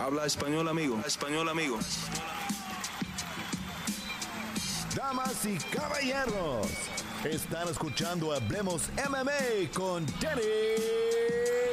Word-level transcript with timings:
Habla 0.00 0.26
español, 0.26 0.68
amigo. 0.68 1.00
Español, 1.04 1.48
amigo. 1.48 1.78
Damas 4.94 5.44
y 5.44 5.58
caballeros, 5.74 6.66
están 7.24 7.68
escuchando 7.68 8.32
Hablemos 8.32 8.88
MMA 9.08 9.70
con 9.74 10.06
Danny 10.20 10.42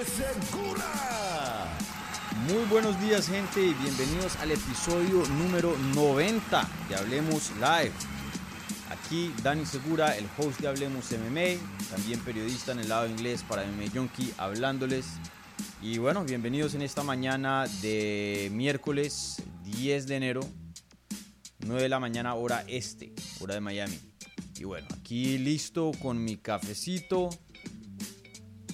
Segura. 0.06 1.68
Muy 2.48 2.64
buenos 2.66 3.00
días 3.00 3.28
gente 3.28 3.62
y 3.62 3.74
bienvenidos 3.76 4.36
al 4.38 4.52
episodio 4.52 5.24
número 5.38 5.76
90 5.94 6.68
de 6.90 6.96
Hablemos 6.96 7.52
Live. 7.56 7.94
Aquí 8.90 9.34
Dani 9.44 9.66
Segura, 9.66 10.18
el 10.18 10.28
host 10.38 10.60
de 10.62 10.68
Hablemos 10.68 11.12
MMA, 11.12 11.60
también 11.92 12.20
periodista 12.22 12.72
en 12.72 12.80
el 12.80 12.90
lado 12.90 13.08
inglés 13.08 13.44
para 13.48 13.64
MMA 13.66 13.92
Junkie, 13.94 14.34
hablándoles. 14.38 15.06
Y 15.82 15.98
bueno, 15.98 16.24
bienvenidos 16.24 16.74
en 16.74 16.82
esta 16.82 17.04
mañana 17.04 17.68
de 17.82 18.50
miércoles 18.52 19.44
10 19.64 20.08
de 20.08 20.16
enero, 20.16 20.42
9 21.60 21.84
de 21.84 21.90
la 21.90 22.00
mañana 22.00 22.34
hora 22.36 22.64
este, 22.68 23.14
hora 23.42 23.56
de 23.56 23.62
Miami. 23.62 24.00
Y 24.58 24.64
bueno, 24.64 24.88
aquí 24.98 25.38
listo 25.38 25.92
con 26.02 26.24
mi 26.24 26.38
cafecito, 26.38 27.30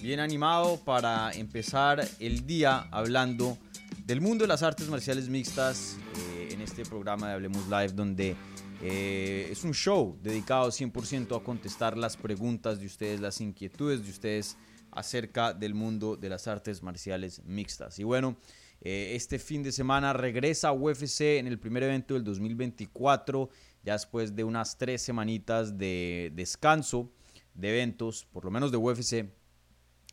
bien 0.01 0.19
animado 0.19 0.79
para 0.85 1.31
empezar 1.31 2.07
el 2.19 2.45
día 2.45 2.87
hablando 2.91 3.57
del 4.05 4.21
mundo 4.21 4.43
de 4.43 4.47
las 4.47 4.63
artes 4.63 4.87
marciales 4.87 5.27
mixtas 5.27 5.97
eh, 6.17 6.49
en 6.51 6.61
este 6.61 6.85
programa 6.85 7.27
de 7.27 7.33
Hablemos 7.33 7.67
Live 7.67 7.93
donde 7.93 8.35
eh, 8.81 9.49
es 9.51 9.63
un 9.63 9.73
show 9.73 10.17
dedicado 10.21 10.69
100% 10.69 11.39
a 11.39 11.43
contestar 11.43 11.97
las 11.97 12.15
preguntas 12.15 12.79
de 12.79 12.85
ustedes, 12.85 13.19
las 13.19 13.41
inquietudes 13.41 14.03
de 14.03 14.09
ustedes 14.09 14.57
acerca 14.91 15.53
del 15.53 15.73
mundo 15.73 16.15
de 16.15 16.29
las 16.29 16.47
artes 16.47 16.83
marciales 16.83 17.41
mixtas. 17.45 17.99
Y 17.99 18.03
bueno, 18.03 18.37
eh, 18.81 19.13
este 19.15 19.37
fin 19.37 19.61
de 19.61 19.71
semana 19.71 20.11
regresa 20.13 20.71
UFC 20.71 21.21
en 21.37 21.47
el 21.47 21.59
primer 21.59 21.83
evento 21.83 22.15
del 22.15 22.23
2024, 22.23 23.49
ya 23.83 23.93
después 23.93 24.35
de 24.35 24.43
unas 24.43 24.77
tres 24.77 25.01
semanitas 25.01 25.77
de 25.77 26.31
descanso 26.35 27.11
de 27.53 27.69
eventos, 27.69 28.25
por 28.25 28.45
lo 28.45 28.51
menos 28.51 28.71
de 28.71 28.77
UFC. 28.77 29.29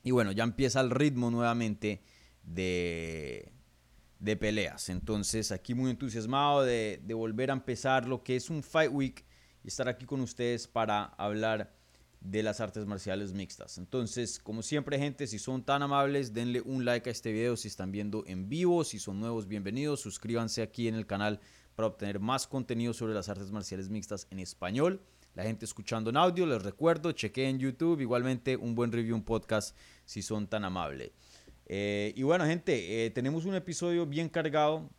Y 0.03 0.11
bueno, 0.11 0.33
ya 0.33 0.45
empieza 0.45 0.81
el 0.81 0.91
ritmo 0.91 1.31
nuevamente 1.31 2.03
de, 2.43 3.53
de 4.19 4.37
peleas. 4.37 4.89
Entonces, 4.89 5.51
aquí 5.51 5.75
muy 5.75 5.91
entusiasmado 5.91 6.63
de, 6.63 7.01
de, 7.03 7.15
volver 7.15 7.51
a 7.51 7.55
empezar 7.55 8.07
lo 8.07 8.23
que 8.23 8.37
es 8.37 8.51
un 8.51 8.63
Fight 8.63 8.93
Week 8.93 9.25
y 9.65 9.69
estar 9.69 9.89
aquí 9.89 10.05
con 10.05 10.21
ustedes 10.21 10.69
para 10.69 11.05
hablar 11.05 11.78
de 12.21 12.43
las 12.43 12.61
artes 12.61 12.87
marciales 12.87 13.33
mixtas. 13.33 13.79
Entonces, 13.79 14.39
como 14.39 14.63
siempre, 14.63 14.99
gente, 14.99 15.27
si 15.27 15.39
son 15.39 15.63
tan 15.63 15.83
amables, 15.83 16.33
denle 16.33 16.61
un 16.61 16.85
like 16.85 17.09
a 17.09 17.13
este 17.13 17.33
video 17.33 17.57
si 17.57 17.69
están 17.69 17.93
viendo 17.93 18.25
en 18.27 18.49
vivo. 18.49 18.85
Si 18.85 18.99
son 18.99 19.21
nuevos, 19.21 19.47
bienvenidos. 19.47 20.01
Suscríbanse 20.01 20.63
aquí 20.63 20.89
en 20.89 20.95
el 20.95 21.07
canal 21.07 21.41
para 21.75 21.89
obtener 21.89 22.19
más 22.19 22.47
contenido 22.47 22.93
sobre 22.93 23.15
las 23.15 23.29
artes 23.29 23.51
marciales 23.51 23.89
mixtas 23.89 24.27
en 24.31 24.41
español. 24.41 25.01
La 25.35 25.45
gente 25.45 25.65
escuchando 25.65 26.11
en 26.11 26.17
audio, 26.17 26.47
les 26.47 26.63
recuerdo, 26.63 27.13
chequeen 27.13 27.61
YouTube. 27.61 28.01
Igualmente, 28.01 28.57
un 28.57 28.75
buen 28.75 28.91
review, 28.91 29.15
un 29.15 29.23
podcast, 29.23 29.77
si 30.05 30.21
son 30.21 30.49
tan 30.49 30.65
amables. 30.65 31.13
Eh, 31.67 32.13
y 32.17 32.23
bueno, 32.25 32.45
gente, 32.47 33.07
eh, 33.07 33.11
tenemos 33.11 33.45
un 33.45 33.55
episodio 33.55 34.07
bien 34.07 34.29
cargado. 34.29 34.91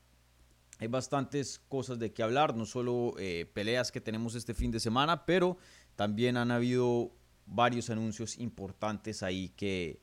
Hay 0.78 0.88
bastantes 0.88 1.60
cosas 1.68 2.00
de 2.00 2.14
qué 2.14 2.24
hablar, 2.24 2.56
no 2.56 2.66
solo 2.66 3.14
eh, 3.20 3.52
peleas 3.54 3.92
que 3.92 4.00
tenemos 4.00 4.34
este 4.36 4.54
fin 4.54 4.72
de 4.72 4.80
semana, 4.80 5.26
pero 5.26 5.58
también 6.00 6.38
han 6.38 6.50
habido 6.50 7.12
varios 7.46 7.90
anuncios 7.90 8.38
importantes 8.38 9.22
ahí 9.22 9.50
que, 9.50 10.02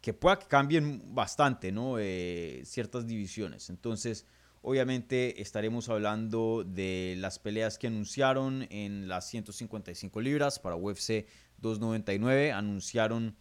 que 0.00 0.12
pueda 0.12 0.40
que 0.40 0.48
cambien 0.48 1.14
bastante, 1.14 1.70
¿no? 1.70 2.00
Eh, 2.00 2.62
ciertas 2.64 3.06
divisiones. 3.06 3.70
Entonces, 3.70 4.26
obviamente 4.60 5.40
estaremos 5.40 5.88
hablando 5.88 6.64
de 6.64 7.14
las 7.16 7.38
peleas 7.38 7.78
que 7.78 7.86
anunciaron 7.86 8.66
en 8.70 9.06
las 9.06 9.28
155 9.28 10.20
libras 10.20 10.58
para 10.58 10.74
UFC 10.74 11.28
299. 11.58 12.50
Anunciaron 12.50 13.36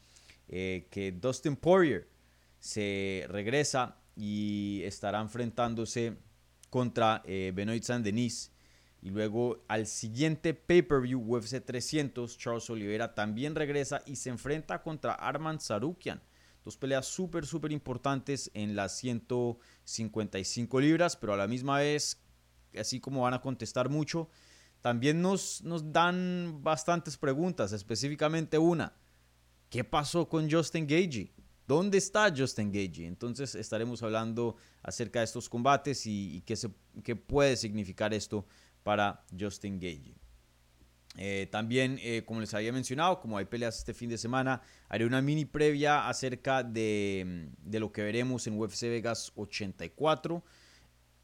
eh, 0.49 0.87
que 0.91 1.11
Dustin 1.11 1.55
Poirier 1.55 2.07
se 2.59 3.25
regresa 3.29 3.97
y 4.15 4.83
estará 4.83 5.21
enfrentándose 5.21 6.17
contra 6.69 7.23
eh, 7.25 7.51
Benoit 7.55 7.81
Saint-Denis 7.81 8.51
y 9.01 9.09
luego 9.09 9.63
al 9.67 9.85
siguiente 9.85 10.53
pay-per-view 10.53 11.19
UFC 11.19 11.63
300, 11.63 12.37
Charles 12.37 12.69
Oliveira 12.69 13.13
también 13.13 13.55
regresa 13.55 14.01
y 14.05 14.15
se 14.15 14.29
enfrenta 14.29 14.81
contra 14.81 15.13
Arman 15.13 15.59
Sarukian. 15.59 16.21
Dos 16.65 16.77
peleas 16.77 17.05
súper, 17.05 17.45
súper 17.45 17.71
importantes 17.71 18.51
en 18.53 18.75
las 18.75 18.97
155 18.97 20.79
libras, 20.81 21.15
pero 21.15 21.33
a 21.33 21.37
la 21.37 21.47
misma 21.47 21.77
vez, 21.79 22.21
así 22.77 22.99
como 22.99 23.21
van 23.21 23.33
a 23.33 23.41
contestar 23.41 23.87
mucho, 23.87 24.29
también 24.81 25.21
nos, 25.21 25.63
nos 25.63 25.93
dan 25.93 26.59
bastantes 26.61 27.17
preguntas, 27.17 27.71
específicamente 27.71 28.57
una. 28.57 28.93
¿Qué 29.69 29.83
pasó 29.83 30.27
con 30.27 30.49
Justin 30.49 30.87
Gagey? 30.87 31.33
¿Dónde 31.67 31.97
está 31.97 32.33
Justin 32.35 32.71
Gagey? 32.71 33.05
Entonces 33.05 33.53
estaremos 33.55 34.01
hablando 34.01 34.55
acerca 34.81 35.19
de 35.19 35.25
estos 35.25 35.49
combates 35.49 36.05
y, 36.05 36.41
qué, 36.45 36.55
qué 37.03 37.15
puede 37.15 37.57
significar 37.57 38.13
esto 38.13 38.45
para 38.87 39.21
Justin 39.37 39.81
Gage. 39.81 40.15
Eh, 41.17 41.49
también, 41.51 41.99
eh, 42.01 42.23
como 42.25 42.39
les 42.39 42.53
había 42.53 42.71
mencionado, 42.71 43.19
como 43.19 43.37
hay 43.37 43.43
peleas 43.43 43.79
este 43.79 43.93
fin 43.93 44.09
de 44.09 44.17
semana, 44.17 44.61
haré 44.87 45.05
una 45.05 45.21
mini 45.21 45.43
previa 45.43 46.07
acerca 46.07 46.63
de, 46.63 47.49
de 47.61 47.79
lo 47.81 47.91
que 47.91 48.01
veremos 48.01 48.47
en 48.47 48.57
UFC 48.57 48.83
Vegas 48.83 49.33
84. 49.35 50.41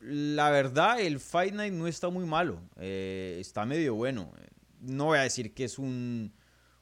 La 0.01 0.50
verdad, 0.50 1.00
el 1.00 1.22
Fight 1.22 1.53
Night 1.53 1.74
no 1.74 1.88
está 1.88 2.09
muy 2.09 2.25
malo, 2.25 2.59
eh, 2.81 3.38
está 3.40 3.66
medio 3.66 3.95
bueno. 3.95 4.34
No 4.81 5.06
voy 5.06 5.19
a 5.19 5.22
decir 5.22 5.53
que 5.53 5.63
es 5.63 5.80
un, 5.80 6.34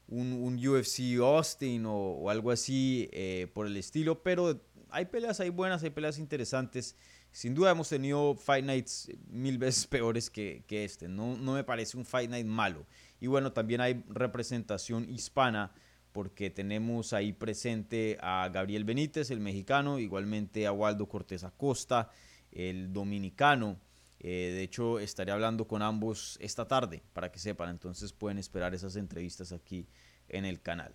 un, 0.07 0.67
UFC 0.67 1.19
Austin 1.19 1.85
o, 1.85 1.93
o 1.93 2.29
algo 2.31 2.49
así 2.49 3.07
por 3.53 3.67
el 3.67 3.77
estilo, 3.77 4.23
pero 4.23 4.59
hay 4.89 5.05
peleas 5.05 5.39
hay 5.41 5.49
buenas, 5.49 5.83
hay 5.83 5.91
peleas 5.91 6.17
interesantes. 6.17 6.95
Sin 7.31 7.55
duda 7.55 7.71
hemos 7.71 7.87
tenido 7.87 8.35
Fight 8.35 8.65
Nights 8.65 9.09
mil 9.29 9.57
veces 9.57 9.87
peores 9.87 10.29
que, 10.29 10.63
este. 10.69 11.07
No, 11.07 11.37
no, 11.37 11.53
me 11.53 11.63
parece 11.63 11.97
un 11.97 12.05
Fight 12.05 12.29
Night 12.29 12.45
malo. 12.45 12.85
Y 13.19 13.27
bueno, 13.27 13.53
también 13.53 13.81
hay 13.81 14.03
representación 14.09 15.09
hispana 15.09 15.71
porque 16.11 16.49
tenemos 16.49 17.13
ahí 17.13 17.31
presente 17.31 18.17
a 18.21 18.49
Gabriel 18.49 18.83
Benítez, 18.83 19.31
el 19.31 19.39
mexicano, 19.39 19.97
igualmente 19.97 20.67
a 20.67 20.73
Waldo 20.73 21.07
Cortés 21.07 21.45
Acosta, 21.45 22.09
el 22.51 22.91
dominicano. 22.91 23.79
Eh, 24.19 24.51
de 24.53 24.63
hecho, 24.63 24.99
estaré 24.99 25.31
hablando 25.31 25.65
con 25.67 25.81
ambos 25.81 26.37
esta 26.41 26.67
tarde 26.67 27.01
para 27.13 27.31
que 27.31 27.39
sepan. 27.39 27.69
Entonces 27.69 28.11
pueden 28.11 28.39
esperar 28.39 28.75
esas 28.75 28.97
entrevistas 28.97 29.53
aquí 29.53 29.87
en 30.27 30.43
el 30.43 30.61
canal. 30.61 30.93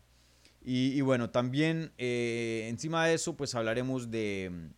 Y, 0.63 0.89
y 0.93 1.01
bueno, 1.01 1.31
también 1.31 1.93
eh, 1.97 2.67
encima 2.69 3.07
de 3.07 3.15
eso, 3.15 3.37
pues 3.37 3.55
hablaremos 3.55 4.11
de 4.11 4.71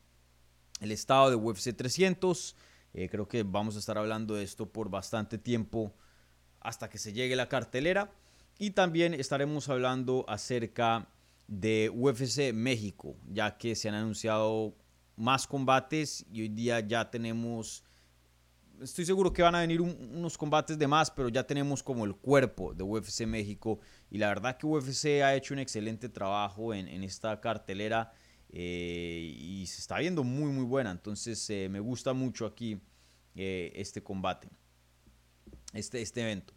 el 0.80 0.92
estado 0.92 1.30
de 1.30 1.36
UFC 1.36 1.74
300. 1.74 2.56
Eh, 2.94 3.08
creo 3.08 3.28
que 3.28 3.42
vamos 3.42 3.76
a 3.76 3.78
estar 3.78 3.98
hablando 3.98 4.34
de 4.34 4.44
esto 4.44 4.70
por 4.70 4.90
bastante 4.90 5.38
tiempo 5.38 5.94
hasta 6.60 6.88
que 6.88 6.98
se 6.98 7.12
llegue 7.12 7.36
la 7.36 7.48
cartelera. 7.48 8.12
Y 8.58 8.70
también 8.70 9.14
estaremos 9.14 9.68
hablando 9.68 10.24
acerca 10.28 11.08
de 11.46 11.90
UFC 11.94 12.52
México, 12.52 13.16
ya 13.26 13.56
que 13.56 13.74
se 13.74 13.88
han 13.88 13.94
anunciado 13.94 14.74
más 15.16 15.46
combates 15.46 16.24
y 16.30 16.42
hoy 16.42 16.48
día 16.48 16.80
ya 16.80 17.10
tenemos, 17.10 17.84
estoy 18.80 19.04
seguro 19.04 19.32
que 19.32 19.42
van 19.42 19.54
a 19.54 19.60
venir 19.60 19.80
un, 19.80 19.96
unos 20.14 20.36
combates 20.36 20.78
de 20.78 20.86
más, 20.86 21.10
pero 21.10 21.28
ya 21.28 21.44
tenemos 21.44 21.82
como 21.82 22.04
el 22.04 22.14
cuerpo 22.16 22.74
de 22.74 22.82
UFC 22.82 23.26
México 23.26 23.80
y 24.10 24.18
la 24.18 24.28
verdad 24.28 24.56
que 24.56 24.66
UFC 24.66 25.22
ha 25.22 25.34
hecho 25.34 25.54
un 25.54 25.60
excelente 25.60 26.08
trabajo 26.08 26.74
en, 26.74 26.86
en 26.86 27.02
esta 27.02 27.40
cartelera 27.40 28.12
eh, 28.50 29.34
y 29.38 29.66
se 29.66 29.80
está 29.80 29.98
viendo 29.98 30.24
muy 30.24 30.50
muy 30.52 30.64
buena. 30.64 30.90
Entonces 30.90 31.48
eh, 31.50 31.68
me 31.70 31.80
gusta 31.80 32.12
mucho 32.12 32.46
aquí 32.46 32.80
eh, 33.34 33.72
este 33.74 34.02
combate, 34.02 34.48
este, 35.72 36.02
este 36.02 36.22
evento. 36.22 36.54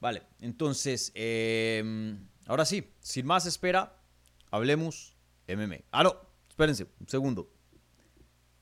Vale, 0.00 0.22
entonces, 0.40 1.10
em, 1.14 2.28
ahora 2.46 2.64
sí, 2.64 2.92
sin 3.00 3.26
más 3.26 3.46
espera, 3.46 4.00
hablemos 4.50 5.16
MMA. 5.48 5.78
Ah, 5.90 6.04
no, 6.04 6.16
espérense, 6.48 6.86
un 7.00 7.08
segundo. 7.08 7.52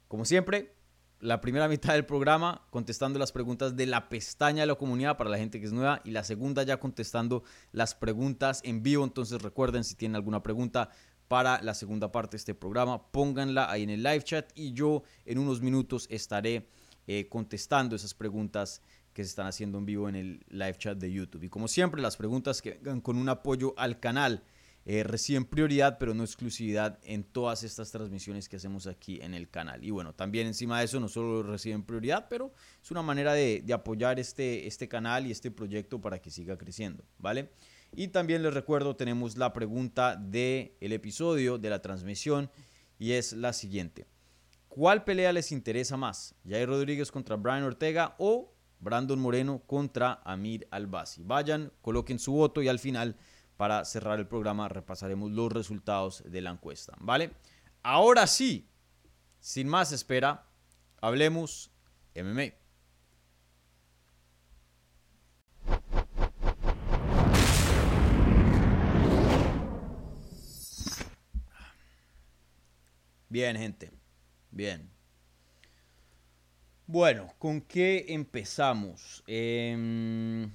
Como 0.09 0.25
siempre, 0.25 0.75
la 1.21 1.41
primera 1.41 1.69
mitad 1.69 1.93
del 1.93 2.07
programa 2.07 2.67
contestando 2.71 3.19
las 3.19 3.33
preguntas 3.33 3.77
de 3.77 3.87
la 3.87 4.09
pestaña 4.09 4.63
de 4.63 4.67
la 4.67 4.75
comunidad 4.75 5.17
para 5.17 5.31
la 5.31 5.39
gente 5.39 5.61
que 5.61 5.67
es 5.67 5.73
nueva 5.73 6.01
y 6.05 6.11
la 6.11 6.25
segunda 6.25 6.63
ya 6.63 6.79
contestando 6.79 7.43
las 7.73 7.95
preguntas 7.95 8.61
en 8.65 8.83
vivo. 8.83 9.05
Entonces 9.05 9.43
recuerden 9.43 9.85
si 9.85 9.95
tienen 9.95 10.17
alguna 10.17 10.43
pregunta, 10.43 10.91
para 11.29 11.63
la 11.63 11.75
segunda 11.75 12.13
parte 12.13 12.33
de 12.33 12.39
este 12.39 12.55
programa. 12.55 13.11
Pónganla 13.11 13.71
ahí 13.71 13.83
en 13.83 13.91
el 13.91 14.03
live 14.03 14.23
chat 14.23 14.51
y 14.55 14.73
yo 14.73 15.03
en 15.25 15.39
unos 15.39 15.61
minutos 15.61 16.07
estaré 16.11 16.69
eh, 17.07 17.29
contestando 17.29 17.97
esas 17.97 18.15
preguntas 18.15 18.83
que 19.13 19.25
se 19.25 19.31
están 19.31 19.47
haciendo 19.47 19.79
en 19.79 19.87
vivo 19.87 20.09
en 20.09 20.15
el 20.15 20.45
live 20.49 20.77
chat 20.77 20.99
de 20.99 21.11
YouTube. 21.11 21.45
Y 21.45 21.49
como 21.49 21.69
siempre, 21.69 22.03
las 22.03 22.17
preguntas 22.17 22.61
que 22.61 22.73
vengan 22.83 23.01
con 23.01 23.17
un 23.17 23.29
apoyo 23.29 23.75
al 23.77 23.99
canal 23.99 24.45
eh, 24.89 25.03
reciben 25.03 25.45
prioridad, 25.45 25.99
pero 25.99 26.15
no 26.15 26.23
exclusividad 26.23 27.01
en 27.03 27.25
todas 27.25 27.65
estas 27.65 27.91
transmisiones 27.91 28.49
que 28.49 28.55
hacemos 28.55 28.87
aquí 28.87 29.19
en 29.21 29.35
el 29.35 29.51
canal. 29.51 29.83
Y 29.83 29.91
bueno, 29.91 30.15
también 30.15 30.47
encima 30.47 30.79
de 30.79 30.85
eso 30.85 31.01
no 31.01 31.09
solo 31.09 31.43
reciben 31.43 31.83
prioridad, 31.83 32.29
pero 32.31 32.53
es 32.81 32.91
una 32.93 33.03
manera 33.03 33.33
de, 33.33 33.65
apoyar 33.75 34.21
este, 34.21 34.69
este 34.69 34.87
canal 34.87 35.27
y 35.27 35.33
este 35.33 35.51
proyecto 35.51 36.01
para 36.01 36.21
que 36.21 36.31
siga 36.31 36.57
creciendo, 36.57 37.05
¿vale? 37.19 37.51
Y 37.93 38.09
también 38.09 38.43
les 38.43 38.53
recuerdo, 38.53 38.97
tenemos 38.97 39.37
la 39.37 39.53
pregunta 39.53 40.17
del 40.17 40.73
el 40.81 40.93
episodio 40.93 41.59
de 41.59 41.71
la 41.71 41.81
transmisión 41.81 42.51
y 42.99 43.13
es 43.13 43.33
la 43.33 43.53
siguiente. 43.53 44.07
¿Cuál 44.69 45.05
pelea 45.05 45.33
les 45.33 45.53
interesa 45.53 45.97
más? 45.97 46.35
¿Jair 46.47 46.69
Rodríguez 46.69 47.11
contra 47.11 47.37
Brian 47.37 47.63
Ortega 47.63 48.15
o 48.19 48.53
Brandon 48.81 49.19
Moreno 49.19 49.63
contra 49.67 50.21
Amir 50.25 50.69
Albasi? 50.71 51.23
Vayan, 51.23 51.73
coloquen 51.81 52.19
su 52.19 52.33
voto 52.33 52.61
y 52.61 52.69
al 52.69 52.79
final 52.79 53.17
para 53.57 53.85
cerrar 53.87 54.19
el 54.19 54.29
programa 54.29 54.69
repasaremos 54.69 55.31
los 55.31 55.51
resultados 55.51 56.23
de 56.27 56.43
la 56.43 56.51
encuesta, 56.51 56.95
¿vale? 57.01 57.31
Ahora 57.83 58.27
sí, 58.27 58.69
sin 59.41 59.69
más 59.69 59.93
espera, 59.93 60.47
hablemos 61.01 61.71
MMA. 62.15 62.66
Bien, 73.37 73.55
gente. 73.55 73.91
Bien. 74.51 74.91
Bueno, 76.87 77.35
¿con 77.39 77.61
qué 77.61 78.07
empezamos? 78.09 79.23
Eh... 79.27 80.49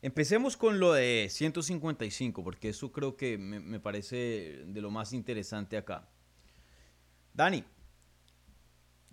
Empecemos 0.00 0.56
con 0.56 0.80
lo 0.80 0.94
de 0.94 1.28
155, 1.30 2.42
porque 2.42 2.70
eso 2.70 2.90
creo 2.92 3.14
que 3.14 3.36
me, 3.36 3.78
parece 3.78 4.64
de 4.66 4.80
lo 4.80 4.90
más 4.90 5.12
interesante 5.12 5.76
acá. 5.76 6.08
Dani, 7.34 7.64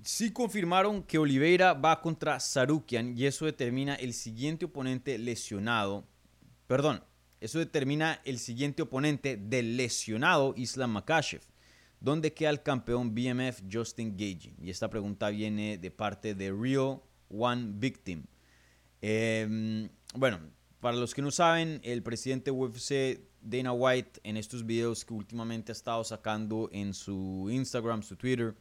sí 0.02 0.32
confirmaron 0.32 1.04
que 1.04 1.18
Oliveira 1.18 1.74
va 1.74 2.00
contra 2.00 2.40
Sarukian 2.40 3.18
y 3.18 3.26
eso 3.26 3.44
determina 3.44 3.96
el 3.96 4.14
siguiente 4.14 4.64
oponente 4.64 5.18
lesionado. 5.18 6.08
Perdón, 6.66 7.04
eso 7.42 7.60
determina 7.60 8.22
el 8.26 8.40
siguiente 8.40 8.82
oponente 8.82 9.38
del 9.38 9.78
lesionado 9.78 10.54
Islam 10.58 10.92
Makashev. 10.92 11.42
¿Dónde 12.02 12.34
queda 12.34 12.50
el 12.50 12.64
campeón 12.64 13.14
BMF 13.14 13.62
Justin 13.72 14.16
Gage? 14.18 14.54
Y 14.62 14.70
esta 14.70 14.90
pregunta 14.90 15.30
viene 15.30 15.78
de 15.78 15.92
parte 15.92 16.34
de 16.34 16.52
Rio 16.52 17.04
One 17.30 17.74
Victim. 17.76 18.24
Em, 19.02 19.90
bueno, 20.16 20.40
para 20.80 20.98
los 20.98 21.14
que 21.14 21.22
no 21.22 21.32
saben, 21.32 21.82
el 21.84 22.04
presidente 22.04 22.52
UFC 22.52 23.22
Dana 23.42 23.74
White 23.74 24.22
en 24.24 24.38
estos 24.38 24.66
videos 24.66 25.06
que 25.06 25.14
últimamente 25.14 25.72
ha 25.72 25.74
estado 25.74 26.04
sacando 26.04 26.70
en 26.72 26.94
su 26.94 27.50
Instagram, 27.52 28.02
su 28.04 28.16
Twitter, 28.16 28.56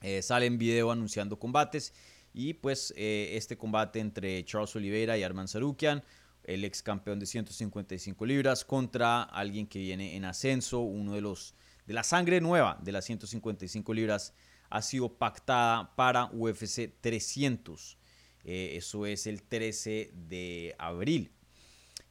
eh, 0.00 0.20
sale 0.22 0.46
en 0.46 0.58
video 0.58 0.90
anunciando 0.90 1.38
combates 1.38 1.92
y 2.34 2.54
pues 2.54 2.92
eh, 2.96 3.30
este 3.34 3.56
combate 3.56 4.00
entre 4.00 4.44
Charles 4.44 4.74
Oliveira 4.74 5.16
y 5.16 5.22
Arman 5.22 5.48
Sarukian, 5.48 6.02
el 6.44 6.64
ex 6.64 6.82
campeón 6.82 7.18
de 7.18 7.26
155 7.26 8.26
libras 8.26 8.64
contra 8.64 9.22
alguien 9.22 9.66
que 9.66 9.78
viene 9.78 10.16
en 10.16 10.24
ascenso, 10.24 10.80
uno 10.80 11.14
de 11.14 11.20
los 11.20 11.54
de 11.86 11.94
la 11.94 12.04
sangre 12.04 12.40
nueva 12.40 12.78
de 12.80 12.92
las 12.92 13.04
155 13.04 13.92
libras 13.92 14.34
ha 14.70 14.82
sido 14.82 15.18
pactada 15.18 15.94
para 15.96 16.30
UFC 16.32 16.92
300. 17.00 17.98
Eh, 18.44 18.74
eso 18.76 19.06
es 19.06 19.26
el 19.26 19.42
13 19.42 20.12
de 20.14 20.74
abril. 20.78 21.30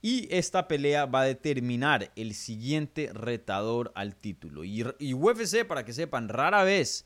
Y 0.01 0.28
esta 0.34 0.68
pelea 0.68 1.06
va 1.06 1.22
a 1.22 1.25
determinar 1.25 2.12
el 2.16 2.34
siguiente 2.34 3.12
retador 3.13 3.92
al 3.95 4.16
título. 4.16 4.63
Y, 4.63 4.84
UFC, 5.13 5.66
para 5.68 5.86
que 5.86 5.94
sepan, 5.94 6.27
rara 6.27 6.63
vez 6.63 7.06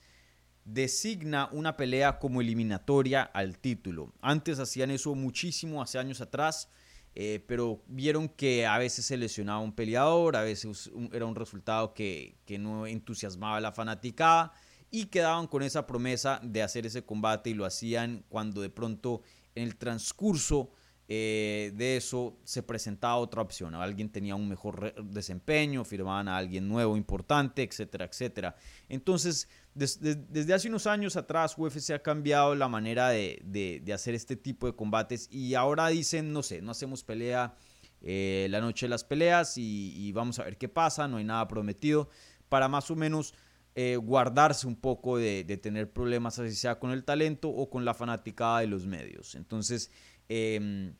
designa 0.63 1.49
una 1.51 1.77
pelea 1.77 2.19
como 2.19 2.41
eliminatoria 2.41 3.23
al 3.23 3.57
título. 3.59 4.13
Antes 4.21 4.59
hacían 4.59 4.91
eso 4.91 5.13
muchísimo, 5.13 5.81
hace 5.81 5.99
años 5.99 6.21
atrás, 6.21 6.69
eh, 7.15 7.43
pero 7.47 7.81
vieron 7.87 8.27
que 8.27 8.65
a 8.65 8.77
veces 8.77 9.05
se 9.05 9.15
lesionaba 9.15 9.59
un 9.59 9.73
peleador, 9.73 10.35
a 10.35 10.41
veces 10.41 10.91
era 11.13 11.25
un 11.25 11.35
resultado 11.35 11.93
que, 11.93 12.35
que 12.45 12.59
no 12.59 12.85
entusiasmaba 12.85 13.57
a 13.57 13.61
la 13.61 13.71
fanaticada 13.71 14.53
y 14.91 15.05
quedaban 15.05 15.47
con 15.47 15.63
esa 15.63 15.87
promesa 15.87 16.41
de 16.43 16.61
hacer 16.61 16.85
ese 16.85 17.05
combate 17.05 17.49
y 17.49 17.53
lo 17.53 17.65
hacían 17.65 18.25
cuando 18.27 18.61
de 18.61 18.69
pronto 18.69 19.21
en 19.55 19.63
el 19.63 19.77
transcurso 19.77 20.71
eh, 21.07 21.71
de 21.75 21.97
eso 21.97 22.37
se 22.43 22.63
presentaba 22.63 23.17
otra 23.17 23.41
opción. 23.41 23.75
Alguien 23.75 24.09
tenía 24.09 24.35
un 24.35 24.49
mejor 24.49 24.95
desempeño, 25.03 25.83
firmaban 25.83 26.27
a 26.27 26.37
alguien 26.37 26.67
nuevo, 26.67 26.97
importante, 26.97 27.61
etcétera, 27.63 28.05
etcétera. 28.05 28.55
Entonces, 28.89 29.47
desde 29.75 30.53
hace 30.53 30.69
unos 30.69 30.87
años 30.87 31.15
atrás, 31.15 31.55
UFC 31.57 31.91
ha 31.91 31.99
cambiado 31.99 32.55
la 32.55 32.67
manera 32.67 33.09
de, 33.09 33.83
hacer 33.93 34.15
este 34.15 34.35
tipo 34.35 34.65
de 34.67 34.75
combates 34.75 35.27
y 35.31 35.53
ahora 35.53 35.89
dicen, 35.89 36.33
no 36.33 36.41
sé, 36.41 36.61
no 36.61 36.71
hacemos 36.71 37.03
pelea 37.03 37.55
eh, 38.01 38.47
la 38.49 38.61
noche 38.61 38.85
de 38.85 38.89
las 38.89 39.03
peleas 39.03 39.57
y, 39.57 40.11
vamos 40.13 40.39
a 40.39 40.45
ver 40.45 40.57
qué 40.57 40.69
pasa, 40.69 41.07
no 41.07 41.17
hay 41.17 41.23
nada 41.23 41.47
prometido, 41.47 42.09
para 42.49 42.67
más 42.67 42.89
o 42.89 42.95
menos 42.95 43.33
eh, 43.75 43.97
guardarse 43.97 44.65
un 44.65 44.77
poco 44.77 45.17
de, 45.17 45.43
tener 45.61 45.91
problemas, 45.91 46.39
así 46.39 46.55
sea 46.55 46.79
con 46.79 46.91
el 46.91 47.03
talento 47.03 47.49
o 47.49 47.69
con 47.69 47.83
la 47.83 47.93
fanaticada 47.93 48.61
de 48.61 48.67
los 48.67 48.87
medios. 48.87 49.35
Entonces, 49.35 49.91
em, 50.29 50.95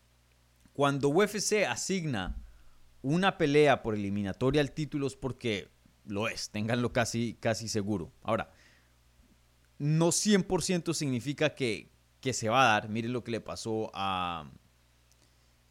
cuando 0.74 1.10
UFC 1.10 1.66
asigna 1.68 2.38
una 3.02 3.38
pelea 3.38 3.84
por 3.84 3.96
eliminatoria 3.96 4.62
al 4.62 4.72
título 4.72 5.08
es 5.08 5.16
porque 5.16 5.70
lo 6.06 6.28
es, 6.28 6.50
ténganlo 6.50 6.92
casi, 6.92 7.38
casi 7.40 7.68
seguro. 7.68 8.12
Ahora, 8.22 8.52
no 9.78 10.08
100% 10.08 10.94
significa 10.94 11.56
que, 11.56 11.92
que, 12.20 12.34
se 12.34 12.50
va 12.50 12.64
a 12.64 12.74
dar. 12.74 12.90
Miren 12.90 13.14
lo 13.14 13.24
que 13.24 13.32
le 13.32 13.42
pasó 13.42 13.92
a, 13.94 14.50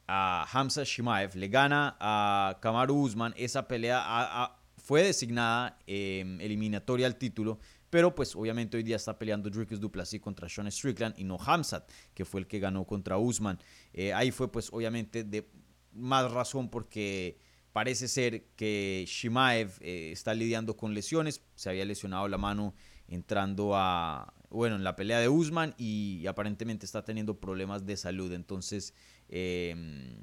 Hamza 0.06 0.84
Shimaev. 0.84 1.34
Le 1.36 1.48
gana 1.48 1.96
a 1.98 2.58
Kamaru 2.60 2.94
Usman. 2.94 3.34
Esa 3.36 3.66
pelea 3.66 4.56
fue 4.76 5.02
designada 5.02 5.78
em, 5.86 6.40
eliminatoria 6.40 7.06
al 7.06 7.16
título, 7.16 7.58
pero 7.94 8.12
pues 8.12 8.34
obviamente 8.34 8.76
hoy 8.76 8.82
día 8.82 8.96
está 8.96 9.16
peleando 9.16 9.48
Dricus 9.48 9.78
Duplessis 9.78 10.20
contra 10.20 10.48
Sean 10.48 10.68
Strickland 10.68 11.16
y 11.16 11.22
no 11.22 11.38
Hamzat, 11.38 11.88
que 12.12 12.24
fue 12.24 12.40
el 12.40 12.48
que 12.48 12.58
ganó 12.58 12.84
contra 12.84 13.18
Usman. 13.18 13.56
Eh, 13.92 14.12
ahí 14.12 14.32
fue 14.32 14.50
pues 14.50 14.68
obviamente 14.72 15.22
de 15.22 15.48
más 15.92 16.28
razón 16.32 16.70
porque 16.70 17.38
parece 17.72 18.08
ser 18.08 18.46
que 18.56 19.04
Shimaev 19.06 19.78
eh, 19.80 20.10
está 20.10 20.34
lidiando 20.34 20.76
con 20.76 20.92
lesiones, 20.92 21.44
se 21.54 21.70
había 21.70 21.84
lesionado 21.84 22.26
la 22.26 22.36
mano 22.36 22.74
entrando 23.06 23.76
a, 23.76 24.34
bueno, 24.50 24.74
en 24.74 24.82
la 24.82 24.96
pelea 24.96 25.20
de 25.20 25.28
Usman 25.28 25.72
y, 25.78 26.26
aparentemente 26.26 26.86
está 26.86 27.04
teniendo 27.04 27.38
problemas 27.38 27.86
de 27.86 27.96
salud, 27.96 28.32
entonces 28.32 28.92
em, 29.28 30.16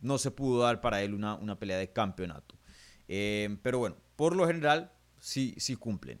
no 0.00 0.18
se 0.18 0.32
pudo 0.32 0.62
dar 0.64 0.80
para 0.80 1.04
él 1.04 1.14
una, 1.14 1.36
una 1.36 1.56
pelea 1.56 1.78
de 1.78 1.92
campeonato. 1.92 2.58
Em, 3.06 3.58
pero 3.58 3.78
bueno, 3.78 3.96
por 4.16 4.34
lo 4.34 4.44
general 4.48 4.90
sí, 5.20 5.54
sí 5.58 5.76
cumplen. 5.76 6.20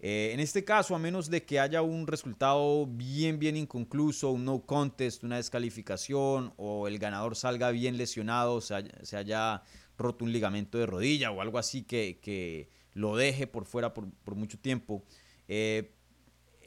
Eh, 0.00 0.30
en 0.32 0.40
este 0.40 0.64
caso, 0.64 0.94
a 0.94 0.98
menos 0.98 1.28
de 1.28 1.44
que 1.44 1.58
haya 1.58 1.82
un 1.82 2.06
resultado 2.06 2.86
bien, 2.86 3.38
bien 3.38 3.56
inconcluso, 3.56 4.30
un 4.30 4.44
no 4.44 4.60
contest, 4.60 5.24
una 5.24 5.36
descalificación 5.36 6.52
o 6.56 6.86
el 6.86 6.98
ganador 6.98 7.34
salga 7.34 7.70
bien 7.70 7.96
lesionado, 7.96 8.60
se 8.60 8.74
haya, 8.74 8.92
se 9.02 9.16
haya 9.16 9.62
roto 9.96 10.24
un 10.24 10.32
ligamento 10.32 10.78
de 10.78 10.86
rodilla 10.86 11.32
o 11.32 11.40
algo 11.40 11.58
así 11.58 11.82
que, 11.82 12.20
que 12.22 12.70
lo 12.94 13.16
deje 13.16 13.48
por 13.48 13.64
fuera 13.64 13.92
por, 13.92 14.08
por 14.24 14.36
mucho 14.36 14.58
tiempo, 14.58 15.04
eh, 15.48 15.94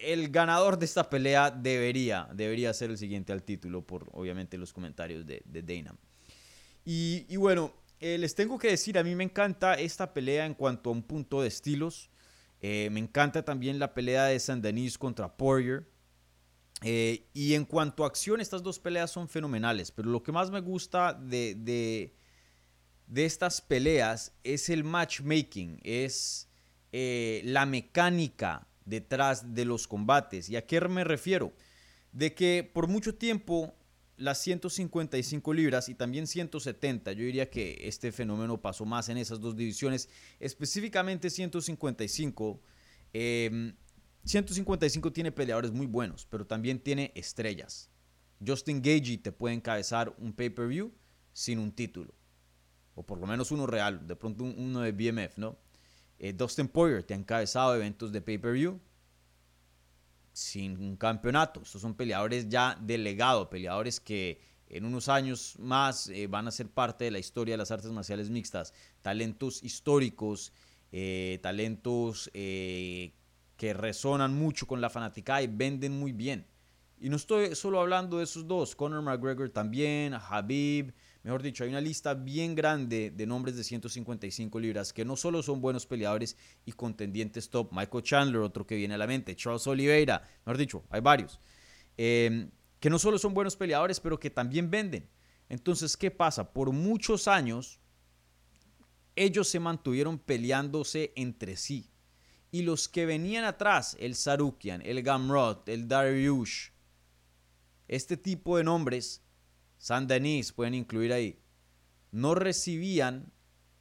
el 0.02 0.30
ganador 0.30 0.78
de 0.78 0.86
esta 0.86 1.10
pelea 1.10 1.52
debería, 1.52 2.28
debería 2.34 2.74
ser 2.74 2.90
el 2.90 2.98
siguiente 2.98 3.32
al 3.32 3.44
título 3.44 3.86
por 3.86 4.10
obviamente 4.14 4.58
los 4.58 4.74
comentarios 4.74 5.26
de, 5.26 5.42
de 5.46 5.62
Dana. 5.62 5.96
Y, 6.84 7.26
y 7.30 7.38
bueno, 7.38 7.72
eh, 8.02 8.18
les 8.18 8.36
tengo 8.36 8.58
que 8.58 8.70
decir, 8.70 8.98
a 8.98 9.04
mí 9.04 9.16
me 9.16 9.24
encanta 9.24 9.76
esta 9.76 10.14
pelea 10.14 10.46
en 10.46 10.54
cuanto 10.54 10.90
a 10.90 10.94
un 10.94 11.04
punto 11.04 11.42
de 11.42 11.48
estilos. 11.48 12.10
Eh, 12.60 12.90
me 12.92 13.00
encanta 13.00 13.46
también 13.46 13.80
la 13.80 13.94
pelea 13.94 14.26
de 14.26 14.40
San 14.40 14.62
Denis 14.62 14.98
contra 14.98 15.38
Poirier. 15.38 15.88
Eh, 16.84 17.28
y 17.34 17.54
en 17.54 17.66
cuanto 17.66 18.04
a 18.04 18.08
acción, 18.08 18.42
estas 18.42 18.64
dos 18.64 18.80
peleas 18.80 19.12
son 19.12 19.30
fenomenales. 19.30 19.92
Pero 19.92 20.10
lo 20.10 20.24
que 20.24 20.32
más 20.32 20.52
me 20.52 20.62
gusta 20.62 21.14
de, 21.14 21.56
de, 21.56 22.16
de 23.08 23.26
estas 23.26 23.62
peleas 23.62 24.34
es 24.44 24.70
el 24.70 24.84
matchmaking, 24.84 25.80
es 25.84 26.48
la 26.92 27.66
mecánica 27.66 28.68
detrás 28.84 29.54
de 29.54 29.64
los 29.64 29.88
combates. 29.88 30.50
¿Y 30.50 30.58
a 30.58 30.66
qué 30.66 30.82
me 30.82 31.04
refiero? 31.04 31.54
De 32.12 32.34
que 32.34 32.70
por 32.74 32.88
mucho 32.88 33.16
tiempo 33.16 33.74
las 34.22 34.42
155 34.42 35.54
libras 35.54 35.90
y 35.90 35.96
también 35.96 36.28
170. 36.28 37.12
Yo 37.14 37.24
diría 37.24 37.50
que 37.50 37.80
este 37.82 38.12
fenómeno 38.12 38.62
pasó 38.62 38.86
más 38.86 39.10
en 39.10 39.18
esas 39.18 39.42
dos 39.42 39.56
divisiones, 39.56 40.10
específicamente 40.40 41.30
155. 41.30 42.62
155 44.24 45.08
em, 45.08 45.14
tiene 45.14 45.32
peleadores 45.32 45.72
muy 45.72 45.88
buenos, 45.88 46.26
pero 46.30 46.46
también 46.46 46.80
tiene 46.80 47.12
estrellas. 47.16 47.90
Justin 48.46 48.82
Gagey 48.82 49.18
te 49.18 49.32
puede 49.32 49.56
encabezar 49.56 50.16
un 50.18 50.34
pay-per-view 50.34 50.92
sin 51.34 51.60
un 51.60 51.72
título. 51.72 52.14
O 52.96 53.04
por 53.04 53.20
lo 53.20 53.28
menos 53.28 53.52
uno 53.52 53.66
real, 53.68 54.06
de 54.08 54.16
pronto 54.16 54.44
uno 54.44 54.82
de 54.82 54.92
BMF, 54.92 55.38
¿no? 55.38 55.58
Eh, 56.20 56.34
Dustin 56.34 56.68
Poirier 56.68 57.04
te 57.04 57.14
ha 57.16 57.18
encabezado 57.18 57.76
eventos 57.76 58.12
de 58.12 58.22
pay-per-view 58.22 58.80
sin 60.34 60.80
un 60.80 60.96
campeonato. 60.98 61.62
Estos 61.62 61.82
son 61.82 61.96
peleadores 61.96 62.50
ya 62.50 62.78
de 62.80 62.98
legado, 62.98 63.50
peleadores 63.50 64.00
que 64.00 64.42
en 64.68 64.86
unos 64.86 65.10
años 65.10 65.56
más 65.60 66.08
eh, 66.08 66.28
van 66.28 66.48
a 66.48 66.52
ser 66.52 66.70
parte 66.70 67.06
de 67.06 67.12
la 67.12 67.20
historia 67.20 67.54
de 67.54 67.58
las 67.58 67.72
artes 67.72 67.92
marciales 67.92 68.30
mixtas. 68.30 68.74
Talentos 69.02 69.64
históricos, 69.64 70.54
eh, 70.92 71.40
talentos 71.42 72.30
que 72.32 73.74
resonan 73.74 74.34
mucho 74.34 74.66
con 74.66 74.82
la 74.82 74.90
fanaticada 74.90 75.42
y 75.42 75.48
venden 75.48 76.00
muy 76.00 76.12
bien. 76.14 76.48
Y 77.00 77.10
no 77.10 77.16
estoy 77.16 77.56
solo 77.56 77.80
hablando 77.80 78.20
de 78.20 78.26
esos 78.26 78.48
dos, 78.48 78.76
Conor 78.76 79.02
McGregor 79.02 79.50
también, 79.50 80.14
Habib, 80.14 80.94
mejor 81.24 81.42
dicho, 81.42 81.64
hay 81.64 81.70
una 81.70 81.82
lista 81.82 82.14
bien 82.14 82.56
grande 82.56 83.12
de 83.12 83.26
nombres 83.26 83.56
de 83.56 83.64
155 83.64 84.60
libras 84.60 84.94
que 84.94 85.06
no 85.06 85.16
solo 85.16 85.44
son 85.44 85.62
buenos 85.62 85.86
peleadores 85.86 86.36
y 86.66 86.72
contendientes 86.72 87.50
top, 87.50 87.72
Michael 87.72 88.04
Chandler, 88.04 88.42
otro 88.42 88.66
que 88.66 88.76
viene 88.76 88.96
a 88.96 88.98
la 88.98 89.08
mente, 89.08 89.36
Charles 89.36 89.66
Oliveira, 89.68 90.24
mejor 90.46 90.58
dicho, 90.58 90.84
hay 90.90 91.02
varios, 91.02 91.40
em, 91.98 92.50
que 92.80 92.90
no 92.90 92.98
solo 92.98 93.18
son 93.18 93.34
buenos 93.34 93.56
peleadores, 93.56 94.00
pero 94.00 94.20
que 94.20 94.30
también 94.30 94.72
venden. 94.72 95.08
Entonces, 95.50 95.98
¿qué 95.98 96.10
pasa? 96.10 96.54
Por 96.54 96.72
muchos 96.72 97.28
años, 97.28 97.80
ellos 99.16 99.48
se 99.48 99.60
mantuvieron 99.60 100.18
peleándose 100.18 101.14
entre 101.16 101.58
sí. 101.58 101.92
Y 102.52 102.64
los 102.64 102.90
que 102.90 103.06
venían 103.06 103.46
atrás, 103.46 103.96
el 104.00 104.16
Sarukian, 104.16 104.82
el 104.82 105.04
Gamrot, 105.04 105.70
el 105.70 105.88
Dariush, 105.88 106.70
este 107.88 108.18
tipo 108.18 108.58
de 108.58 108.64
nombres, 108.64 109.22
San 109.82 110.06
Denis 110.06 110.52
pueden 110.52 110.76
incluir 110.76 111.12
ahí, 111.12 111.40
no 112.12 112.36
recibían 112.36 113.34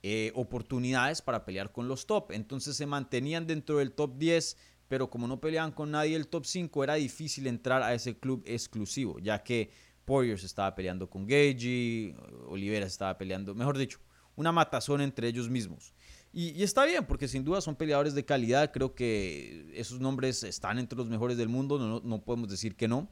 eh, 0.02 0.32
oportunidades 0.34 1.20
para 1.20 1.44
pelear 1.44 1.72
con 1.72 1.88
los 1.88 2.06
top. 2.06 2.32
Entonces 2.32 2.74
se 2.74 2.86
mantenían 2.86 3.46
dentro 3.46 3.76
del 3.76 3.92
top 3.92 4.16
10, 4.16 4.56
pero 4.88 5.10
como 5.10 5.28
no 5.28 5.42
peleaban 5.42 5.72
con 5.72 5.90
nadie 5.90 6.16
el 6.16 6.26
top 6.28 6.46
5, 6.46 6.84
era 6.84 6.94
difícil 6.94 7.46
entrar 7.46 7.82
a 7.82 7.92
ese 7.92 8.18
club 8.18 8.42
exclusivo, 8.46 9.18
ya 9.18 9.42
que 9.42 9.70
Poirier 10.06 10.38
estaba 10.42 10.74
peleando 10.74 11.10
con 11.10 11.26
Gagey, 11.26 12.16
Olivera 12.48 12.86
estaba 12.86 13.18
peleando, 13.18 13.54
mejor 13.54 13.76
dicho, 13.76 13.98
una 14.36 14.52
matazón 14.52 15.02
entre 15.02 15.28
ellos 15.28 15.50
mismos. 15.50 15.92
Y, 16.32 16.62
está 16.62 16.86
bien, 16.86 17.04
porque 17.04 17.28
sin 17.28 17.44
duda 17.44 17.60
son 17.60 17.76
peleadores 17.76 18.14
de 18.14 18.24
calidad, 18.24 18.72
creo 18.72 18.94
que 18.94 19.70
esos 19.74 20.00
nombres 20.00 20.44
están 20.44 20.78
entre 20.78 20.96
los 20.96 21.10
mejores 21.10 21.36
del 21.36 21.50
mundo, 21.50 21.78
no, 21.78 22.00
no 22.00 22.24
podemos 22.24 22.48
decir 22.48 22.74
que 22.74 22.88
no. 22.88 23.10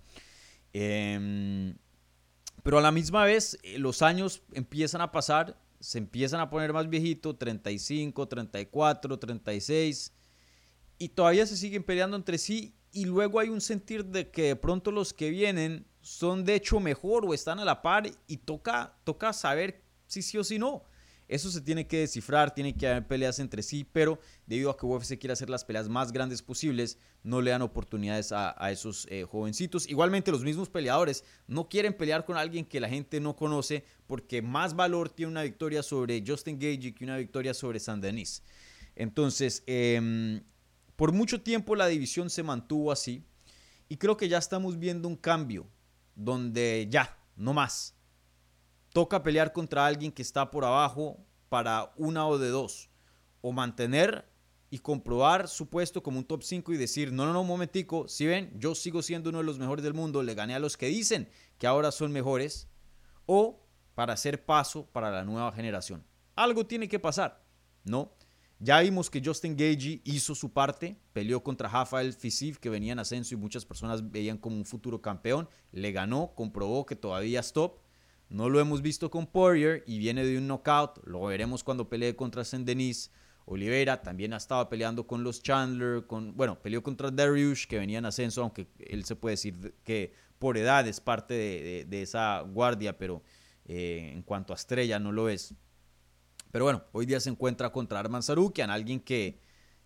Eh, 0.73 1.75
pero 2.63 2.79
a 2.79 2.83
la 2.83 2.93
misma 2.93 3.25
vez, 3.25 3.59
eh, 3.63 3.79
los 3.79 4.03
años 4.03 4.43
empiezan 4.53 5.01
a 5.01 5.13
pasar, 5.13 5.59
se 5.81 5.99
empiezan 5.99 6.41
a 6.41 6.51
poner 6.51 6.73
más 6.73 6.89
viejito, 6.89 7.37
35, 7.37 8.27
34, 8.29 9.19
36, 9.19 10.13
y 10.99 11.09
todavía 11.11 11.47
se 11.47 11.57
siguen 11.57 11.85
peleando 11.85 12.17
entre 12.17 12.39
sí, 12.39 12.75
y 12.91 13.05
luego 13.05 13.39
hay 13.39 13.49
un 13.49 13.61
sentir 13.61 14.05
de 14.05 14.31
que 14.31 14.43
de 14.43 14.57
pronto 14.57 14.91
los 14.91 15.13
que 15.13 15.31
vienen 15.31 15.87
son 16.01 16.45
de 16.45 16.55
hecho 16.55 16.81
mejor 16.81 17.25
o 17.27 17.35
están 17.35 17.59
a 17.59 17.65
la 17.65 17.83
par, 17.83 18.11
y 18.27 18.37
toca, 18.39 18.97
toca 19.05 19.33
saber 19.33 19.83
si 20.07 20.23
sí 20.23 20.39
o 20.39 20.45
si 20.45 20.59
no. 20.59 20.83
Eso 21.29 21.51
se 21.51 21.61
tiene 21.61 21.87
que 21.87 21.99
descifrar, 21.99 22.55
tiene 22.55 22.75
que 22.75 22.89
haber 22.89 23.07
peleas 23.07 23.39
entre 23.39 23.63
sí, 23.63 23.85
pero 23.85 24.19
debido 24.47 24.71
a 24.71 24.79
que 24.79 24.87
UFC 24.87 25.19
quiere 25.19 25.35
hacer 25.35 25.51
las 25.51 25.63
peleas 25.63 25.87
más 25.87 26.11
grandes 26.11 26.41
posibles, 26.41 26.97
no 27.23 27.43
le 27.43 27.51
dan 27.51 27.61
oportunidades 27.61 28.33
a, 28.33 28.73
esos 28.73 29.07
eh, 29.11 29.25
jovencitos. 29.25 29.87
Igualmente 29.87 30.33
los 30.33 30.43
mismos 30.43 30.71
peleadores 30.71 31.25
no 31.47 31.69
quieren 31.69 31.93
pelear 31.93 32.25
con 32.25 32.39
alguien 32.39 32.65
que 32.65 32.81
la 32.81 32.89
gente 32.89 33.21
no 33.21 33.37
conoce 33.37 33.85
porque 34.07 34.41
más 34.41 34.75
valor 34.75 35.11
tiene 35.11 35.33
una 35.33 35.43
victoria 35.43 35.83
sobre 35.83 36.25
Justin 36.27 36.59
Gage 36.59 36.95
que 36.95 37.05
una 37.05 37.19
victoria 37.19 37.53
sobre 37.53 37.79
San 37.79 38.01
Denis. 38.01 38.43
Entonces, 38.97 39.63
em, 39.67 40.43
por 40.97 41.13
mucho 41.13 41.43
tiempo 41.43 41.77
la 41.77 41.89
división 41.89 42.31
se 42.31 42.43
mantuvo 42.43 42.91
así 42.91 43.23
y 43.91 43.99
creo 43.99 44.17
que 44.17 44.31
ya 44.31 44.39
estamos 44.39 44.79
viendo 44.79 45.07
un 45.07 45.17
cambio 45.17 45.67
donde 46.15 46.89
ya, 46.91 47.19
no 47.37 47.53
más 47.53 47.98
toca 48.93 49.23
pelear 49.23 49.53
contra 49.53 49.87
alguien 49.87 50.13
que 50.13 50.23
está 50.23 50.51
por 50.51 50.65
abajo 50.65 51.19
para 51.49 51.93
una 51.97 52.27
o 52.27 52.39
de 52.39 52.49
dos. 52.49 52.91
O 53.41 53.53
mantener 53.53 54.29
y 54.71 54.79
comprobar 54.79 55.49
su 55.49 55.69
puesto 55.69 56.03
como 56.03 56.19
un 56.19 56.25
top 56.25 56.43
5 56.43 56.73
y 56.73 56.77
decir, 56.77 57.13
no, 57.13 57.25
no, 57.25 57.33
no, 57.33 57.41
un 57.41 57.47
momentico, 57.47 58.07
si 58.09 58.27
ven, 58.27 58.53
yo 58.59 58.75
sigo 58.75 59.03
siendo 59.03 59.31
uno 59.31 59.39
de 59.39 59.45
los 59.45 59.59
mejores 59.59 59.83
del 59.83 59.95
mundo, 59.95 60.23
le 60.23 60.35
gané 60.35 60.55
a 60.55 60.59
los 60.59 60.77
que 60.77 60.87
dicen 60.87 61.31
que 61.59 61.67
ahora 61.67 61.91
son 61.91 62.13
mejores, 62.13 62.69
o 63.25 63.65
para 63.95 64.13
hacer 64.13 64.45
paso 64.45 64.87
para 64.87 65.11
la 65.11 65.25
nueva 65.25 65.53
generación. 65.53 66.05
Algo 66.37 66.67
tiene 66.67 66.89
que 66.89 66.99
pasar, 66.99 67.43
¿no? 67.85 68.13
Ya 68.61 68.81
vimos 68.81 69.09
que 69.09 69.23
Justin 69.25 69.57
Gagey 69.57 70.03
hizo 70.05 70.35
su 70.35 70.53
parte, 70.53 71.01
peleó 71.13 71.43
contra 71.43 71.69
Rafael 71.69 72.13
Fisif, 72.13 72.59
que 72.59 72.69
venía 72.69 72.93
en 72.93 72.99
ascenso 72.99 73.35
y 73.35 73.39
muchas 73.39 73.65
personas 73.65 74.11
veían 74.11 74.37
como 74.37 74.57
un 74.57 74.65
futuro 74.65 75.01
campeón, 75.01 75.49
le 75.71 75.93
ganó, 75.93 76.33
comprobó 76.35 76.85
que 76.85 76.97
todavía 76.97 77.41
es 77.41 77.53
top, 77.53 77.79
no 78.29 78.49
lo 78.49 78.61
hemos 78.61 78.83
visto 78.83 79.11
con 79.11 79.27
Poirier 79.27 79.83
y 79.87 79.99
viene 79.99 80.25
de 80.25 80.37
un 80.37 80.47
knockout. 80.47 81.07
Lo 81.07 81.23
veremos 81.23 81.65
cuando 81.65 81.89
pelee 81.89 82.15
contra 82.15 82.45
Saint 82.45 82.67
Denis. 82.67 83.11
Oliveira 83.47 84.03
también 84.03 84.35
ha 84.35 84.37
estado 84.37 84.69
peleando 84.69 85.07
con 85.07 85.25
los 85.25 85.43
Chandler, 85.43 86.07
con, 86.07 86.37
bueno, 86.37 86.61
peleó 86.61 86.83
contra 86.83 87.11
Dariush, 87.11 87.67
que 87.67 87.79
venía 87.79 87.99
en 87.99 88.05
ascenso, 88.05 88.43
aunque 88.43 88.69
él 88.79 89.07
se 89.07 89.17
puede 89.17 89.35
decir 89.35 89.75
que 89.85 90.13
por 90.39 90.59
edad 90.59 90.87
es 90.87 91.01
parte 91.01 91.35
de, 91.89 92.03
esa 92.03 92.41
guardia, 92.41 92.99
pero 92.99 93.23
eh, 93.65 94.13
en 94.13 94.23
cuanto 94.23 94.53
a 94.53 94.57
estrella 94.57 94.99
no 94.99 95.13
lo 95.13 95.31
es. 95.31 95.55
Pero 96.51 96.65
bueno, 96.65 96.85
hoy 96.93 97.07
día 97.07 97.21
se 97.21 97.31
encuentra 97.31 97.73
contra 97.73 97.99
Arman 97.99 98.23
Sarukian, 98.23 98.69
alguien 98.69 99.01
que 99.01 99.41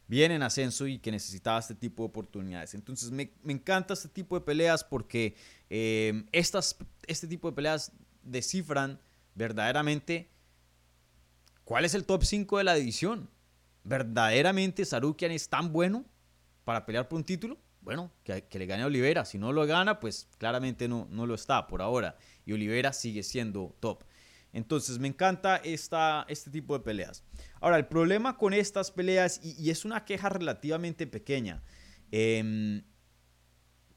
viene 0.09 0.35
en 0.35 0.43
ascenso 0.43 0.87
y 0.89 0.99
que 0.99 1.11
necesitaba 1.13 1.61
este 1.61 1.75
tipo 1.75 2.03
de 2.03 2.09
oportunidades. 2.09 2.75
Entonces 2.75 3.11
me, 3.13 3.33
encanta 3.47 3.95
este 3.95 4.09
tipo 4.09 4.39
de 4.39 4.45
peleas 4.45 4.83
porque 4.85 5.37
eh, 5.71 6.25
estas, 6.33 6.77
este 7.07 7.29
tipo 7.29 7.49
de 7.49 7.55
peleas 7.55 7.93
descifran 8.23 9.00
verdaderamente 9.35 10.31
cuál 11.64 11.85
es 11.85 11.95
el 11.95 12.05
top 12.05 12.25
5 12.25 12.59
de 12.59 12.64
la 12.64 12.75
división. 12.75 13.31
¿Verdaderamente 13.85 14.85
Sarukian 14.85 15.33
es 15.33 15.49
tan 15.49 15.73
bueno 15.73 16.05
para 16.64 16.87
pelear 16.87 17.09
por 17.09 17.19
un 17.19 17.25
título? 17.25 17.59
Bueno, 17.81 18.12
que, 18.23 18.47
le 18.52 18.67
gane 18.67 18.85
a 18.85 18.87
Olivera. 18.87 19.25
Si 19.25 19.38
no 19.38 19.52
lo 19.52 19.67
gana, 19.67 19.99
pues 19.99 20.29
claramente 20.38 20.87
no, 20.87 21.09
no 21.11 21.26
lo 21.26 21.35
está 21.35 21.67
por 21.67 21.83
ahora. 21.83 22.17
Y 22.47 22.52
Olivera 22.52 22.93
sigue 22.93 23.25
siendo 23.25 23.75
top. 23.81 24.05
Entonces 24.52 24.99
me 24.99 25.09
encanta 25.09 25.57
esta, 25.57 26.25
este 26.29 26.50
tipo 26.50 26.79
de 26.79 26.85
peleas. 26.85 27.25
Ahora, 27.61 27.79
el 27.79 27.87
problema 27.87 28.37
con 28.37 28.52
estas 28.52 28.91
peleas, 28.91 29.41
y, 29.43 29.71
es 29.71 29.85
una 29.85 30.05
queja 30.05 30.29
relativamente 30.29 31.07
pequeña, 31.07 31.62
eh, 32.12 32.83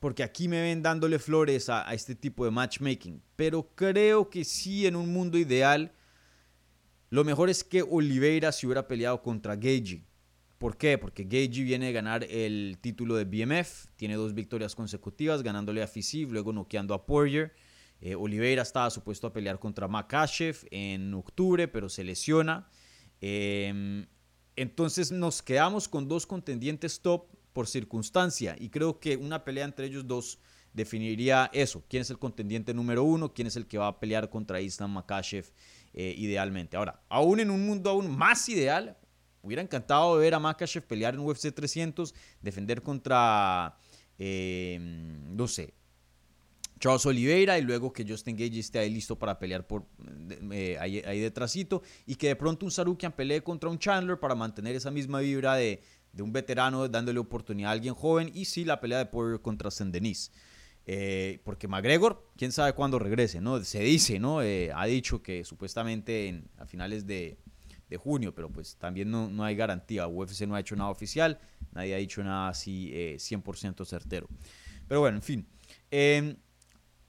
porque 0.06 0.22
aquí 0.22 0.48
me 0.48 0.62
ven 0.62 0.84
dándole 0.84 1.18
flores 1.18 1.68
a, 1.68 1.92
este 1.92 2.14
tipo 2.14 2.46
de 2.46 2.52
matchmaking. 2.52 3.24
Pero 3.36 3.72
creo 3.74 4.30
que 4.30 4.44
sí, 4.44 4.86
en 4.86 4.96
un 4.96 5.12
mundo 5.12 5.36
ideal, 5.36 5.94
lo 7.10 7.24
mejor 7.24 7.50
es 7.50 7.64
que 7.64 7.82
Oliveira 7.82 8.52
se 8.52 8.68
hubiera 8.68 8.88
peleado 8.88 9.24
contra 9.24 9.56
Gagey. 9.56 10.06
¿Por 10.60 10.78
qué? 10.78 11.00
Porque 11.00 11.24
Gagey 11.24 11.64
viene 11.64 11.88
a 11.88 11.92
ganar 11.92 12.24
el 12.24 12.78
título 12.82 13.16
de 13.16 13.26
BMF, 13.26 13.88
tiene 13.96 14.14
dos 14.14 14.36
victorias 14.36 14.76
consecutivas, 14.76 15.42
ganándole 15.42 15.82
a 15.82 15.88
Fisiv, 15.88 16.32
luego 16.32 16.54
noqueando 16.54 16.94
a 16.94 17.04
Poirier. 17.04 17.56
Eh, 18.00 18.14
Oliveira 18.14 18.62
estaba 18.62 18.92
supuesto 18.92 19.26
a 19.26 19.34
pelear 19.34 19.58
contra 19.58 19.88
Makachev 19.88 20.68
en 20.70 21.16
octubre, 21.16 21.68
pero 21.68 21.90
se 21.90 22.04
lesiona. 22.04 22.70
Em, 23.22 24.06
entonces 24.56 25.12
nos 25.12 25.42
quedamos 25.42 25.90
con 25.90 26.08
dos 26.08 26.28
contendientes 26.28 27.02
top 27.02 27.26
por 27.56 27.68
circunstancia. 27.68 28.58
Y 28.60 28.68
creo 28.68 29.00
que 29.00 29.16
una 29.16 29.46
pelea 29.46 29.64
entre 29.64 29.86
ellos 29.86 30.06
dos 30.06 30.40
definiría 30.74 31.50
eso. 31.54 31.86
¿Quién 31.88 32.02
es 32.02 32.10
el 32.10 32.20
contendiente 32.20 32.74
número 32.74 33.06
uno? 33.06 33.34
¿Quién 33.34 33.48
es 33.48 33.56
el 33.56 33.66
que 33.66 33.78
va 33.78 33.88
a 33.88 33.98
pelear 33.98 34.30
contra 34.30 34.60
Islam 34.60 34.92
Makashev 34.92 35.46
eh, 35.94 36.14
idealmente? 36.18 36.76
Ahora, 36.76 37.02
aún 37.08 37.40
en 37.40 37.50
un 37.50 37.66
mundo 37.66 37.90
aún 37.90 38.12
más 38.12 38.50
ideal, 38.50 38.98
hubiera 39.42 39.62
encantado 39.62 40.18
ver 40.18 40.34
a 40.34 40.40
Makashev 40.40 40.84
pelear 40.84 41.14
en 41.14 41.22
UFC 41.22 41.54
300, 41.54 42.14
defender 42.42 42.82
contra, 42.82 43.78
eh, 44.20 44.78
no 44.82 45.48
sé, 45.48 45.74
Charles 46.78 47.06
Oliveira 47.06 47.58
y 47.58 47.62
luego 47.62 47.94
que 47.94 48.06
Justin 48.06 48.36
Gage 48.36 48.60
esté 48.60 48.80
ahí 48.80 48.90
listo 48.90 49.18
para 49.18 49.40
pelear 49.40 49.66
por 49.66 49.86
eh, 50.52 50.78
ahí, 50.80 51.00
ahí 51.00 51.22
detrásito 51.22 51.82
y 52.06 52.16
que 52.16 52.28
de 52.28 52.36
pronto 52.36 52.66
un 52.66 52.72
Sarukian 52.72 53.14
pelee 53.14 53.42
contra 53.42 53.70
un 53.70 53.80
Chandler 53.80 54.20
para 54.20 54.36
mantener 54.36 54.76
esa 54.76 54.92
misma 54.92 55.22
vibra 55.22 55.56
de, 55.56 55.82
de 56.16 56.24
un 56.24 56.32
veterano 56.32 56.88
dándole 56.88 57.20
oportunidad 57.20 57.70
a 57.70 57.74
alguien 57.74 57.94
joven 57.94 58.32
y 58.34 58.46
sí 58.46 58.64
la 58.64 58.80
pelea 58.80 58.98
de 58.98 59.06
Poirier 59.06 59.42
contra 59.42 59.70
Saint 59.70 59.94
Denis. 59.94 60.32
Eh, 60.88 61.42
porque 61.44 61.68
McGregor, 61.68 62.32
quién 62.38 62.52
sabe 62.52 62.74
cuándo 62.74 63.00
regrese, 63.00 63.42
¿no? 63.42 63.62
Se 63.64 63.82
dice, 63.82 64.20
¿no? 64.20 64.42
Eh, 64.42 64.72
ha 64.74 64.86
dicho 64.86 65.22
que 65.22 65.44
supuestamente 65.44 66.28
en, 66.28 66.48
a 66.58 66.66
finales 66.66 67.06
de, 67.06 67.38
junio, 67.98 68.36
pero 68.36 68.50
pues 68.50 68.76
también 68.76 69.10
no, 69.10 69.30
no, 69.30 69.46
hay 69.46 69.56
garantía. 69.56 70.06
UFC 70.08 70.42
no 70.42 70.56
ha 70.56 70.60
hecho 70.60 70.76
nada 70.76 70.90
oficial, 70.90 71.40
nadie 71.72 71.96
ha 71.96 71.98
dicho 71.98 72.22
nada 72.24 72.50
así 72.50 72.92
100% 72.94 73.82
eh, 73.82 73.86
certero. 73.86 74.28
Pero 74.86 75.00
bueno, 75.00 75.18
en 75.18 75.24
fin. 75.24 75.48
Em, 75.90 76.36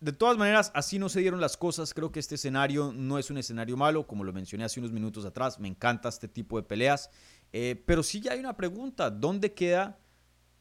de 0.00 0.12
todas 0.12 0.36
maneras, 0.36 0.70
así 0.74 0.98
no 0.98 1.08
se 1.08 1.20
dieron 1.20 1.40
las 1.40 1.56
cosas. 1.56 1.92
Creo 1.92 2.12
que 2.12 2.20
este 2.20 2.36
escenario 2.36 2.92
no 2.92 3.18
es 3.18 3.30
un 3.30 3.38
escenario 3.38 3.76
malo, 3.76 4.06
como 4.06 4.22
lo 4.22 4.32
mencioné 4.32 4.64
hace 4.64 4.78
unos 4.78 4.92
minutos 4.92 5.24
atrás. 5.24 5.58
Me 5.58 5.68
encanta 5.68 6.08
este 6.08 6.28
tipo 6.28 6.56
de 6.56 6.62
peleas. 6.62 7.10
Eh, 7.52 7.82
pero 7.86 8.02
sí 8.02 8.20
ya 8.20 8.32
hay 8.32 8.40
una 8.40 8.56
pregunta. 8.56 9.10
¿Dónde 9.10 9.52
queda 9.52 9.98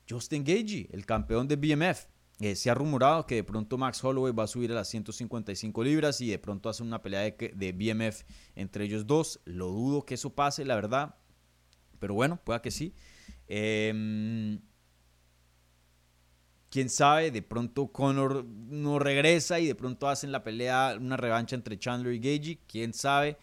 Justin 0.09 0.43
Gagey, 0.43 0.87
el 0.91 1.05
campeón 1.05 1.47
de 1.47 1.55
BMF? 1.55 2.07
Eh, 2.39 2.55
se 2.55 2.69
ha 2.69 2.73
rumorado 2.73 3.25
que 3.25 3.35
de 3.35 3.43
pronto 3.43 3.77
Max 3.77 4.03
Holloway 4.03 4.33
va 4.33 4.43
a 4.43 4.47
subir 4.47 4.71
a 4.71 4.75
las 4.75 4.89
155 4.89 5.83
libras 5.83 6.19
y 6.19 6.29
de 6.29 6.37
pronto 6.37 6.67
hace 6.67 6.83
una 6.83 7.01
pelea 7.01 7.21
de, 7.21 7.53
de 7.55 7.71
BMF 7.71 8.23
entre 8.55 8.85
ellos 8.85 9.07
dos. 9.07 9.39
Lo 9.45 9.67
dudo 9.67 10.05
que 10.05 10.15
eso 10.15 10.35
pase, 10.35 10.65
la 10.65 10.75
verdad. 10.75 11.15
Pero 11.99 12.13
bueno, 12.13 12.39
pueda 12.43 12.61
que 12.61 12.71
sí. 12.71 12.93
Eh, 13.47 14.59
quién 16.75 16.89
sabe, 16.89 17.31
de 17.31 17.41
pronto 17.41 17.87
Conor 17.87 18.43
no 18.43 18.99
regresa 18.99 19.61
y 19.61 19.65
de 19.65 19.75
pronto 19.75 20.09
hacen 20.09 20.33
la 20.33 20.43
pelea, 20.43 20.97
una 20.99 21.15
revancha 21.15 21.55
entre 21.55 21.79
Chandler 21.79 22.13
y 22.13 22.19
Gagey, 22.19 22.59
quién 22.67 22.93
sabe. 22.93 23.37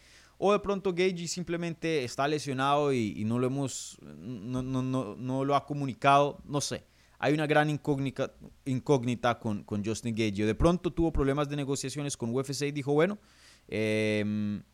O 0.45 0.51
de 0.51 0.59
pronto 0.59 0.93
Gagey 0.93 1.29
simplemente 1.29 2.03
está 2.03 2.27
lesionado 2.27 2.93
y, 2.93 3.23
no 3.25 3.39
lo 3.39 3.47
hemos, 3.47 3.97
no, 4.03 4.61
no, 4.61 5.45
lo 5.45 5.55
ha 5.55 5.65
comunicado, 5.65 6.43
no 6.45 6.61
sé. 6.61 6.85
Hay 7.21 7.33
una 7.33 7.47
gran 7.47 7.71
incógnita, 7.71 8.35
incógnita 8.65 9.39
con, 9.39 9.63
con 9.63 9.85
Justin 9.85 10.17
Gagey. 10.17 10.45
De 10.45 10.57
pronto 10.57 10.93
tuvo 10.93 11.13
problemas 11.13 11.49
de 11.49 11.55
negociaciones 11.55 12.17
con 12.17 12.35
UFC 12.35 12.63
y 12.63 12.73
dijo, 12.73 12.93
bueno, 12.93 13.21
em, 13.69 14.65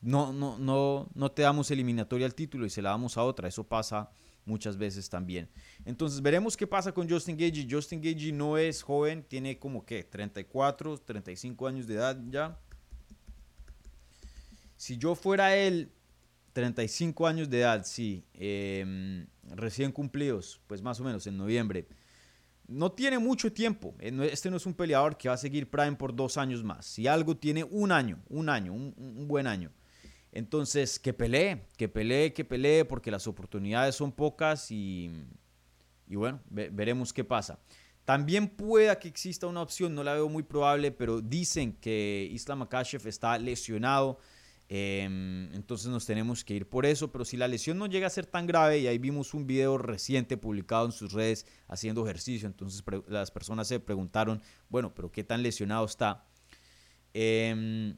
no, 0.00 0.32
no, 0.32 0.58
no, 0.58 1.08
no 1.14 1.30
te 1.30 1.42
damos 1.42 1.70
eliminatoria 1.70 2.26
al 2.26 2.34
título 2.34 2.66
y 2.66 2.70
se 2.70 2.82
la 2.82 2.90
damos 2.90 3.16
a 3.16 3.22
otra. 3.22 3.46
Eso 3.46 3.62
pasa 3.62 4.10
muchas 4.44 4.76
veces 4.76 5.08
también. 5.08 5.48
Entonces 5.84 6.20
veremos 6.20 6.56
qué 6.56 6.66
pasa 6.66 6.90
con 6.90 7.08
Justin 7.08 7.36
Gagey. 7.36 7.68
Justin 7.70 8.02
Gagey 8.02 8.32
no 8.32 8.58
es 8.58 8.82
joven, 8.82 9.22
tiene 9.22 9.56
como 9.56 9.86
que 9.86 10.02
34, 10.02 10.98
35 10.98 11.68
años 11.68 11.86
de 11.86 11.94
edad 11.94 12.20
ya. 12.28 12.58
Si 14.76 14.96
yo 14.98 15.14
fuera 15.14 15.56
él, 15.56 15.90
35 16.52 17.26
años 17.26 17.50
de 17.50 17.60
edad, 17.60 17.84
sí, 17.84 18.24
em, 18.34 19.26
recién 19.54 19.92
cumplidos, 19.92 20.60
pues 20.66 20.82
más 20.82 21.00
o 21.00 21.04
menos 21.04 21.26
en 21.26 21.36
noviembre. 21.36 21.86
No 22.66 22.92
tiene 22.92 23.18
mucho 23.18 23.52
tiempo. 23.52 23.94
Eh, 23.98 24.30
este 24.32 24.50
no 24.50 24.56
es 24.56 24.66
un 24.66 24.74
peleador 24.74 25.16
que 25.16 25.28
va 25.28 25.34
a 25.34 25.38
seguir 25.38 25.68
Prime 25.68 25.96
por 25.96 26.14
dos 26.14 26.36
años 26.38 26.62
más. 26.64 26.86
Si 26.86 27.06
algo 27.06 27.36
tiene 27.36 27.64
un 27.64 27.92
año, 27.92 28.22
un 28.28 28.48
año, 28.48 28.72
un 28.72 29.28
buen 29.28 29.46
año. 29.46 29.70
Entonces, 30.34 30.98
que 30.98 31.12
pelee, 31.12 31.62
que 31.76 31.88
pelee, 31.88 32.32
que 32.32 32.44
pelee, 32.44 32.84
porque 32.84 33.08
las 33.08 33.28
oportunidades 33.28 33.94
son 33.94 34.10
pocas 34.10 34.68
y, 34.72 35.08
bueno, 36.08 36.40
veremos 36.50 37.12
qué 37.12 37.22
pasa. 37.22 37.60
También 38.04 38.48
pueda 38.48 38.98
que 38.98 39.06
exista 39.06 39.46
una 39.46 39.62
opción, 39.62 39.94
no 39.94 40.02
la 40.02 40.14
veo 40.14 40.28
muy 40.28 40.42
probable, 40.42 40.90
pero 40.90 41.20
dicen 41.20 41.74
que 41.74 42.28
Islam 42.32 42.58
Makashev 42.58 43.06
está 43.06 43.38
lesionado. 43.38 44.18
Em, 44.68 45.52
entonces 45.54 45.88
nos 45.88 46.06
tenemos 46.06 46.42
que 46.42 46.54
ir 46.54 46.68
por 46.68 46.86
eso, 46.86 47.12
pero 47.12 47.24
si 47.24 47.36
la 47.36 47.48
lesión 47.48 47.78
no 47.78 47.86
llega 47.86 48.06
a 48.06 48.10
ser 48.10 48.26
tan 48.26 48.46
grave, 48.46 48.78
y 48.78 48.86
ahí 48.86 48.98
vimos 48.98 49.34
un 49.34 49.46
video 49.46 49.76
reciente 49.76 50.36
publicado 50.36 50.86
en 50.86 50.92
sus 50.92 51.12
redes 51.12 51.46
haciendo 51.68 52.04
ejercicio, 52.04 52.46
entonces 52.46 52.82
las 53.08 53.30
personas 53.30 53.68
se 53.68 53.78
preguntaron, 53.80 54.42
bueno, 54.68 54.94
pero 54.94 55.12
¿qué 55.12 55.22
tan 55.22 55.42
lesionado 55.42 55.84
está? 55.84 56.26
Eh, 57.12 57.94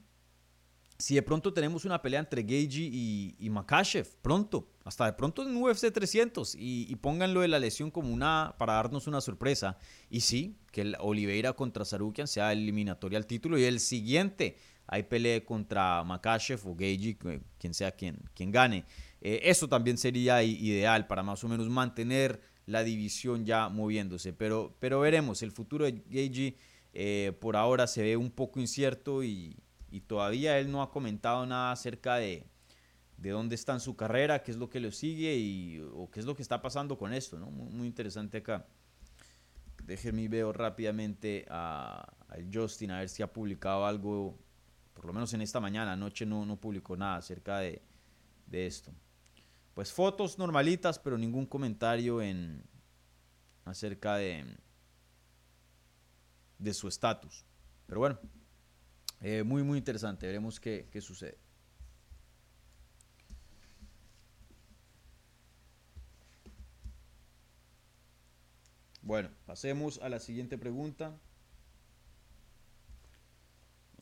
si 0.99 1.15
de 1.15 1.23
pronto 1.23 1.53
tenemos 1.53 1.85
una 1.85 2.01
pelea 2.01 2.21
entre 2.21 2.43
Gagey 2.43 2.91
y, 2.93 3.37
y 3.39 3.51
Makashev, 3.51 4.17
pronto, 4.23 4.71
hasta 4.85 5.07
de 5.07 5.13
pronto 5.13 5.43
en 5.43 5.57
UFC 5.57 5.93
300, 5.93 6.55
y, 6.55 6.87
y, 6.89 6.97
pónganlo 6.97 7.43
de 7.43 7.49
la 7.49 7.59
lesión 7.59 7.91
como 7.91 8.13
una, 8.13 8.55
para 8.59 8.75
darnos 8.75 9.07
una 9.07 9.21
sorpresa. 9.21 9.77
Y 10.09 10.21
sí, 10.21 10.59
que 10.73 10.83
el 10.83 10.97
Oliveira 11.01 11.53
contra 11.53 11.85
Sarukian 11.85 12.27
sea 12.29 12.53
eliminatoria 12.53 13.19
al 13.19 13.27
título, 13.27 13.59
y 13.59 13.65
el 13.65 13.81
siguiente 13.81 14.57
hay 14.87 15.05
pelea 15.05 15.45
contra 15.45 16.03
Makashev 16.05 16.67
o 16.67 16.75
Gagey, 16.75 17.17
quien 17.59 17.75
sea 17.75 17.91
quien, 17.91 18.19
quien 18.35 18.51
gane. 18.51 18.85
Eh, 19.21 19.41
eso 19.45 19.69
también 19.69 19.99
sería 19.99 20.43
ideal 20.43 21.07
para 21.07 21.23
más 21.23 21.43
o 21.45 21.49
menos 21.49 21.69
mantener 21.69 22.41
la 22.67 22.83
división 22.83 23.47
ya 23.47 23.69
moviéndose, 23.69 24.33
pero, 24.33 24.77
pero 24.81 25.01
veremos, 25.01 25.43
el 25.43 25.53
futuro 25.53 25.85
de 25.85 25.93
Gagey 25.93 26.57
eh, 26.93 27.33
por 27.41 27.57
ahora 27.57 27.87
se 27.87 28.03
ve 28.03 28.17
un 28.17 28.31
poco 28.31 28.59
incierto 28.61 29.23
y 29.23 29.57
y 29.91 30.01
todavía 30.01 30.59
él 30.59 30.71
no 30.71 30.83
ha 30.83 30.91
comentado 30.91 31.47
nada 31.47 31.73
acerca 31.73 32.17
de, 32.17 32.45
de 33.17 33.31
dónde 33.31 33.55
está 33.55 33.73
en 33.73 33.81
su 33.81 33.97
carrera, 33.97 34.43
qué 34.43 34.51
es 34.51 34.57
lo 34.57 34.69
que 34.69 34.81
lo 34.81 34.91
sigue 34.91 35.35
y, 35.37 35.81
o 35.95 36.11
qué 36.11 36.21
es 36.21 36.27
lo 36.27 36.35
que 36.35 36.43
está 36.43 36.61
pasando 36.61 36.99
con 36.99 37.13
esto, 37.13 37.39
¿no? 37.39 37.51
Muy, 37.51 37.87
interesante 37.87 38.39
acá. 38.39 38.67
Déjenme 39.85 40.29
ver 40.29 40.47
rápidamente 40.47 41.47
a, 41.49 42.13
Justin 42.53 42.91
a 42.91 42.99
ver 42.99 43.09
si 43.09 43.23
ha 43.23 43.33
publicado 43.33 43.87
algo, 43.87 44.39
por 44.97 45.05
lo 45.05 45.13
menos 45.13 45.33
en 45.35 45.43
esta 45.43 45.61
mañana, 45.61 45.93
anoche 45.93 46.25
no, 46.25 46.47
no 46.47 46.57
publicó 46.57 46.97
nada 46.97 47.17
acerca 47.17 47.59
de, 47.59 47.83
de 48.47 48.67
esto. 48.67 48.91
Pues 49.75 49.93
fotos 49.93 50.39
normalitas, 50.39 50.99
pero 50.99 51.19
ningún 51.19 51.45
comentario 51.45 52.23
en 52.23 52.65
acerca 53.67 54.17
de, 54.17 54.57
de 56.59 56.73
su 56.73 56.89
estatus. 56.89 57.45
Pero 57.87 58.01
bueno, 58.01 58.19
eh, 59.21 59.43
muy, 59.43 59.63
muy 59.63 59.77
interesante. 59.77 60.27
Veremos 60.27 60.59
qué, 60.59 60.89
qué 60.91 61.03
sucede. 61.03 61.37
Bueno, 69.03 69.29
pasemos 69.45 70.01
a 70.01 70.09
la 70.09 70.21
siguiente 70.21 70.57
pregunta. 70.57 71.21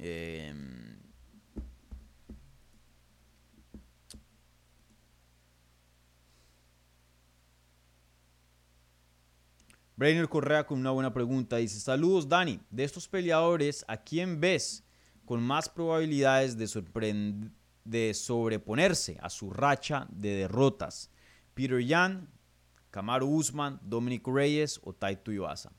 Eh, 0.07 0.53
Brainer 9.97 10.29
Correa 10.29 10.67
con 10.67 10.79
una 10.79 10.91
buena 10.91 11.11
pregunta. 11.11 11.57
Dice, 11.57 11.81
saludos 11.81 12.29
Dani, 12.29 12.61
de 12.69 12.85
estos 12.85 13.09
peleadores, 13.09 13.83
¿a 13.89 13.97
quién 13.97 14.39
ves 14.43 14.85
con 15.25 15.43
más 15.43 15.71
probabilidades 15.71 16.59
de, 16.59 18.13
sobreponerse 18.13 19.19
a 19.23 19.31
su 19.31 19.49
racha 19.51 20.07
de 20.11 20.37
derrotas. 20.37 21.11
Peter 21.55 21.81
Yan, 21.81 22.29
Kamaru 22.91 23.27
Usman, 23.27 23.81
Dominic 23.83 24.27
Reyes 24.27 24.79
o 24.83 24.93
Taito 24.93 25.33
Iwasa. 25.33 25.73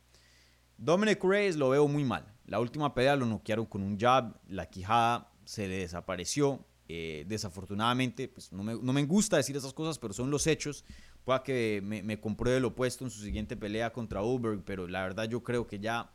Dominic 0.79 1.23
Reyes 1.23 1.57
lo 1.57 1.69
veo 1.69 1.87
muy 1.87 2.03
mal. 2.03 2.34
La 2.47 2.59
última 2.59 2.93
pelea 2.93 3.15
lo 3.15 3.25
noquearon 3.25 3.65
con 3.65 3.81
un 3.81 3.97
jab, 3.97 4.39
la 4.47 4.69
quijada 4.69 5.31
se 5.45 5.67
le 5.67 5.77
desapareció. 5.77 6.65
Eh, 6.87 7.25
desafortunadamente, 7.27 8.27
pues 8.27 8.51
no 8.51 8.63
me, 8.63 8.75
no 8.75 8.93
me, 8.93 9.03
gusta 9.05 9.37
decir 9.37 9.55
esas 9.57 9.73
cosas, 9.73 9.97
pero 9.97 10.13
son 10.13 10.29
los 10.29 10.45
hechos. 10.45 10.85
Pueda 11.23 11.41
que 11.41 11.81
me, 11.83 12.19
compruebe 12.19 12.59
lo 12.59 12.67
opuesto 12.69 13.03
en 13.03 13.09
su 13.09 13.21
siguiente 13.21 13.57
pelea 13.57 13.91
contra 13.91 14.21
Ulberg, 14.21 14.63
pero 14.63 14.87
la 14.87 15.01
verdad 15.01 15.27
yo 15.27 15.43
creo 15.43 15.65
que 15.65 15.79
ya 15.79 16.11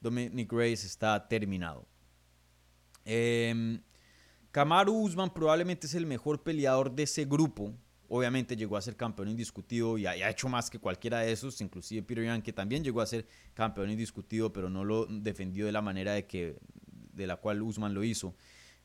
Dominic 0.00 0.50
Reyes 0.50 0.84
está 0.84 1.28
terminado. 1.28 1.86
Eh, 3.04 3.80
Usman 4.86 5.34
probablemente 5.34 5.86
es 5.86 5.94
el 5.94 6.06
mejor 6.06 6.42
peleador 6.42 6.90
de 6.90 7.02
ese 7.02 7.26
grupo. 7.26 7.74
Obviamente 8.08 8.56
llegó 8.56 8.76
a 8.76 8.82
ser 8.82 8.96
campeón 8.96 9.28
indiscutido 9.28 9.98
y 9.98 10.06
ha, 10.06 10.30
hecho 10.30 10.48
más 10.48 10.70
que 10.70 10.78
cualquiera 10.78 11.20
de 11.20 11.32
esos, 11.32 11.60
inclusive 11.60 12.02
Peter 12.02 12.24
Yan, 12.24 12.42
que 12.42 12.52
también 12.52 12.84
llegó 12.84 13.00
a 13.00 13.06
ser 13.06 13.26
campeón 13.54 13.90
indiscutido, 13.90 14.52
pero 14.52 14.70
no 14.70 14.84
lo 14.84 15.06
defendió 15.06 15.66
de 15.66 15.72
la 15.72 15.82
manera 15.82 16.12
de, 16.12 16.26
que, 16.26 16.56
de 17.12 17.26
la 17.26 17.36
cual 17.36 17.62
Usman 17.62 17.94
lo 17.94 18.04
hizo. 18.04 18.34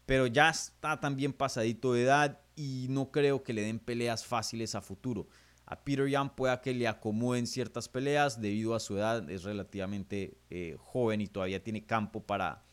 Pero 0.06 0.28
ya 0.28 0.50
está 0.50 1.00
también 1.00 1.34
pasadito 1.34 1.94
de 1.94 2.04
edad 2.04 2.42
y 2.56 2.88
no 2.90 3.12
creo 3.12 3.44
que 3.44 3.54
le 3.54 3.62
den 3.62 3.80
peleas 3.80 4.26
fáciles 4.26 4.76
a 4.76 4.82
futuro. 4.82 5.28
A 5.66 5.84
Peter 5.84 6.08
Yan 6.08 6.36
pueda 6.36 6.62
que 6.62 6.74
le 6.74 6.88
acomoden 6.88 7.48
ciertas 7.48 7.88
peleas 7.88 8.42
debido 8.42 8.76
a 8.76 8.80
su 8.80 8.98
edad, 8.98 9.30
es 9.30 9.44
relativamente 9.44 10.38
eh, 10.50 10.76
joven 10.78 11.22
y 11.22 11.28
todavía 11.28 11.64
tiene 11.64 11.86
campo 11.86 12.22
para, 12.24 12.66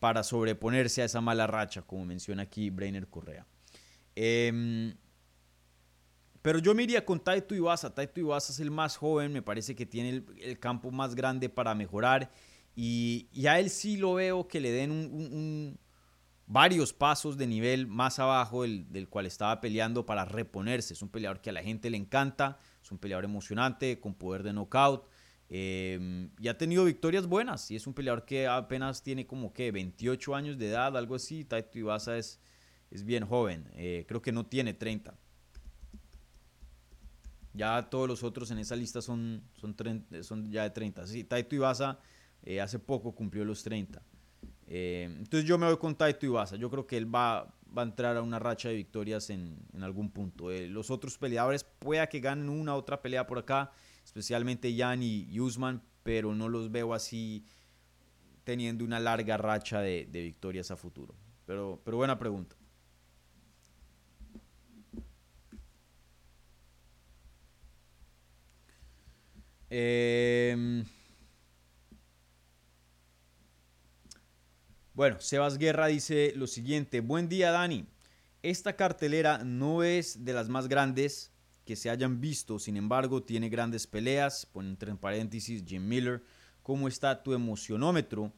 para 0.00 0.24
sobreponerse 0.24 1.02
a 1.02 1.04
esa 1.04 1.20
mala 1.20 1.46
racha, 1.46 1.82
como 1.82 2.04
menciona 2.04 2.42
aquí 2.42 2.70
Brainer 2.70 3.06
Correa. 3.06 3.46
Em, 4.16 4.94
pero 6.42 6.58
yo 6.58 6.74
me 6.74 6.82
iría 6.82 7.04
con 7.04 7.20
Taito 7.20 7.54
Iwasa. 7.54 7.94
Taito 7.94 8.20
Iwasa 8.20 8.52
es 8.52 8.60
el 8.60 8.70
más 8.70 8.96
joven, 8.96 9.32
me 9.32 9.42
parece 9.42 9.74
que 9.74 9.86
tiene 9.86 10.24
el, 10.40 10.58
campo 10.58 10.90
más 10.90 11.14
grande 11.14 11.48
para 11.48 11.74
mejorar. 11.74 12.30
Y, 12.74 13.28
a 13.46 13.58
él 13.60 13.70
sí 13.70 13.96
lo 13.96 14.14
veo 14.14 14.48
que 14.48 14.60
le 14.60 14.72
den 14.72 15.78
varios 16.46 16.92
pasos 16.92 17.36
de 17.38 17.46
nivel 17.46 17.86
más 17.86 18.18
abajo 18.18 18.62
del, 18.62 18.90
del, 18.92 19.08
cual 19.08 19.26
estaba 19.26 19.60
peleando 19.60 20.04
para 20.04 20.24
reponerse. 20.24 20.94
Es 20.94 21.02
un 21.02 21.08
peleador 21.08 21.40
que 21.40 21.50
a 21.50 21.52
la 21.52 21.62
gente 21.62 21.88
le 21.90 21.96
encanta, 21.96 22.58
es 22.82 22.90
un 22.90 22.98
peleador 22.98 23.24
emocionante, 23.24 24.00
con 24.00 24.14
poder 24.14 24.42
de 24.42 24.52
knockout. 24.52 25.06
Em, 25.54 26.30
y 26.40 26.48
ha 26.48 26.56
tenido 26.56 26.82
victorias 26.86 27.26
buenas. 27.26 27.70
Y 27.70 27.76
es 27.76 27.86
un 27.86 27.92
peleador 27.92 28.24
que 28.24 28.46
apenas 28.46 29.02
tiene 29.02 29.26
como 29.26 29.52
que 29.52 29.70
28 29.70 30.34
años 30.34 30.56
de 30.56 30.68
edad, 30.68 30.96
algo 30.96 31.14
así. 31.14 31.44
Taito 31.44 31.78
Iwasa 31.78 32.16
es, 32.16 32.40
es 32.90 33.04
bien 33.04 33.26
joven. 33.26 33.70
Eh, 33.74 34.06
creo 34.08 34.22
que 34.22 34.32
no 34.32 34.46
tiene 34.46 34.72
30. 34.72 35.14
Ya 37.54 37.82
todos 37.90 38.08
los 38.08 38.22
otros 38.22 38.50
en 38.50 38.58
esa 38.58 38.76
lista 38.76 39.02
son, 39.02 39.42
son, 40.22 40.50
ya 40.50 40.62
de 40.62 40.70
30. 40.70 41.06
Sí, 41.06 41.24
Taito 41.24 41.54
Iwasa 41.54 41.98
Eh, 42.44 42.60
hace 42.60 42.78
poco 42.78 43.14
cumplió 43.14 43.44
los 43.44 43.62
30. 43.62 44.02
Eh, 44.66 45.04
entonces 45.18 45.48
yo 45.48 45.58
me 45.58 45.66
voy 45.66 45.76
con 45.76 45.94
Taito 45.94 46.26
Iwasa. 46.26 46.56
Yo 46.56 46.70
creo 46.70 46.86
que 46.86 46.96
él 46.96 47.14
va, 47.14 47.54
a 47.76 47.82
entrar 47.82 48.16
a 48.16 48.22
una 48.22 48.38
racha 48.38 48.68
de 48.68 48.74
victorias 48.74 49.30
en, 49.30 49.58
en 49.72 49.82
algún 49.82 50.10
punto. 50.10 50.50
Eh, 50.50 50.66
los 50.68 50.90
otros 50.90 51.18
peleadores 51.18 51.64
pueda 51.64 52.08
que 52.08 52.20
ganen 52.20 52.48
una 52.48 52.74
otra 52.74 53.00
pelea 53.00 53.26
por 53.26 53.38
acá, 53.38 53.70
especialmente 54.04 54.74
Jan 54.76 55.02
y, 55.02 55.38
Usman, 55.38 55.82
pero 56.02 56.34
no 56.34 56.48
los 56.48 56.72
veo 56.72 56.94
así 56.94 57.44
teniendo 58.44 58.84
una 58.84 58.98
larga 58.98 59.36
racha 59.36 59.80
de, 59.80 60.08
de 60.10 60.22
victorias 60.22 60.70
a 60.70 60.76
futuro. 60.76 61.14
Pero, 61.46 61.80
pero 61.84 61.96
buena 61.98 62.18
pregunta. 62.18 62.56
Eh, 69.74 70.84
Bueno, 74.94 75.18
Sebas 75.20 75.56
Guerra 75.56 75.86
dice 75.86 76.34
lo 76.36 76.46
siguiente, 76.46 77.00
buen 77.00 77.26
día 77.26 77.50
Dani, 77.50 77.86
esta 78.42 78.76
cartelera 78.76 79.38
no 79.42 79.82
es 79.82 80.22
de 80.26 80.34
las 80.34 80.50
más 80.50 80.68
grandes 80.68 81.32
que 81.64 81.76
se 81.76 81.88
hayan 81.88 82.20
visto, 82.20 82.58
sin 82.58 82.76
embargo 82.76 83.22
tiene 83.22 83.48
grandes 83.48 83.86
peleas, 83.86 84.44
pone 84.44 84.68
entre 84.68 84.94
paréntesis 84.94 85.64
Jim 85.66 85.88
Miller, 85.88 86.22
¿cómo 86.62 86.88
está 86.88 87.22
tu 87.22 87.32
emocionómetro 87.32 88.34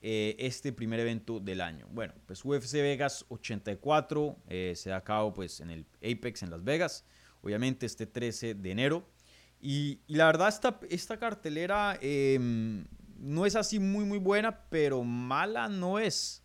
eh, 0.00 0.36
este 0.38 0.72
primer 0.72 1.00
evento 1.00 1.40
del 1.40 1.60
año? 1.60 1.88
Bueno, 1.90 2.14
pues 2.26 2.44
UFC 2.44 2.74
Vegas 2.74 3.24
84 3.28 4.36
eh, 4.46 4.74
se 4.76 4.90
da 4.90 4.98
a 4.98 5.04
cabo 5.04 5.34
pues 5.34 5.58
en 5.58 5.70
el 5.70 5.84
Apex 5.96 6.44
en 6.44 6.50
Las 6.50 6.62
Vegas, 6.62 7.04
obviamente 7.42 7.86
este 7.86 8.06
13 8.06 8.54
de 8.54 8.70
enero. 8.70 9.17
Y, 9.60 10.00
la 10.06 10.26
verdad, 10.26 10.48
esta, 10.48 10.78
esta 10.88 11.18
cartelera 11.18 11.98
em, 12.00 12.86
no 13.18 13.46
es 13.46 13.56
así 13.56 13.78
muy, 13.78 14.04
muy 14.04 14.18
buena, 14.18 14.64
pero 14.70 15.02
mala 15.02 15.68
no 15.68 15.98
es. 15.98 16.44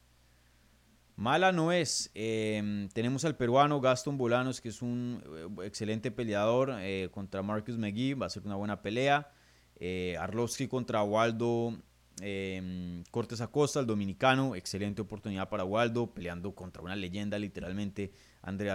Mala 1.15 1.51
no 1.51 1.71
es. 1.71 2.09
Em, 2.15 2.89
tenemos 2.89 3.23
al 3.23 3.37
peruano 3.37 3.79
Gaston 3.79 4.17
Bolanos, 4.17 4.61
que 4.61 4.69
es 4.69 4.81
un 4.81 5.21
eh, 5.59 5.65
excelente 5.65 6.09
peleador 6.09 6.75
eh, 6.79 7.09
contra 7.11 7.43
Marcus 7.43 7.77
McGee. 7.77 8.15
Va 8.15 8.25
a 8.25 8.29
ser 8.29 8.43
una 8.45 8.55
buena 8.55 8.81
pelea. 8.81 9.31
Eh, 9.75 10.15
Arlovsky 10.19 10.67
contra 10.67 11.03
Waldo 11.03 11.77
em, 12.19 13.03
Cortes 13.11 13.41
Acosta, 13.41 13.79
el 13.79 13.85
dominicano. 13.85 14.55
Excelente 14.55 15.03
oportunidad 15.03 15.49
para 15.49 15.63
Waldo, 15.63 16.11
peleando 16.13 16.55
contra 16.55 16.81
una 16.81 16.95
leyenda, 16.95 17.37
literalmente, 17.37 18.11
André 18.41 18.71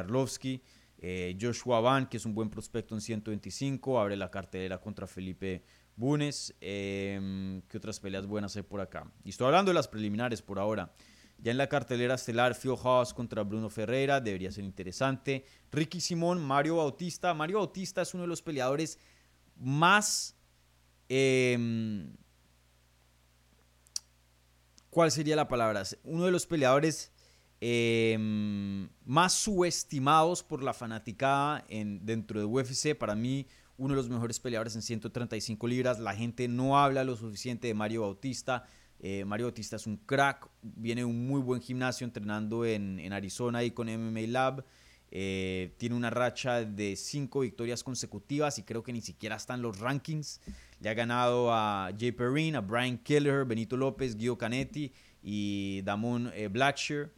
Arlovsky. 0.98 1.38
Joshua 1.40 1.80
Van, 1.80 2.08
que 2.08 2.16
es 2.16 2.26
un 2.26 2.34
buen 2.34 2.50
prospecto 2.50 2.94
en 2.94 3.00
125, 3.00 4.00
abre 4.00 4.16
la 4.16 4.30
cartelera 4.30 4.80
contra 4.80 5.06
Felipe 5.06 5.62
Bunes, 5.96 6.54
eh, 6.60 7.60
¿qué 7.68 7.76
otras 7.76 7.98
peleas 8.00 8.26
buenas 8.26 8.56
hay 8.56 8.62
por 8.62 8.80
acá? 8.80 9.10
Y 9.24 9.30
estoy 9.30 9.46
hablando 9.46 9.70
de 9.70 9.74
las 9.74 9.88
preliminares 9.88 10.42
por 10.42 10.58
ahora. 10.58 10.92
Ya 11.40 11.52
en 11.52 11.58
la 11.58 11.68
cartelera 11.68 12.16
estelar, 12.16 12.56
Phil 12.56 12.74
Haas 12.82 13.14
contra 13.14 13.44
Bruno 13.44 13.70
Ferreira, 13.70 14.20
debería 14.20 14.50
ser 14.50 14.64
interesante. 14.64 15.44
Ricky 15.70 16.00
Simón, 16.00 16.40
Mario 16.42 16.76
Bautista. 16.76 17.32
Mario 17.32 17.58
Bautista 17.58 18.02
es 18.02 18.12
uno 18.14 18.24
de 18.24 18.28
los 18.28 18.42
peleadores 18.42 18.98
más... 19.56 20.36
Em, 21.08 22.12
¿Cuál 24.90 25.12
sería 25.12 25.36
la 25.36 25.46
palabra? 25.46 25.84
Uno 26.02 26.24
de 26.24 26.32
los 26.32 26.46
peleadores 26.46 27.12
em, 27.60 28.88
más 29.04 29.32
subestimados 29.32 30.42
por 30.42 30.62
la 30.62 30.72
fanaticada 30.72 31.64
en, 31.68 32.04
dentro 32.04 32.38
de 32.38 32.46
UFC. 32.46 32.94
Para 32.96 33.14
mí, 33.14 33.46
uno 33.78 33.94
de 33.94 33.96
los 33.96 34.08
mejores 34.08 34.38
peleadores 34.40 34.74
en 34.74 34.82
135 34.82 35.66
libras. 35.66 35.98
La 36.00 36.14
gente 36.14 36.48
no 36.48 36.78
habla 36.78 37.04
lo 37.04 37.16
suficiente 37.16 37.68
de 37.68 37.74
Mario 37.74 38.02
Bautista. 38.02 38.66
Eh, 39.00 39.24
Mario 39.24 39.46
Bautista 39.46 39.76
es 39.76 39.86
un 39.86 39.96
crack, 39.96 40.48
viene 40.62 41.02
de 41.02 41.04
un 41.04 41.26
muy 41.26 41.40
buen 41.40 41.60
gimnasio 41.60 42.04
entrenando 42.04 42.64
en, 42.64 43.12
Arizona 43.12 43.62
y 43.62 43.70
con 43.70 43.88
MMA 43.88 44.26
Lab. 44.26 44.64
Eh, 45.10 45.74
tiene 45.78 45.94
una 45.94 46.10
racha 46.10 46.64
de 46.64 46.94
cinco 46.96 47.40
victorias 47.40 47.82
consecutivas 47.82 48.58
y 48.58 48.64
creo 48.64 48.82
que 48.82 48.92
ni 48.92 49.00
siquiera 49.00 49.36
están 49.36 49.62
los 49.62 49.78
rankings. 49.78 50.40
Le 50.80 50.90
ha 50.90 50.94
ganado 50.94 51.52
a 51.52 51.90
Jay 51.98 52.12
Perrin, 52.12 52.56
a 52.56 52.60
Brian 52.60 52.98
Keller, 52.98 53.44
Benito 53.44 53.76
López, 53.76 54.16
Guido 54.16 54.36
Canetti 54.36 54.92
y 55.22 55.82
Damon 55.82 56.30
eh, 56.34 56.48
Blackshear. 56.48 57.10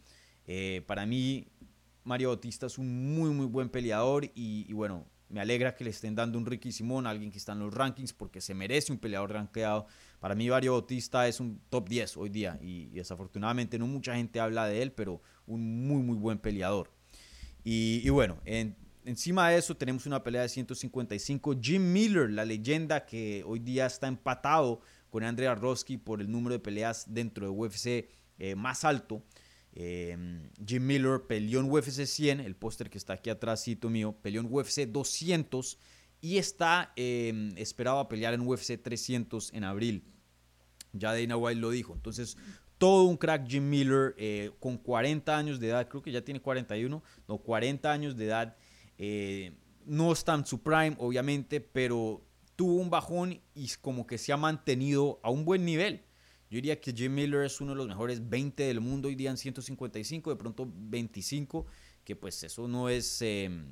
Para 0.87 1.05
mí, 1.05 1.47
Mario 2.03 2.29
Bautista 2.29 2.65
es 2.65 2.77
un 2.77 3.15
muy, 3.15 3.29
muy 3.29 3.45
buen 3.45 3.69
peleador 3.69 4.25
y, 4.25 4.65
y 4.67 4.73
bueno, 4.73 5.05
me 5.31 5.39
alegra 5.39 5.73
que 5.73 5.83
le 5.83 5.89
estén 5.89 6.13
dando 6.13 6.37
un 6.37 6.45
Ricky 6.45 6.71
Simón, 6.71 7.07
alguien 7.07 7.31
que 7.31 7.37
está 7.37 7.53
en 7.53 7.59
los 7.59 7.73
rankings, 7.73 8.11
porque 8.13 8.41
se 8.41 8.53
merece 8.53 8.91
un 8.91 8.99
peleador 8.99 9.31
rankeado. 9.31 9.87
Para 10.19 10.35
mí, 10.35 10.49
Mario 10.49 10.73
Bautista 10.73 11.27
es 11.27 11.39
un 11.39 11.61
top 11.69 11.87
10 11.87 12.17
hoy 12.17 12.29
día 12.29 12.59
y, 12.61 12.87
desafortunadamente 12.87 13.79
no 13.79 13.87
mucha 13.87 14.15
gente 14.15 14.39
habla 14.39 14.67
de 14.67 14.81
él, 14.81 14.91
pero 14.91 15.21
un 15.47 15.87
muy, 15.87 16.03
muy 16.03 16.17
buen 16.17 16.37
peleador. 16.37 16.91
Y, 17.63 18.07
bueno, 18.09 18.39
encima 19.05 19.49
de 19.49 19.57
eso 19.57 19.77
tenemos 19.77 20.05
una 20.05 20.23
pelea 20.23 20.41
de 20.41 20.49
155. 20.49 21.55
Jim 21.61 21.93
Miller, 21.93 22.29
la 22.29 22.43
leyenda 22.43 23.05
que 23.05 23.43
hoy 23.45 23.59
día 23.59 23.85
está 23.85 24.07
empatado 24.07 24.81
con 25.09 25.23
Andrei 25.23 25.47
Arlovsky 25.47 25.97
por 25.97 26.21
el 26.21 26.31
número 26.31 26.53
de 26.53 26.59
peleas 26.59 27.05
dentro 27.07 27.45
de 27.45 27.51
UFC 27.51 28.09
eh, 28.39 28.55
más 28.55 28.83
alto. 28.83 29.23
Em, 29.73 30.49
Jim 30.65 30.85
Miller 30.85 31.21
peleó 31.27 31.61
en 31.61 31.71
UFC 31.71 32.05
100, 32.05 32.41
el 32.41 32.55
póster 32.55 32.89
que 32.89 32.97
está 32.97 33.13
aquí 33.13 33.29
atrás, 33.29 33.65
mío, 33.83 34.15
peleó 34.21 34.41
en 34.41 34.53
UFC 34.53 34.85
200 34.85 35.77
y 36.19 36.37
está 36.37 36.91
em, 36.95 37.57
esperado 37.57 37.99
a 37.99 38.09
pelear 38.09 38.33
en 38.33 38.41
UFC 38.41 38.81
300 38.81 39.53
en 39.53 39.63
abril. 39.63 40.03
Ya 40.93 41.13
Dana 41.13 41.37
White 41.37 41.59
lo 41.59 41.69
dijo. 41.69 41.93
Entonces, 41.93 42.37
todo 42.77 43.03
un 43.03 43.15
crack 43.15 43.47
Jim 43.47 43.69
Miller 43.69 44.13
eh, 44.17 44.51
con 44.59 44.77
40 44.77 45.37
años 45.37 45.59
de 45.59 45.69
edad, 45.69 45.87
creo 45.87 46.01
que 46.01 46.11
ya 46.11 46.21
tiene 46.21 46.41
41, 46.41 47.01
no, 47.27 47.37
40 47.37 47.91
años 47.91 48.17
de 48.17 48.25
edad. 48.25 48.57
Eh, 48.97 49.53
no 49.85 50.11
está 50.11 50.35
en 50.35 50.45
su 50.45 50.61
prime, 50.61 50.95
obviamente, 50.99 51.61
pero 51.61 52.21
tuvo 52.55 52.75
un 52.75 52.89
bajón 52.89 53.41
y 53.55 53.69
como 53.81 54.05
que 54.05 54.17
se 54.17 54.33
ha 54.33 54.37
mantenido 54.37 55.19
a 55.23 55.31
un 55.31 55.45
buen 55.45 55.65
nivel. 55.65 56.03
Yo 56.51 56.57
diría 56.57 56.81
que 56.81 56.91
Jim 56.91 57.13
Miller 57.13 57.45
es 57.45 57.61
uno 57.61 57.71
de 57.71 57.77
los 57.77 57.87
mejores 57.87 58.29
20 58.29 58.63
del 58.63 58.81
mundo 58.81 59.07
hoy 59.07 59.15
día 59.15 59.29
en 59.29 59.37
155, 59.37 60.31
de 60.31 60.35
pronto 60.35 60.69
25, 60.69 61.65
que 62.03 62.17
pues 62.17 62.43
eso 62.43 62.67
no 62.67 62.89
es, 62.89 63.21
em, 63.21 63.67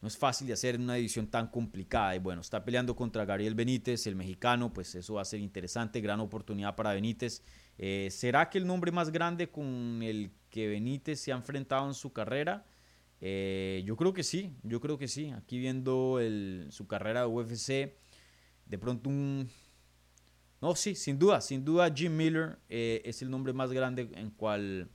no 0.00 0.08
es 0.08 0.16
fácil 0.16 0.46
de 0.46 0.54
hacer 0.54 0.76
en 0.76 0.84
una 0.84 0.96
edición 0.96 1.26
tan 1.26 1.48
complicada. 1.48 2.16
Y 2.16 2.18
bueno, 2.18 2.40
está 2.40 2.64
peleando 2.64 2.96
contra 2.96 3.26
Gabriel 3.26 3.54
Benítez, 3.54 4.06
el 4.06 4.16
mexicano, 4.16 4.72
pues 4.72 4.94
eso 4.94 5.14
va 5.14 5.20
a 5.20 5.26
ser 5.26 5.40
interesante, 5.40 6.00
gran 6.00 6.20
oportunidad 6.20 6.74
para 6.76 6.94
Benítez. 6.94 7.42
Eh, 7.76 8.08
¿Será 8.10 8.48
que 8.48 8.56
el 8.56 8.66
nombre 8.66 8.90
más 8.90 9.10
grande 9.10 9.50
con 9.50 10.00
el 10.02 10.30
que 10.48 10.66
Benítez 10.66 11.20
se 11.20 11.30
ha 11.30 11.36
enfrentado 11.36 11.86
en 11.86 11.92
su 11.92 12.10
carrera? 12.14 12.64
Eh, 13.20 13.82
yo 13.84 13.96
creo 13.96 14.14
que 14.14 14.22
sí, 14.22 14.56
yo 14.62 14.80
creo 14.80 14.96
que 14.96 15.08
sí. 15.08 15.30
Aquí 15.32 15.58
viendo 15.58 16.18
su 16.70 16.86
carrera 16.86 17.20
de 17.20 17.26
UFC, 17.26 17.98
de 18.64 18.78
pronto 18.78 19.10
un 19.10 19.50
no, 20.60 20.74
sí, 20.74 20.94
sin 20.94 21.18
duda, 21.18 21.40
sin 21.40 21.64
duda 21.64 21.90
Jim 21.94 22.14
Miller 22.14 22.58
eh, 22.68 23.00
es 23.04 23.22
el 23.22 23.30
nombre 23.30 23.52
más 23.52 23.72
grande 23.72 24.10
en 24.14 24.30
cual 24.30 24.90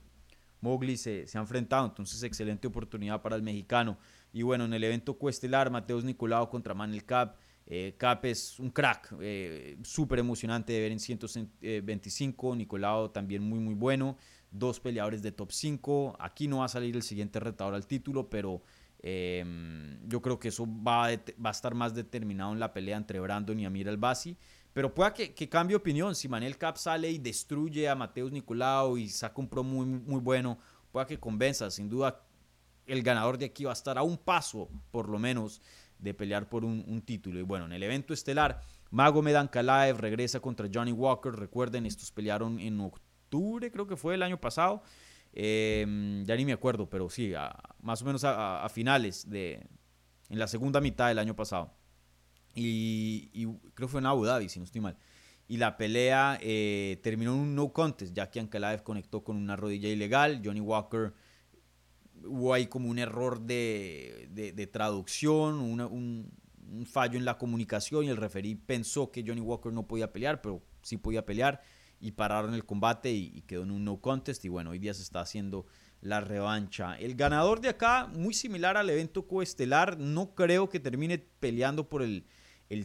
Mowgli 0.60 0.96
se, 0.96 1.26
ha 1.34 1.38
enfrentado, 1.38 1.86
entonces 1.86 2.22
excelente 2.22 2.68
oportunidad 2.68 3.20
para 3.20 3.36
el 3.36 3.42
mexicano. 3.42 3.98
Y 4.32 4.42
bueno, 4.42 4.64
en 4.64 4.74
el 4.74 4.84
evento 4.84 5.14
cuestelar, 5.14 5.70
Mateus 5.70 6.04
Nicolau 6.04 6.48
contra 6.48 6.74
Manel 6.74 7.04
Cap. 7.04 7.36
Eh, 7.66 7.94
Cap 7.98 8.24
es 8.26 8.60
un 8.60 8.70
crack, 8.70 9.14
eh, 9.20 9.76
súper 9.82 10.20
emocionante 10.20 10.72
de 10.72 10.80
ver 10.80 10.92
en 10.92 11.00
125. 11.00 12.54
Nicolau 12.54 13.08
también 13.08 13.42
muy, 13.42 13.58
muy 13.58 13.74
bueno. 13.74 14.16
Dos 14.50 14.78
peleadores 14.78 15.22
de 15.22 15.32
top 15.32 15.50
5. 15.52 16.16
Aquí 16.20 16.46
no 16.48 16.58
va 16.58 16.66
a 16.66 16.68
salir 16.68 16.94
el 16.94 17.02
siguiente 17.02 17.40
retador 17.40 17.74
al 17.74 17.86
título, 17.86 18.30
pero 18.30 18.62
em, 19.00 19.98
yo 20.06 20.22
creo 20.22 20.38
que 20.38 20.48
eso 20.48 20.66
va 20.66 21.08
a, 21.08 21.16
va 21.44 21.50
a, 21.50 21.50
estar 21.50 21.74
más 21.74 21.94
determinado 21.94 22.52
en 22.52 22.60
la 22.60 22.72
pelea 22.72 22.96
entre 22.96 23.18
Brandon 23.20 23.58
y 23.58 23.66
Amir 23.66 23.88
Albasi. 23.88 24.36
Pero 24.76 24.92
pueda 24.92 25.14
que, 25.14 25.48
cambie 25.48 25.74
opinión. 25.74 26.14
Si 26.14 26.28
Manel 26.28 26.58
Cap 26.58 26.76
sale 26.76 27.10
y 27.10 27.16
destruye 27.16 27.88
a 27.88 27.94
Mateus 27.94 28.30
Nicolau 28.30 28.98
y 28.98 29.08
saca 29.08 29.40
un 29.40 29.48
pro 29.48 29.64
muy, 29.64 29.86
muy 29.86 30.20
bueno, 30.20 30.58
pueda 30.92 31.06
que 31.06 31.18
convenza. 31.18 31.70
Sin 31.70 31.88
duda, 31.88 32.20
el 32.84 33.02
ganador 33.02 33.38
de 33.38 33.46
aquí 33.46 33.64
va 33.64 33.70
a 33.70 33.72
estar 33.72 33.96
a 33.96 34.02
un 34.02 34.18
paso, 34.18 34.68
por 34.90 35.08
lo 35.08 35.18
menos, 35.18 35.62
de 35.98 36.12
pelear 36.12 36.50
por 36.50 36.62
un, 36.62 37.00
título. 37.06 37.40
Y 37.40 37.42
bueno, 37.42 37.64
en 37.64 37.72
el 37.72 37.82
evento 37.84 38.12
estelar, 38.12 38.60
Mago 38.90 39.24
Kalaev 39.50 39.96
regresa 39.96 40.40
contra 40.40 40.68
Johnny 40.70 40.92
Walker. 40.92 41.32
Recuerden, 41.32 41.86
estos 41.86 42.12
pelearon 42.12 42.60
en 42.60 42.78
octubre, 42.78 43.72
creo 43.72 43.86
que 43.86 43.96
fue 43.96 44.12
el 44.12 44.22
año 44.22 44.38
pasado. 44.38 44.82
Em, 45.32 46.22
ya 46.26 46.36
ni 46.36 46.44
me 46.44 46.52
acuerdo, 46.52 46.86
pero 46.90 47.08
sí, 47.08 47.32
más 47.80 48.02
o 48.02 48.04
menos 48.04 48.24
a, 48.24 48.62
a 48.62 48.68
finales 48.68 49.30
de. 49.30 49.66
en 50.28 50.38
la 50.38 50.46
segunda 50.46 50.82
mitad 50.82 51.08
del 51.08 51.18
año 51.18 51.34
pasado. 51.34 51.72
Y, 52.56 53.46
creo 53.74 53.86
que 53.86 53.88
fue 53.88 54.00
en 54.00 54.06
Abu 54.06 54.24
Dhabi, 54.24 54.48
si 54.48 54.58
no 54.58 54.64
estoy 54.64 54.80
mal. 54.80 54.96
Y 55.46 55.58
la 55.58 55.76
pelea 55.76 56.38
eh, 56.40 56.98
terminó 57.02 57.34
en 57.34 57.40
un 57.40 57.54
no 57.54 57.72
contest, 57.72 58.12
ya 58.14 58.30
que 58.30 58.40
Ankalaev 58.40 58.82
conectó 58.82 59.22
con 59.22 59.36
una 59.36 59.54
rodilla 59.54 59.88
ilegal. 59.88 60.40
Johnny 60.44 60.60
Walker, 60.60 61.12
hubo 62.24 62.52
ahí 62.52 62.66
como 62.66 62.88
un 62.88 62.98
error 62.98 63.40
de, 63.40 64.28
de, 64.32 64.66
traducción, 64.66 65.60
un, 65.60 65.80
un, 65.80 66.86
fallo 66.86 67.16
en 67.16 67.24
la 67.24 67.38
comunicación 67.38 68.04
y 68.04 68.08
el 68.08 68.16
referí 68.16 68.56
pensó 68.56 69.12
que 69.12 69.22
Johnny 69.24 69.40
Walker 69.40 69.72
no 69.72 69.86
podía 69.86 70.12
pelear, 70.12 70.40
pero 70.42 70.62
sí 70.82 70.96
podía 70.96 71.24
pelear 71.24 71.62
y 72.00 72.12
pararon 72.12 72.54
el 72.54 72.64
combate 72.64 73.12
y, 73.12 73.42
quedó 73.42 73.62
en 73.62 73.70
un 73.70 73.84
no 73.84 74.00
contest. 74.00 74.44
Y 74.44 74.48
bueno, 74.48 74.70
hoy 74.70 74.78
día 74.78 74.94
se 74.94 75.02
está 75.02 75.20
haciendo 75.20 75.66
la 76.00 76.20
revancha. 76.20 76.98
El 76.98 77.14
ganador 77.14 77.60
de 77.60 77.68
acá, 77.68 78.06
muy 78.06 78.34
similar 78.34 78.76
al 78.76 78.90
evento 78.90 79.26
coestelar, 79.26 79.98
no 79.98 80.34
creo 80.34 80.68
que 80.68 80.80
termine 80.80 81.18
peleando 81.18 81.88
por 81.88 82.02
el, 82.02 82.26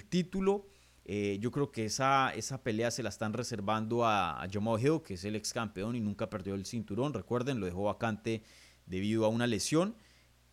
título. 0.10 0.68
Eh, 1.06 1.38
yo 1.42 1.52
creo 1.52 1.72
que 1.72 1.86
esa, 1.86 2.34
esa 2.36 2.64
pelea 2.64 2.92
se 2.92 3.04
la 3.04 3.10
están 3.10 3.34
reservando 3.34 4.06
a, 4.06 4.42
a 4.42 4.48
Jamal 4.50 4.80
Hill, 4.80 5.02
que 5.04 5.16
es 5.16 5.26
el 5.26 5.36
ex 5.36 5.52
campeón 5.54 5.96
y 5.96 6.00
nunca 6.00 6.30
perdió 6.30 6.56
el 6.56 6.66
cinturón. 6.66 7.14
Recuerden, 7.14 7.60
lo 7.60 7.66
dejó 7.66 7.84
vacante 7.84 8.44
debido 8.86 9.26
a 9.26 9.30
una 9.30 9.48
lesión. 9.48 9.96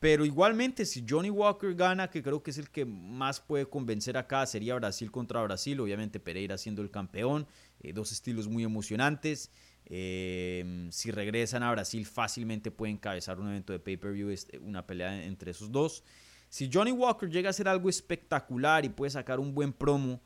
Pero 0.00 0.24
igualmente, 0.24 0.86
si 0.86 1.04
Johnny 1.08 1.30
Walker 1.30 1.74
gana, 1.74 2.08
que 2.08 2.22
creo 2.22 2.42
que 2.42 2.52
es 2.52 2.58
el 2.58 2.70
que 2.70 2.84
más 2.84 3.40
puede 3.40 3.66
convencer 3.66 4.16
acá, 4.16 4.46
sería 4.46 4.76
Brasil 4.76 5.10
contra 5.10 5.42
Brasil. 5.42 5.80
Obviamente 5.80 6.20
Pereira 6.20 6.56
siendo 6.56 6.82
el 6.82 6.90
campeón. 6.90 7.46
Eh, 7.80 7.92
dos 7.92 8.12
estilos 8.12 8.46
muy 8.46 8.62
emocionantes. 8.62 9.50
Em, 9.86 10.90
si 10.92 11.10
regresan 11.10 11.62
a 11.64 11.72
Brasil, 11.72 12.06
fácilmente 12.06 12.70
pueden 12.70 12.96
encabezar 12.96 13.40
un 13.40 13.48
evento 13.48 13.72
de 13.72 13.80
pay-per-view, 13.80 14.30
este, 14.30 14.58
una 14.58 14.86
pelea 14.86 15.24
entre 15.24 15.50
esos 15.50 15.72
dos. 15.72 16.04
Si 16.48 16.70
Johnny 16.72 16.92
Walker 16.92 17.28
llega 17.28 17.48
a 17.48 17.50
hacer 17.50 17.68
algo 17.68 17.88
espectacular 17.88 18.84
y 18.84 18.88
puede 18.88 19.10
sacar 19.10 19.38
un 19.38 19.54
buen 19.54 19.72
promo, 19.72 20.20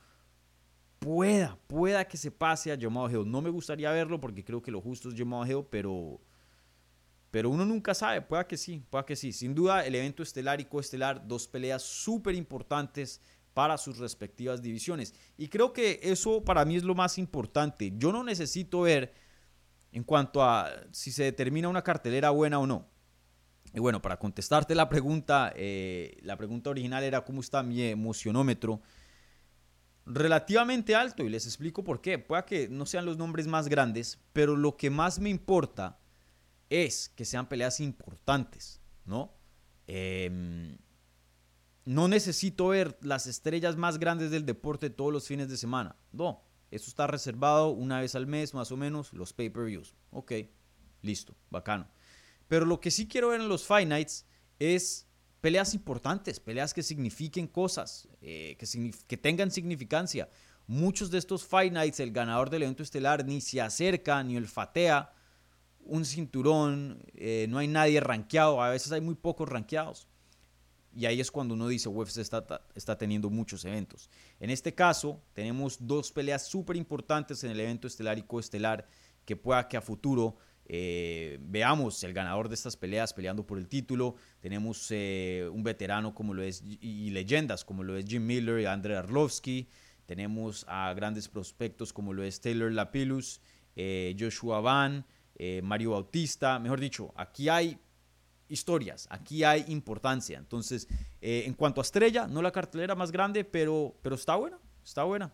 pueda, 0.98 1.58
pueda 1.66 2.06
que 2.06 2.16
se 2.16 2.30
pase 2.30 2.72
a 2.72 2.78
Jamal 2.80 3.10
Hill. 3.10 3.30
No 3.30 3.42
me 3.42 3.50
gustaría 3.50 3.90
verlo 3.90 4.20
porque 4.20 4.44
creo 4.44 4.62
que 4.62 4.70
lo 4.70 4.80
justo 4.80 5.08
es 5.08 5.14
Jamal 5.16 5.50
Hill, 5.50 5.64
pero, 5.68 6.20
pero 7.30 7.50
uno 7.50 7.64
nunca 7.64 7.92
sabe. 7.92 8.22
Pueda 8.22 8.46
que 8.46 8.56
sí, 8.56 8.84
pueda 8.88 9.04
que 9.04 9.16
sí. 9.16 9.32
Sin 9.32 9.54
duda, 9.54 9.84
el 9.84 9.94
evento 9.94 10.22
estelar 10.22 10.60
y 10.60 10.64
coestelar, 10.64 11.26
dos 11.26 11.48
peleas 11.48 11.82
súper 11.82 12.34
importantes 12.36 13.20
para 13.52 13.76
sus 13.76 13.98
respectivas 13.98 14.62
divisiones. 14.62 15.14
Y 15.36 15.48
creo 15.48 15.72
que 15.72 16.00
eso 16.02 16.44
para 16.44 16.64
mí 16.64 16.76
es 16.76 16.84
lo 16.84 16.94
más 16.94 17.18
importante. 17.18 17.92
Yo 17.96 18.12
no 18.12 18.22
necesito 18.22 18.82
ver 18.82 19.12
en 19.90 20.04
cuanto 20.04 20.42
a 20.42 20.70
si 20.90 21.12
se 21.12 21.24
determina 21.24 21.68
una 21.68 21.82
cartelera 21.82 22.30
buena 22.30 22.58
o 22.58 22.66
no. 22.66 22.91
Y 23.74 23.80
bueno, 23.80 24.02
para 24.02 24.18
contestarte 24.18 24.74
la 24.74 24.88
pregunta, 24.88 25.52
eh, 25.56 26.18
la 26.22 26.36
pregunta 26.36 26.70
original 26.70 27.02
era 27.04 27.24
cómo 27.24 27.40
está 27.40 27.62
mi 27.62 27.82
emocionómetro. 27.82 28.82
Relativamente 30.04 30.94
alto 30.94 31.22
y 31.22 31.30
les 31.30 31.46
explico 31.46 31.82
por 31.82 32.00
qué. 32.00 32.18
Puede 32.18 32.44
que 32.44 32.68
no 32.68 32.86
sean 32.86 33.06
los 33.06 33.16
nombres 33.16 33.46
más 33.46 33.68
grandes, 33.68 34.18
pero 34.32 34.56
lo 34.56 34.76
que 34.76 34.90
más 34.90 35.20
me 35.20 35.30
importa 35.30 35.98
es 36.68 37.08
que 37.10 37.24
sean 37.24 37.48
peleas 37.48 37.80
importantes, 37.80 38.80
¿no? 39.04 39.32
Eh, 39.86 40.76
no 41.84 42.08
necesito 42.08 42.68
ver 42.68 42.96
las 43.00 43.26
estrellas 43.26 43.76
más 43.76 43.98
grandes 43.98 44.30
del 44.30 44.46
deporte 44.46 44.90
todos 44.90 45.12
los 45.12 45.26
fines 45.26 45.48
de 45.48 45.56
semana. 45.56 45.96
No, 46.12 46.44
eso 46.70 46.88
está 46.88 47.06
reservado 47.06 47.70
una 47.70 48.00
vez 48.00 48.14
al 48.14 48.26
mes 48.26 48.54
más 48.54 48.70
o 48.70 48.76
menos, 48.76 49.12
los 49.12 49.32
pay-per-views. 49.32 49.94
Ok, 50.10 50.32
listo, 51.02 51.34
bacano. 51.50 51.88
Pero 52.52 52.66
lo 52.66 52.80
que 52.80 52.90
sí 52.90 53.08
quiero 53.08 53.28
ver 53.28 53.40
en 53.40 53.48
los 53.48 53.64
Fight 53.64 53.90
es 54.58 55.06
peleas 55.40 55.72
importantes, 55.72 56.38
peleas 56.38 56.74
que 56.74 56.82
signifiquen 56.82 57.46
cosas, 57.46 58.10
eh, 58.20 58.58
que, 59.08 59.16
tengan 59.16 59.50
significancia. 59.50 60.28
Muchos 60.66 61.10
de 61.10 61.16
estos 61.16 61.46
Fight 61.46 61.74
el 61.98 62.12
ganador 62.12 62.50
del 62.50 62.64
evento 62.64 62.82
estelar 62.82 63.24
ni 63.24 63.40
se 63.40 63.62
acerca 63.62 64.22
ni 64.22 64.36
olfatea 64.36 65.14
un 65.80 66.04
cinturón, 66.04 67.02
eh, 67.14 67.46
no 67.48 67.56
hay 67.56 67.68
nadie 67.68 68.00
rankeado, 68.00 68.62
a 68.62 68.68
veces 68.68 68.92
hay 68.92 69.00
muy 69.00 69.14
pocos 69.14 69.48
rankeados. 69.48 70.06
Y 70.94 71.06
ahí 71.06 71.22
es 71.22 71.30
cuando 71.30 71.54
uno 71.54 71.68
dice, 71.68 71.88
UFC 71.88 72.18
está, 72.18 72.66
está 72.74 72.98
teniendo 72.98 73.30
muchos 73.30 73.64
eventos. 73.64 74.10
En 74.40 74.50
este 74.50 74.74
caso, 74.74 75.22
tenemos 75.32 75.78
dos 75.80 76.12
peleas 76.12 76.46
súper 76.46 76.76
importantes 76.76 77.44
en 77.44 77.52
el 77.52 77.60
evento 77.60 77.86
estelar 77.86 78.18
y 78.18 78.24
coestelar 78.24 78.86
que 79.24 79.36
pueda 79.36 79.66
que 79.68 79.78
a 79.78 79.80
futuro 79.80 80.36
eh, 80.66 81.38
veamos 81.42 82.02
el 82.04 82.12
ganador 82.12 82.48
de 82.48 82.54
estas 82.54 82.76
peleas 82.76 83.12
peleando 83.12 83.46
por 83.46 83.58
el 83.58 83.68
título. 83.68 84.16
Tenemos 84.40 84.86
eh, 84.90 85.48
un 85.52 85.62
veterano 85.62 86.14
como 86.14 86.34
lo 86.34 86.42
es 86.42 86.62
y 86.64 87.10
leyendas 87.10 87.64
como 87.64 87.82
lo 87.82 87.96
es 87.96 88.06
Jim 88.06 88.24
Miller 88.24 88.60
y 88.60 88.66
Andrei 88.66 88.96
Arlovsky. 88.96 89.68
Tenemos 90.06 90.64
a 90.68 90.92
grandes 90.94 91.28
prospectos 91.28 91.92
como 91.92 92.12
lo 92.12 92.22
es 92.22 92.40
Taylor 92.40 92.72
Lapillus, 92.72 93.40
eh, 93.76 94.16
Joshua 94.18 94.60
Van, 94.60 95.04
Mario 95.62 95.90
Bautista. 95.92 96.60
Mejor 96.60 96.78
dicho, 96.78 97.12
aquí 97.16 97.48
hay 97.48 97.76
historias, 98.48 99.08
aquí 99.10 99.42
hay 99.42 99.64
importancia. 99.68 100.38
Entonces, 100.38 100.86
en 101.20 101.54
cuanto 101.54 101.80
a 101.80 101.82
estrella, 101.82 102.28
no 102.28 102.42
la 102.42 102.52
cartelera 102.52 102.94
más 102.94 103.10
grande, 103.10 103.42
pero, 103.42 103.96
pero 104.02 104.14
está 104.14 104.36
buena, 104.36 104.60
está 104.84 105.02
buena. 105.02 105.32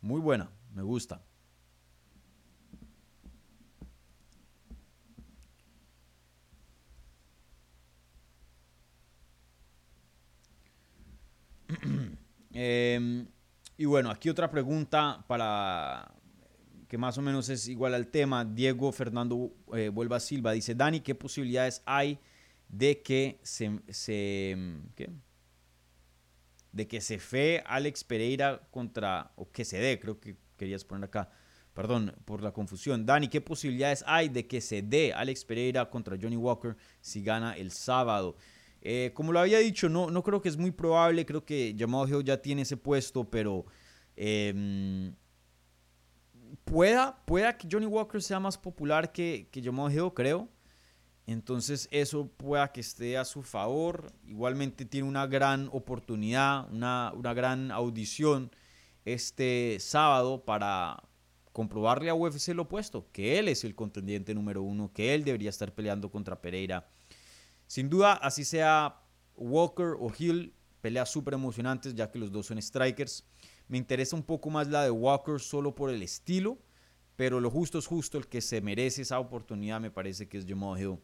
Muy 0.00 0.20
buena, 0.20 0.50
me 0.72 0.82
gusta. 0.82 1.20
Em, 12.52 13.26
y 13.76 13.84
bueno, 13.84 14.10
aquí 14.10 14.28
otra 14.28 14.50
pregunta 14.50 15.24
para, 15.26 16.14
que 16.88 16.98
más 16.98 17.16
o 17.18 17.22
menos 17.22 17.48
es 17.48 17.68
igual 17.68 17.94
al 17.94 18.08
tema. 18.08 18.44
Diego 18.44 18.92
Fernando 18.92 19.54
eh, 19.74 19.88
Vuelva 19.88 20.20
Silva 20.20 20.52
dice, 20.52 20.74
Dani, 20.74 21.00
¿qué 21.00 21.14
posibilidades 21.14 21.82
hay 21.86 22.18
de 22.68 23.02
que 23.02 23.38
se, 23.42 23.70
de 26.72 26.88
que 26.88 27.00
se 27.00 27.18
fe 27.18 27.62
Alex 27.66 28.02
Pereira 28.02 28.66
contra, 28.70 29.32
o 29.36 29.50
que 29.50 29.64
se 29.64 29.78
dé, 29.78 30.00
creo 30.00 30.18
que 30.18 30.36
querías 30.56 30.84
poner 30.84 31.04
acá, 31.04 31.30
perdón 31.74 32.14
por 32.24 32.42
la 32.42 32.52
confusión. 32.52 33.04
Dani, 33.06 33.28
¿qué 33.28 33.40
posibilidades 33.40 34.04
hay 34.06 34.28
de 34.28 34.46
que 34.46 34.60
se 34.60 34.82
dé 34.82 35.12
Alex 35.12 35.44
Pereira 35.44 35.88
contra 35.90 36.16
Johnny 36.20 36.36
Walker 36.36 36.76
si 37.00 37.22
gana 37.22 37.56
el 37.56 37.70
sábado? 37.70 38.36
Eh, 38.82 39.12
como 39.14 39.32
lo 39.32 39.38
había 39.40 39.58
dicho, 39.58 39.88
no, 39.88 40.10
no 40.10 40.22
creo 40.22 40.42
que 40.42 40.48
es 40.48 40.56
muy 40.56 40.72
probable, 40.72 41.24
creo 41.24 41.44
que 41.44 41.74
Jamal 41.78 42.08
Hill 42.08 42.24
ya 42.24 42.40
tiene 42.40 42.62
ese 42.62 42.76
puesto, 42.76 43.24
pero... 43.24 43.64
Em, 44.16 45.14
pueda, 46.64 47.24
pueda 47.24 47.56
que 47.56 47.68
Johnny 47.70 47.86
Walker 47.86 48.22
sea 48.22 48.40
más 48.40 48.58
popular 48.58 49.12
que, 49.12 49.48
que 49.50 49.60
Hill, 49.60 50.12
creo. 50.14 50.48
Entonces 51.26 51.88
eso 51.92 52.26
pueda 52.28 52.72
que 52.72 52.80
esté 52.80 53.16
a 53.16 53.24
su 53.24 53.42
favor. 53.42 54.12
Igualmente 54.26 54.84
tiene 54.84 55.08
una 55.08 55.26
gran 55.26 55.68
oportunidad, 55.72 56.70
una, 56.72 57.12
una 57.14 57.32
gran 57.34 57.70
audición 57.70 58.50
este 59.04 59.78
sábado 59.80 60.44
para 60.44 61.02
comprobarle 61.52 62.10
a 62.10 62.14
UFC 62.14 62.48
lo 62.48 62.62
opuesto, 62.62 63.06
que 63.12 63.38
él 63.38 63.48
es 63.48 63.62
el 63.64 63.74
contendiente 63.74 64.34
número 64.34 64.62
uno, 64.62 64.90
que 64.92 65.14
él 65.14 65.22
debería 65.22 65.50
estar 65.50 65.72
peleando 65.72 66.10
contra 66.10 66.40
Pereira. 66.40 66.88
Sin 67.72 67.88
duda, 67.88 68.12
así 68.12 68.44
sea 68.44 69.00
Walker 69.34 69.96
o 69.98 70.12
Hill, 70.14 70.54
peleas 70.82 71.08
súper 71.08 71.32
emocionantes 71.32 71.94
ya 71.94 72.10
que 72.10 72.18
los 72.18 72.30
dos 72.30 72.44
son 72.44 72.60
strikers. 72.60 73.24
Me 73.66 73.78
interesa 73.78 74.14
un 74.14 74.22
poco 74.22 74.50
más 74.50 74.68
la 74.68 74.84
de 74.84 74.90
Walker 74.90 75.40
solo 75.40 75.74
por 75.74 75.88
el 75.88 76.02
estilo, 76.02 76.58
pero 77.16 77.40
lo 77.40 77.50
justo 77.50 77.78
es 77.78 77.86
justo. 77.86 78.18
El 78.18 78.28
que 78.28 78.42
se 78.42 78.60
merece 78.60 79.00
esa 79.00 79.18
oportunidad 79.18 79.80
me 79.80 79.90
parece 79.90 80.28
que 80.28 80.36
es 80.36 80.44
Jamal 80.46 80.78
Hill. 80.78 80.98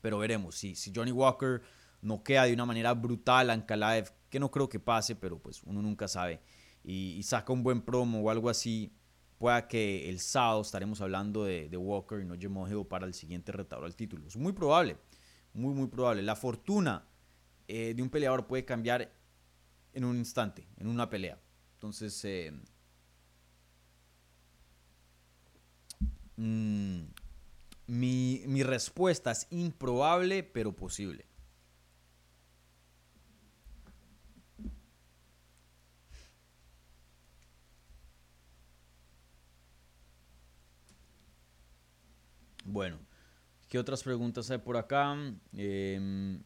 Pero 0.00 0.16
veremos. 0.16 0.54
Si, 0.54 0.74
Johnny 0.94 1.12
Walker 1.12 1.60
no 2.00 2.24
queda 2.24 2.44
de 2.44 2.54
una 2.54 2.64
manera 2.64 2.94
brutal 2.94 3.50
a 3.50 3.52
Ankalaev, 3.52 4.10
que 4.30 4.40
no 4.40 4.50
creo 4.50 4.70
que 4.70 4.80
pase, 4.80 5.16
pero 5.16 5.38
pues 5.38 5.62
uno 5.64 5.82
nunca 5.82 6.08
sabe, 6.08 6.40
y, 6.82 7.22
saca 7.24 7.52
un 7.52 7.62
buen 7.62 7.82
promo 7.82 8.22
o 8.22 8.30
algo 8.30 8.48
así, 8.48 8.90
pueda 9.36 9.68
que 9.68 10.08
el 10.08 10.18
sábado 10.18 10.62
estaremos 10.62 11.02
hablando 11.02 11.44
de, 11.44 11.68
Walker 11.76 12.20
y 12.20 12.24
no 12.24 12.36
Jamal 12.40 12.72
Hill 12.72 12.86
para 12.86 13.04
el 13.04 13.12
siguiente 13.12 13.52
retador 13.52 13.84
al 13.84 13.94
título. 13.94 14.26
Es 14.28 14.38
muy 14.38 14.54
probable, 14.54 14.96
muy, 15.58 15.74
muy 15.74 15.88
probable. 15.88 16.22
La 16.22 16.36
fortuna 16.36 17.06
eh, 17.66 17.94
de 17.94 18.02
un 18.02 18.10
peleador 18.10 18.46
puede 18.46 18.64
cambiar 18.64 19.12
en 19.92 20.04
un 20.04 20.16
instante, 20.16 20.66
en 20.76 20.86
una 20.88 21.10
pelea. 21.10 21.38
Entonces, 21.74 22.24
eh, 22.24 22.52
mm, 26.36 27.00
mi, 27.86 28.42
mi 28.46 28.62
respuesta 28.62 29.30
es 29.32 29.46
improbable, 29.50 30.42
pero 30.42 30.74
posible. 30.74 31.26
Bueno, 42.64 42.98
¿qué 43.68 43.78
otras 43.78 44.02
preguntas 44.02 44.50
hay 44.50 44.58
por 44.58 44.76
acá? 44.76 45.16
Eh, 45.56 46.40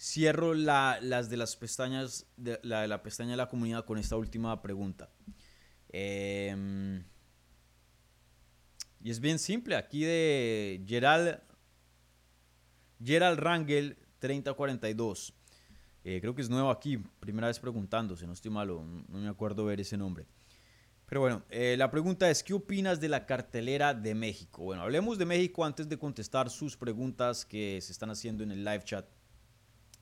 Cierro 0.00 0.54
las 0.54 1.28
de 1.28 1.36
las 1.36 1.56
pestañas, 1.56 2.26
la 2.36 2.82
de 2.82 2.88
la 2.88 3.02
pestaña 3.02 3.32
de 3.32 3.36
la 3.36 3.48
comunidad 3.48 3.84
con 3.84 3.98
esta 3.98 4.16
última 4.16 4.62
pregunta. 4.62 5.10
Em, 5.88 7.02
y 9.00 9.10
es 9.10 9.18
bien 9.18 9.40
simple, 9.40 9.74
aquí 9.74 10.04
de 10.04 10.84
Gerald, 10.86 11.40
Gerald 13.02 13.40
Rangel 13.40 13.98
3042. 14.20 15.34
Eh, 16.04 16.20
creo 16.20 16.32
que 16.32 16.42
es 16.42 16.48
nuevo 16.48 16.70
aquí, 16.70 16.98
primera 17.18 17.48
vez 17.48 17.58
preguntándose, 17.58 18.24
no 18.24 18.34
estoy 18.34 18.52
malo, 18.52 18.84
no 19.08 19.18
me 19.18 19.28
acuerdo 19.28 19.64
ver 19.64 19.80
ese 19.80 19.96
nombre. 19.96 20.28
Pero 21.08 21.22
bueno, 21.22 21.42
eh, 21.48 21.74
la 21.78 21.90
pregunta 21.90 22.28
es, 22.30 22.42
¿qué 22.42 22.52
opinas 22.52 23.00
de 23.00 23.08
la 23.08 23.24
cartelera 23.24 23.94
de 23.94 24.14
México? 24.14 24.64
Bueno, 24.64 24.82
hablemos 24.82 25.16
de 25.16 25.24
México 25.24 25.64
antes 25.64 25.88
de 25.88 25.98
contestar 25.98 26.50
sus 26.50 26.76
preguntas 26.76 27.46
que 27.46 27.80
se 27.80 27.92
están 27.92 28.10
haciendo 28.10 28.44
en 28.44 28.52
el 28.52 28.62
live 28.62 28.84
chat. 28.84 29.06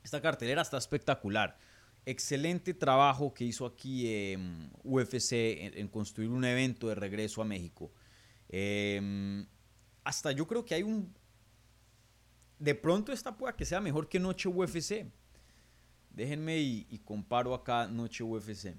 Esta 0.02 0.20
cartelera 0.20 0.62
está 0.62 0.78
espectacular. 0.78 1.58
Excelente 2.04 2.74
trabajo 2.74 3.32
que 3.32 3.44
hizo 3.44 3.66
aquí 3.66 4.34
UFC 4.82 5.32
en, 5.32 5.88
construir 5.88 6.30
un 6.30 6.44
evento 6.44 6.88
de 6.88 6.96
regreso 6.96 7.40
a 7.40 7.44
México. 7.44 7.92
Em, 8.48 9.46
hasta 10.02 10.32
yo 10.32 10.46
creo 10.46 10.64
que 10.64 10.74
hay 10.74 10.82
un... 10.82 11.14
De 12.58 12.74
pronto 12.74 13.12
esta 13.12 13.36
pueda 13.36 13.54
que 13.54 13.64
sea 13.64 13.80
mejor 13.80 14.08
que 14.08 14.18
Noche 14.18 14.48
UFC. 14.48 15.06
Déjenme 16.10 16.58
y, 16.58 17.00
comparo 17.04 17.54
acá 17.54 17.86
Noche 17.86 18.24
UFC. 18.24 18.74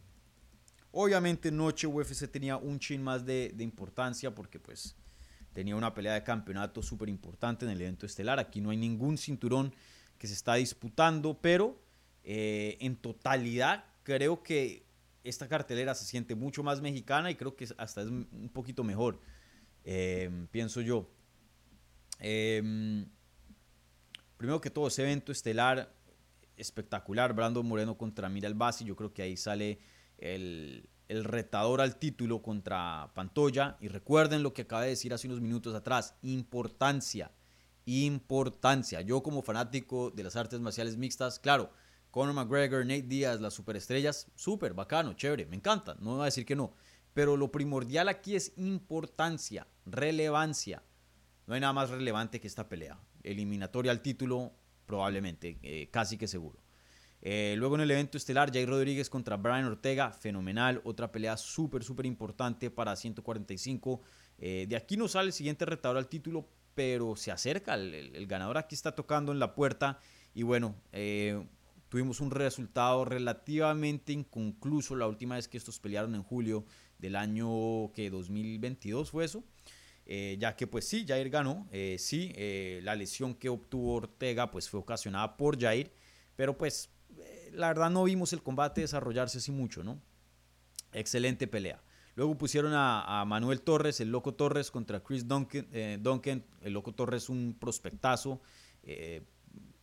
Obviamente 0.91 1.51
Noche 1.51 1.87
UFC 1.87 2.29
tenía 2.29 2.57
un 2.57 2.79
chin 2.79 3.03
más 3.03 3.25
de, 3.25 3.53
importancia 3.59 4.33
porque 4.33 4.59
pues 4.59 4.95
tenía 5.53 5.75
una 5.75 5.93
pelea 5.93 6.13
de 6.13 6.23
campeonato 6.23 6.81
súper 6.81 7.09
importante 7.09 7.65
en 7.65 7.71
el 7.71 7.81
evento 7.81 8.05
estelar. 8.05 8.39
Aquí 8.39 8.61
no 8.61 8.69
hay 8.69 8.77
ningún 8.77 9.17
cinturón 9.17 9.73
que 10.17 10.27
se 10.27 10.33
está 10.33 10.55
disputando, 10.55 11.39
pero 11.39 11.79
eh, 12.23 12.77
en 12.79 12.95
totalidad 12.95 13.85
creo 14.03 14.41
que 14.41 14.85
esta 15.23 15.47
cartelera 15.47 15.93
se 15.93 16.05
siente 16.05 16.35
mucho 16.35 16.63
más 16.63 16.81
mexicana 16.81 17.29
y 17.29 17.35
creo 17.35 17.55
que 17.55 17.67
hasta 17.77 18.01
es 18.01 18.07
un 18.07 18.49
poquito 18.53 18.83
mejor, 18.83 19.19
eh, 19.83 20.47
pienso 20.51 20.81
yo. 20.81 21.09
Eh, 22.19 23.05
primero 24.37 24.61
que 24.61 24.69
todo, 24.69 24.87
ese 24.87 25.03
evento 25.03 25.31
estelar 25.31 25.93
espectacular. 26.57 27.33
Brandon 27.33 27.65
Moreno 27.65 27.97
contra 27.97 28.27
Mira 28.29 28.51
Basi. 28.53 28.83
Yo 28.83 28.95
creo 28.95 29.13
que 29.13 29.21
ahí 29.21 29.37
sale 29.37 29.79
el, 30.17 30.89
retador 31.09 31.81
al 31.81 31.97
título 31.97 32.41
contra 32.41 33.11
Pantoya. 33.13 33.77
Y 33.79 33.87
recuerden 33.87 34.43
lo 34.43 34.53
que 34.53 34.63
acabé 34.63 34.85
de 34.85 34.91
decir 34.91 35.13
hace 35.13 35.27
unos 35.27 35.41
minutos 35.41 35.75
atrás. 35.75 36.15
Importancia. 36.21 37.31
Importancia. 37.85 39.01
Yo 39.01 39.23
como 39.23 39.41
fanático 39.41 40.11
de 40.11 40.23
las 40.23 40.35
artes 40.35 40.59
marciales 40.59 40.97
mixtas, 40.97 41.39
claro, 41.39 41.71
Conor 42.11 42.33
McGregor, 42.33 42.85
Nate 42.85 43.03
Diaz, 43.03 43.39
las 43.39 43.53
superestrellas, 43.53 44.27
súper 44.35 44.73
bacano, 44.73 45.13
chévere, 45.13 45.45
me 45.45 45.55
encanta, 45.55 45.95
no 45.99 46.15
voy 46.15 46.21
a 46.21 46.25
decir 46.25 46.45
que 46.45 46.55
no. 46.55 46.73
Pero 47.13 47.37
lo 47.37 47.51
primordial 47.51 48.09
aquí 48.09 48.35
es 48.35 48.53
importancia, 48.57 49.67
relevancia. 49.85 50.83
No 51.45 51.53
hay 51.53 51.61
nada 51.61 51.73
más 51.73 51.89
relevante 51.89 52.39
que 52.39 52.47
esta 52.47 52.67
pelea. 52.67 52.99
Eliminatoria 53.23 53.91
al 53.91 54.01
título, 54.01 54.53
probablemente, 54.85 55.59
eh, 55.63 55.89
casi 55.91 56.17
que 56.17 56.27
seguro. 56.27 56.59
Eh, 57.21 57.55
luego 57.57 57.75
en 57.75 57.81
el 57.81 57.91
evento 57.91 58.17
estelar, 58.17 58.51
Jay 58.51 58.65
Rodríguez 58.65 59.09
contra 59.09 59.37
Brian 59.37 59.65
Ortega, 59.65 60.11
fenomenal, 60.11 60.81
otra 60.83 61.11
pelea 61.11 61.35
súper, 61.37 61.83
súper 61.83 62.05
importante 62.05 62.69
para 62.69 62.95
145. 62.95 64.01
Eh, 64.37 64.65
de 64.69 64.75
aquí 64.75 64.97
no 64.97 65.07
sale 65.07 65.27
el 65.27 65.33
siguiente 65.33 65.65
retador 65.65 65.97
al 65.97 66.07
título, 66.07 66.47
pero 66.75 67.15
se 67.15 67.31
acerca, 67.31 67.73
el, 67.73 68.27
ganador 68.27 68.57
aquí 68.57 68.75
está 68.75 68.93
tocando 68.93 69.31
en 69.31 69.39
la 69.39 69.55
puerta 69.55 69.99
y 70.35 70.43
bueno, 70.43 70.75
tuvimos 71.89 72.19
un 72.19 72.29
resultado 72.29 73.03
relativamente 73.03 74.13
inconcluso 74.13 74.95
la 74.95 75.07
última 75.07 75.35
vez 75.35 75.47
que 75.47 75.57
estos 75.57 75.79
pelearon 75.79 76.13
en 76.13 76.21
julio 76.21 76.65
del 76.99 77.15
año 77.15 77.91
que 77.93 78.09
2022 78.11 79.09
fue 79.09 79.25
eso. 79.25 79.43
Eh, 80.09 80.37
ya 80.39 80.55
que 80.55 80.67
pues 80.67 80.87
sí, 80.87 81.05
Jair 81.05 81.29
ganó, 81.29 81.67
eh, 81.69 81.97
sí, 81.99 82.31
eh, 82.35 82.79
la 82.83 82.95
lesión 82.95 83.35
que 83.35 83.49
obtuvo 83.49 83.95
Ortega 83.95 84.49
pues 84.49 84.69
fue 84.69 84.79
ocasionada 84.79 85.35
por 85.35 85.59
Jair, 85.59 85.91
pero 86.37 86.57
pues 86.57 86.89
la 87.53 87.67
verdad 87.67 87.89
no 87.89 88.03
vimos 88.03 88.33
el 88.33 88.41
combate 88.41 88.81
desarrollarse 88.81 89.39
así 89.39 89.51
mucho, 89.51 89.83
¿no? 89.83 89.99
Excelente 90.93 91.47
pelea. 91.47 91.81
Luego 92.15 92.37
pusieron 92.37 92.71
a, 92.73 93.23
Manuel 93.27 93.61
Torres, 93.61 93.99
el 93.99 94.11
Loco 94.11 94.33
Torres, 94.33 94.71
contra 94.71 95.03
Chris 95.03 95.27
Duncan, 95.27 95.67
Duncan 96.01 96.43
el 96.61 96.73
Loco 96.73 96.91
Torres 96.91 97.29
un 97.29 97.55
prospectazo, 97.59 98.41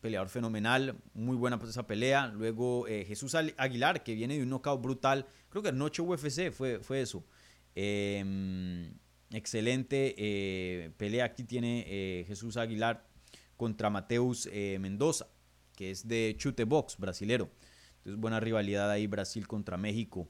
peleador 0.00 0.28
fenomenal, 0.28 0.96
muy 1.14 1.36
buena 1.36 1.60
pues, 1.60 1.70
esa 1.70 1.86
pelea. 1.86 2.26
Luego 2.26 2.86
Jesús 2.86 3.36
Aguilar, 3.36 4.02
que 4.02 4.16
viene 4.16 4.36
de 4.36 4.42
un 4.42 4.48
knockout 4.48 4.82
brutal, 4.82 5.26
creo 5.48 5.62
que 5.62 5.68
anoche 5.68 6.02
UFC 6.02 6.50
fue, 6.50 6.80
fue 6.80 7.02
eso. 7.02 7.24
Eh, 7.76 8.90
Excelente 9.34 10.14
eh, 10.16 10.92
pelea 10.96 11.24
aquí 11.24 11.42
tiene 11.42 11.84
eh, 11.88 12.24
Jesús 12.28 12.56
Aguilar 12.56 13.04
contra 13.56 13.90
Mateus 13.90 14.48
eh, 14.52 14.78
Mendoza, 14.80 15.26
que 15.74 15.90
es 15.90 16.06
de 16.06 16.34
chute 16.38 16.64
box 16.64 16.96
brasilero. 16.98 17.50
Entonces 17.98 18.20
buena 18.20 18.40
rivalidad 18.40 18.90
ahí 18.90 19.06
Brasil 19.06 19.46
contra 19.46 19.76
México. 19.76 20.28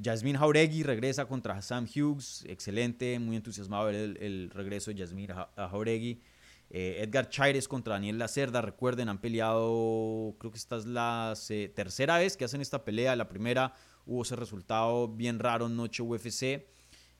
Yasmin 0.00 0.36
Jauregui 0.36 0.82
regresa 0.82 1.26
contra 1.26 1.60
Sam 1.60 1.86
Hughes, 1.86 2.44
excelente, 2.48 3.18
muy 3.18 3.36
entusiasmado 3.36 3.86
ver 3.86 3.94
el, 3.94 4.50
regreso 4.50 4.90
de 4.90 4.96
Yasmin 4.96 5.28
Jauregui. 5.56 6.22
Edgar 6.70 7.28
Chaires 7.28 7.66
contra 7.66 7.94
Daniel 7.94 8.18
Lacerda, 8.18 8.62
recuerden, 8.62 9.08
han 9.08 9.20
peleado, 9.20 10.36
creo 10.38 10.52
que 10.52 10.58
esta 10.58 10.76
es 10.76 10.86
la 10.86 11.34
tercera 11.74 12.18
vez 12.18 12.36
que 12.36 12.44
hacen 12.44 12.60
esta 12.60 12.84
pelea. 12.84 13.16
La 13.16 13.28
primera 13.28 13.74
hubo 14.06 14.22
ese 14.22 14.36
resultado 14.36 15.08
bien 15.08 15.38
raro 15.40 15.66
en 15.66 15.76
Noche 15.76 16.02
UFC. 16.02 16.64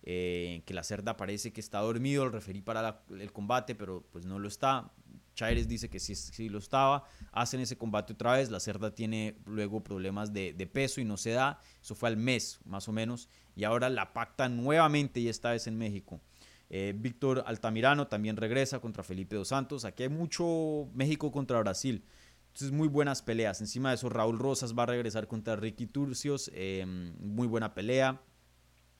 Eh, 0.02 0.62
que 0.64 0.72
la 0.72 0.82
cerda 0.82 1.16
parece 1.16 1.52
que 1.52 1.60
está 1.60 1.80
dormido, 1.80 2.24
el 2.24 2.32
referí 2.32 2.62
para 2.62 3.02
el 3.10 3.32
combate, 3.32 3.74
pero 3.74 4.06
pues 4.10 4.24
no 4.24 4.38
lo 4.38 4.48
está. 4.48 4.92
Chaires 5.34 5.68
dice 5.68 5.88
que 5.88 6.00
sí, 6.00 6.14
sí, 6.14 6.48
lo 6.48 6.58
estaba. 6.58 7.04
Hacen 7.32 7.60
ese 7.60 7.76
combate 7.76 8.12
otra 8.12 8.34
vez. 8.34 8.50
La 8.50 8.60
cerda 8.60 8.94
tiene 8.94 9.36
luego 9.46 9.82
problemas 9.82 10.32
de, 10.32 10.70
peso 10.72 11.00
y 11.00 11.04
no 11.04 11.16
se 11.16 11.30
da. 11.30 11.60
Eso 11.80 11.94
fue 11.94 12.08
al 12.08 12.16
mes, 12.16 12.60
más 12.64 12.88
o 12.88 12.92
menos. 12.92 13.28
Y 13.56 13.64
ahora 13.64 13.88
la 13.88 14.12
pacta 14.12 14.48
nuevamente 14.48 15.20
y 15.20 15.28
esta 15.28 15.52
vez 15.52 15.66
en 15.66 15.78
México. 15.78 16.20
Eh, 16.68 16.94
Víctor 16.96 17.42
Altamirano 17.46 18.06
también 18.06 18.36
regresa 18.36 18.80
contra 18.80 19.02
Felipe 19.02 19.36
Dos 19.36 19.48
Santos. 19.48 19.84
Aquí 19.84 20.04
hay 20.04 20.08
mucho 20.08 20.88
México 20.94 21.32
contra 21.32 21.58
Brasil. 21.60 22.04
Entonces, 22.48 22.72
muy 22.72 22.88
buenas 22.88 23.22
peleas. 23.22 23.60
Encima 23.60 23.90
de 23.90 23.94
eso, 23.94 24.08
Raúl 24.08 24.38
Rosas 24.38 24.76
va 24.76 24.82
a 24.82 24.86
regresar 24.86 25.26
contra 25.28 25.56
Ricky 25.56 25.86
Turcios. 25.86 26.50
Eh, 26.52 26.84
muy 27.18 27.46
buena 27.46 27.74
pelea. 27.74 28.20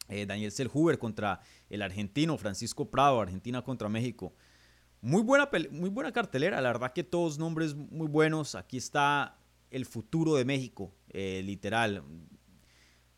Eh, 0.09 0.27
Daniel 0.27 0.51
Selhuber 0.51 0.99
contra 0.99 1.41
el 1.69 1.83
argentino, 1.83 2.37
Francisco 2.37 2.91
Prado, 2.91 3.21
Argentina 3.21 3.63
contra 3.63 3.89
México. 3.89 4.35
Muy 5.01 5.23
buena, 5.23 5.49
muy 5.71 5.89
buena 5.89 6.13
cartelera, 6.13 6.61
la 6.61 6.73
verdad 6.73 6.93
que 6.93 7.05
todos 7.05 7.39
nombres 7.39 7.75
muy 7.75 8.09
buenos. 8.09 8.55
Aquí 8.55 8.77
está 8.77 9.39
el 9.71 9.87
futuro 9.87 10.35
de 10.35 10.45
México, 10.45 10.93
eh, 11.09 11.43
literal. 11.45 12.03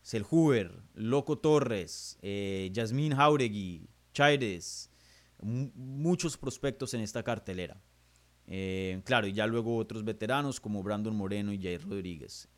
Selhuber, 0.02 0.82
Loco 0.94 1.38
Torres, 1.38 2.18
eh, 2.22 2.68
Yasmín 2.72 3.14
Jauregui, 3.14 3.88
Chaires, 4.12 4.90
muchos 5.40 6.36
prospectos 6.36 6.92
en 6.94 7.00
esta 7.00 7.22
cartelera. 7.22 7.80
claro, 9.04 9.26
y 9.26 9.32
ya 9.32 9.46
luego 9.46 9.76
otros 9.76 10.04
veteranos 10.04 10.60
como 10.60 10.82
Brandon 10.82 11.16
Moreno 11.16 11.52
y 11.52 11.62
Jair 11.62 11.82
Rodríguez. 11.82 12.48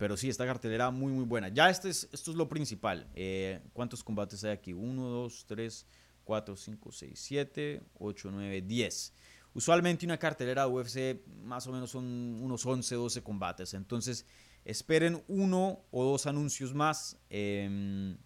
Pero 0.00 0.16
sí, 0.16 0.30
esta 0.30 0.46
cartelera 0.46 0.90
muy, 0.90 1.12
muy 1.12 1.26
buena. 1.26 1.48
Ya 1.48 1.68
este 1.68 1.90
es, 1.90 2.08
esto 2.10 2.30
es 2.30 2.36
lo 2.38 2.48
principal. 2.48 3.06
Eh, 3.14 3.60
¿Cuántos 3.74 4.02
combates 4.02 4.42
hay 4.44 4.52
aquí? 4.52 4.72
1, 4.72 5.02
2, 5.02 5.44
3, 5.46 5.86
4, 6.24 6.56
5, 6.56 6.90
6, 6.90 7.20
7, 7.20 7.82
8, 7.98 8.30
9, 8.32 8.62
10. 8.62 9.12
Usualmente 9.52 10.06
una 10.06 10.16
cartelera 10.16 10.62
de 10.62 10.68
UFC 10.70 11.26
más 11.42 11.66
o 11.66 11.72
menos 11.72 11.90
son 11.90 12.06
unos 12.40 12.64
11, 12.64 12.94
12 12.94 13.22
combates. 13.22 13.74
Entonces 13.74 14.24
esperen 14.64 15.22
uno 15.28 15.84
o 15.90 16.02
dos 16.02 16.24
anuncios 16.26 16.72
más. 16.72 17.18
Eh, 17.28 18.16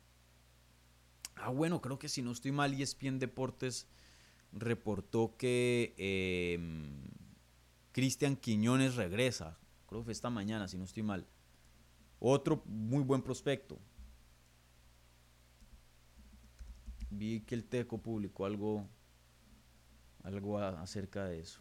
ah, 1.35 1.49
bueno, 1.49 1.81
creo 1.81 1.99
que 1.99 2.09
si 2.09 2.23
no 2.23 2.31
estoy 2.31 2.53
mal, 2.53 2.81
ESPN 2.81 3.19
Deportes 3.19 3.89
reportó 4.53 5.35
que 5.37 5.97
eh, 5.99 6.57
Cristian 7.91 8.37
Quiñones 8.37 8.95
regresa. 8.95 9.59
Creo 9.89 10.03
que 10.03 10.05
fue 10.05 10.13
esta 10.13 10.31
mañana, 10.31 10.69
si 10.69 10.79
no 10.79 10.85
estoy 10.85 11.03
mal. 11.03 11.27
Otro 12.19 12.63
muy 12.67 13.03
buen 13.03 13.23
prospecto. 13.23 13.79
Vi 17.11 17.41
que 17.41 17.55
el 17.55 17.65
Teco 17.65 17.99
publicó 17.99 18.47
algo, 18.47 18.89
algo 20.23 20.59
acerca 20.59 21.27
de 21.27 21.41
eso. 21.41 21.61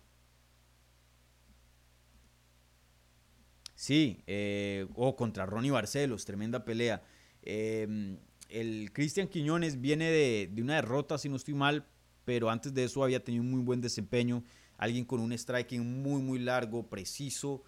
Sí, 3.75 4.23
eh, 4.28 4.88
o 4.95 5.15
contra 5.15 5.45
Ronnie 5.45 5.71
Barcelos, 5.71 6.25
tremenda 6.25 6.63
pelea. 6.63 7.03
Em, 7.41 8.17
el 8.49 8.91
Cristian 8.93 9.28
Quiñones 9.28 9.82
viene 9.82 10.05
de, 10.05 10.49
de, 10.51 10.61
una 10.61 10.75
derrota, 10.75 11.17
si 11.17 11.28
no 11.28 11.36
estoy 11.36 11.53
mal, 11.53 11.86
pero 12.23 12.49
antes 12.49 12.73
de 12.73 12.86
eso 12.86 13.03
había 13.03 13.23
tenido 13.23 13.43
un 13.43 13.51
muy 13.51 13.61
buen 13.61 13.82
desempeño. 13.82 14.43
Alguien 14.78 15.05
con 15.05 15.19
un 15.19 15.38
striking 15.38 16.01
muy, 16.01 16.21
muy 16.21 16.39
largo, 16.39 16.88
preciso, 16.89 17.63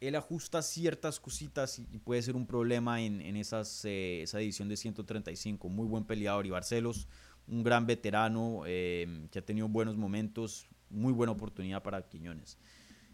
él 0.00 0.14
ajusta 0.14 0.62
ciertas 0.62 1.18
cositas 1.20 1.78
y 1.78 1.98
puede 1.98 2.22
ser 2.22 2.36
un 2.36 2.46
problema 2.46 3.00
en, 3.00 3.36
esas, 3.36 3.84
eh, 3.84 4.22
esa 4.22 4.40
edición 4.40 4.68
de 4.68 4.76
135. 4.76 5.68
Muy 5.68 5.86
buen 5.86 6.04
peleador 6.04 6.46
y 6.46 6.50
Barcelos, 6.50 7.08
un 7.46 7.62
gran 7.62 7.86
veterano 7.86 8.62
em, 8.66 9.28
que 9.28 9.38
ha 9.38 9.44
tenido 9.44 9.68
buenos 9.68 9.96
momentos, 9.96 10.68
muy 10.90 11.12
buena 11.12 11.32
oportunidad 11.32 11.82
para 11.82 12.02
Quiñones. 12.02 12.58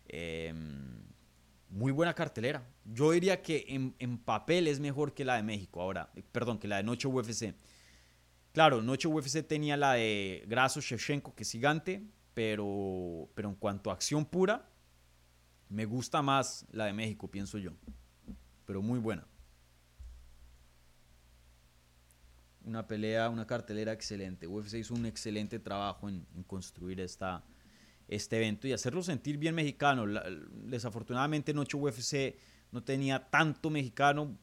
Em, 0.08 1.02
muy 1.68 1.92
buena 1.92 2.14
cartelera. 2.14 2.66
Yo 2.84 3.12
diría 3.12 3.40
que 3.42 3.64
en, 3.68 3.94
en, 3.98 4.18
papel 4.18 4.66
es 4.66 4.80
mejor 4.80 5.14
que 5.14 5.24
la 5.24 5.36
de 5.36 5.42
México 5.42 5.80
ahora, 5.80 6.10
perdón, 6.32 6.58
que 6.58 6.68
la 6.68 6.78
de 6.78 6.82
Noche 6.82 7.08
UFC. 7.08 7.54
Claro, 8.52 8.82
Noche 8.82 9.08
UFC 9.08 9.46
tenía 9.46 9.76
la 9.76 9.94
de 9.94 10.44
Graso 10.46 10.80
Shevchenko, 10.80 11.34
que 11.34 11.44
es 11.44 11.50
gigante, 11.50 12.02
pero, 12.34 13.30
pero 13.34 13.48
en 13.48 13.54
cuanto 13.54 13.90
a 13.90 13.94
acción 13.94 14.26
pura, 14.26 14.68
me 15.72 15.86
gusta 15.86 16.20
más 16.20 16.66
la 16.70 16.86
de 16.86 16.92
México, 16.92 17.30
pienso 17.30 17.56
yo. 17.56 17.72
Pero 18.66 18.82
muy 18.82 18.98
buena. 18.98 19.26
Una 22.64 22.86
pelea, 22.86 23.30
una 23.30 23.46
cartelera 23.46 23.92
excelente. 23.92 24.46
UFC 24.46 24.74
hizo 24.74 24.94
un 24.94 25.06
excelente 25.06 25.58
trabajo 25.58 26.10
en, 26.10 26.26
construir 26.46 27.00
esta, 27.00 27.42
este 28.06 28.36
evento 28.36 28.68
y 28.68 28.72
hacerlo 28.72 29.02
sentir 29.02 29.38
bien 29.38 29.54
mexicano. 29.54 30.04
desafortunadamente 30.52 31.54
Noche 31.54 31.76
UFC 31.76 32.36
no 32.70 32.84
tenía 32.84 33.30
tanto 33.30 33.70
mexicano. 33.70 34.38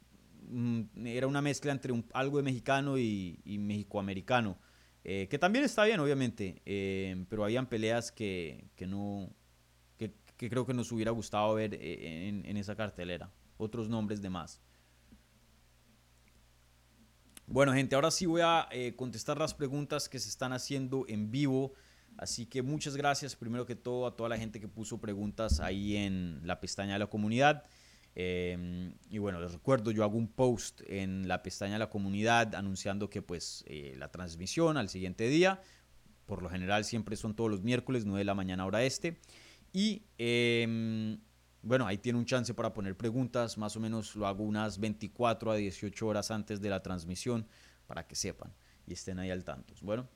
Mm, 0.50 1.06
era 1.06 1.28
una 1.28 1.44
mezcla 1.44 1.72
entre 1.72 1.94
algo 2.14 2.38
de 2.38 2.44
mexicano 2.44 2.98
y, 2.98 3.40
y 3.46 3.60
mexicoamericano. 3.60 4.58
Eh, 5.04 5.28
que 5.30 5.38
también 5.38 5.64
está 5.64 5.86
bien, 5.86 6.00
obviamente. 6.00 6.62
Eh, 6.66 7.24
pero 7.30 7.44
habían 7.44 7.68
peleas 7.68 8.12
que, 8.12 8.66
que 8.76 8.88
no, 8.88 9.30
que 10.40 10.50
creo 10.50 10.66
que 10.66 10.74
nos 10.74 10.90
hubiera 10.94 11.12
gustado 11.12 11.54
ver 11.54 11.74
eh, 11.74 12.30
en, 12.30 12.56
esa 12.56 12.74
cartelera. 12.74 13.30
Otros 13.58 13.90
nombres 13.90 14.22
de 14.22 14.30
más. 14.30 14.62
Bueno, 17.46 17.74
gente, 17.74 17.96
ahora 17.96 18.10
sí 18.10 18.26
voy 18.26 18.40
a 18.42 18.70
eh, 18.72 18.96
contestar 18.96 19.38
las 19.38 19.54
preguntas 19.54 20.08
que 20.08 20.18
se 20.18 20.30
están 20.30 20.54
haciendo 20.54 21.04
en 21.10 21.30
vivo. 21.30 21.74
Así 22.16 22.46
que 22.46 22.62
muchas 22.62 22.96
gracias, 22.96 23.36
primero 23.36 23.66
que 23.66 23.76
todo, 23.76 24.08
a 24.08 24.16
toda 24.16 24.30
la 24.30 24.38
gente 24.38 24.62
que 24.62 24.70
puso 24.70 25.02
preguntas 25.02 25.60
ahí 25.60 25.98
en 25.98 26.40
la 26.46 26.62
pestaña 26.62 26.94
de 26.94 27.00
la 27.00 27.08
comunidad. 27.08 27.66
Em, 28.16 28.94
y 29.10 29.18
bueno, 29.18 29.42
les 29.42 29.52
recuerdo, 29.52 29.92
yo 29.92 30.06
hago 30.06 30.18
un 30.18 30.30
post 30.30 30.84
en 30.88 31.28
la 31.28 31.44
pestaña 31.44 31.74
de 31.74 31.80
la 31.80 31.90
comunidad 31.90 32.56
anunciando 32.56 33.10
que 33.10 33.22
pues 33.22 33.66
eh, 33.68 33.94
la 33.98 34.10
transmisión 34.10 34.78
al 34.78 34.88
siguiente 34.88 35.28
día, 35.28 35.62
por 36.26 36.42
lo 36.42 36.50
general 36.50 36.86
siempre 36.86 37.18
son 37.18 37.36
todos 37.36 37.52
los 37.52 37.62
miércoles, 37.62 38.06
9 38.06 38.20
de 38.20 38.26
la 38.26 38.36
mañana 38.36 38.66
hora 38.66 38.84
este. 38.84 39.20
Y 39.72 40.04
em, 40.18 41.20
bueno, 41.62 41.86
ahí 41.86 41.98
tiene 41.98 42.18
un 42.18 42.26
chance 42.26 42.54
para 42.54 42.74
poner 42.74 42.96
preguntas, 42.96 43.58
más 43.58 43.76
o 43.76 43.80
menos 43.80 44.16
lo 44.16 44.28
hago 44.28 44.44
unas 44.44 44.80
24 44.80 45.52
a 45.52 45.56
18 45.56 46.08
horas 46.08 46.32
antes 46.32 46.62
de 46.62 46.70
la 46.70 46.82
transmisión 46.82 47.48
para 47.88 48.08
que 48.08 48.16
sepan 48.16 48.54
y 48.88 48.94
estén 48.94 49.20
ahí 49.20 49.30
al 49.30 49.44
tanto. 49.44 49.74
Bueno, 49.82 50.08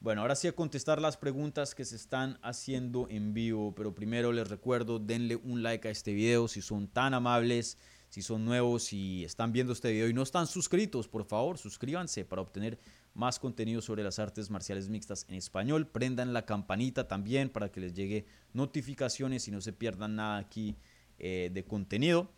bueno, 0.00 0.22
ahora 0.22 0.34
sí 0.34 0.48
a 0.48 0.52
contestar 0.52 1.00
las 1.00 1.18
preguntas 1.18 1.74
que 1.74 1.84
se 1.84 1.96
están 1.96 2.38
haciendo 2.42 3.06
en 3.10 3.34
vivo, 3.34 3.74
pero 3.74 3.94
primero 3.94 4.32
les 4.32 4.48
recuerdo, 4.48 4.98
denle 4.98 5.36
un 5.36 5.62
like 5.62 5.88
a 5.88 5.90
este 5.90 6.14
video 6.14 6.48
si 6.48 6.62
son 6.62 6.88
tan 6.88 7.12
amables, 7.12 7.76
si 8.08 8.22
son 8.22 8.44
nuevos 8.44 8.92
y 8.92 9.24
están 9.24 9.52
viendo 9.52 9.74
este 9.74 9.92
video 9.92 10.08
y 10.08 10.14
no 10.14 10.22
están 10.22 10.46
suscritos, 10.46 11.06
por 11.06 11.24
favor, 11.24 11.58
suscríbanse 11.58 12.24
para 12.24 12.40
obtener 12.40 12.78
más 13.20 13.38
contenido 13.38 13.82
sobre 13.82 14.02
las 14.02 14.18
artes 14.18 14.48
marciales 14.48 14.88
mixtas 14.88 15.26
en 15.28 15.34
español. 15.34 15.86
Prendan 15.86 16.32
la 16.32 16.46
campanita 16.46 17.06
también 17.06 17.50
para 17.50 17.70
que 17.70 17.78
les 17.78 17.92
llegue 17.92 18.24
notificaciones 18.54 19.46
y 19.46 19.50
no 19.50 19.60
se 19.60 19.74
pierdan 19.74 20.16
nada 20.16 20.38
aquí 20.38 20.74
eh, 21.18 21.50
de 21.52 21.62
contenido. 21.64 22.32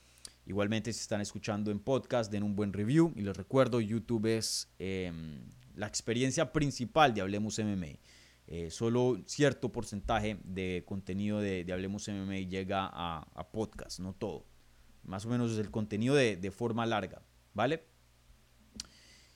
Igualmente, 0.44 0.92
si 0.92 0.98
están 0.98 1.20
escuchando 1.20 1.70
en 1.70 1.78
podcast, 1.78 2.32
den 2.32 2.42
un 2.42 2.56
buen 2.56 2.72
review. 2.72 3.12
Y 3.14 3.20
les 3.20 3.36
recuerdo, 3.36 3.80
YouTube 3.80 4.26
es 4.26 4.68
em, 4.80 5.38
la 5.76 5.86
experiencia 5.86 6.52
principal 6.52 7.14
de 7.14 7.20
Hablemos 7.20 7.60
MMA. 7.60 8.00
Eh, 8.48 8.68
solo 8.72 9.22
cierto 9.26 9.70
porcentaje 9.70 10.38
de 10.42 10.82
contenido 10.84 11.38
de, 11.38 11.64
Hablemos 11.72 12.08
MMA 12.08 12.48
llega 12.48 12.90
a, 12.92 13.52
podcast, 13.52 14.00
no 14.00 14.14
todo. 14.14 14.46
Más 15.04 15.24
o 15.26 15.28
menos 15.28 15.52
es 15.52 15.58
el 15.58 15.70
contenido 15.70 16.16
de, 16.16 16.36
de 16.36 16.50
forma 16.50 16.84
larga, 16.86 17.22
¿vale? 17.54 17.91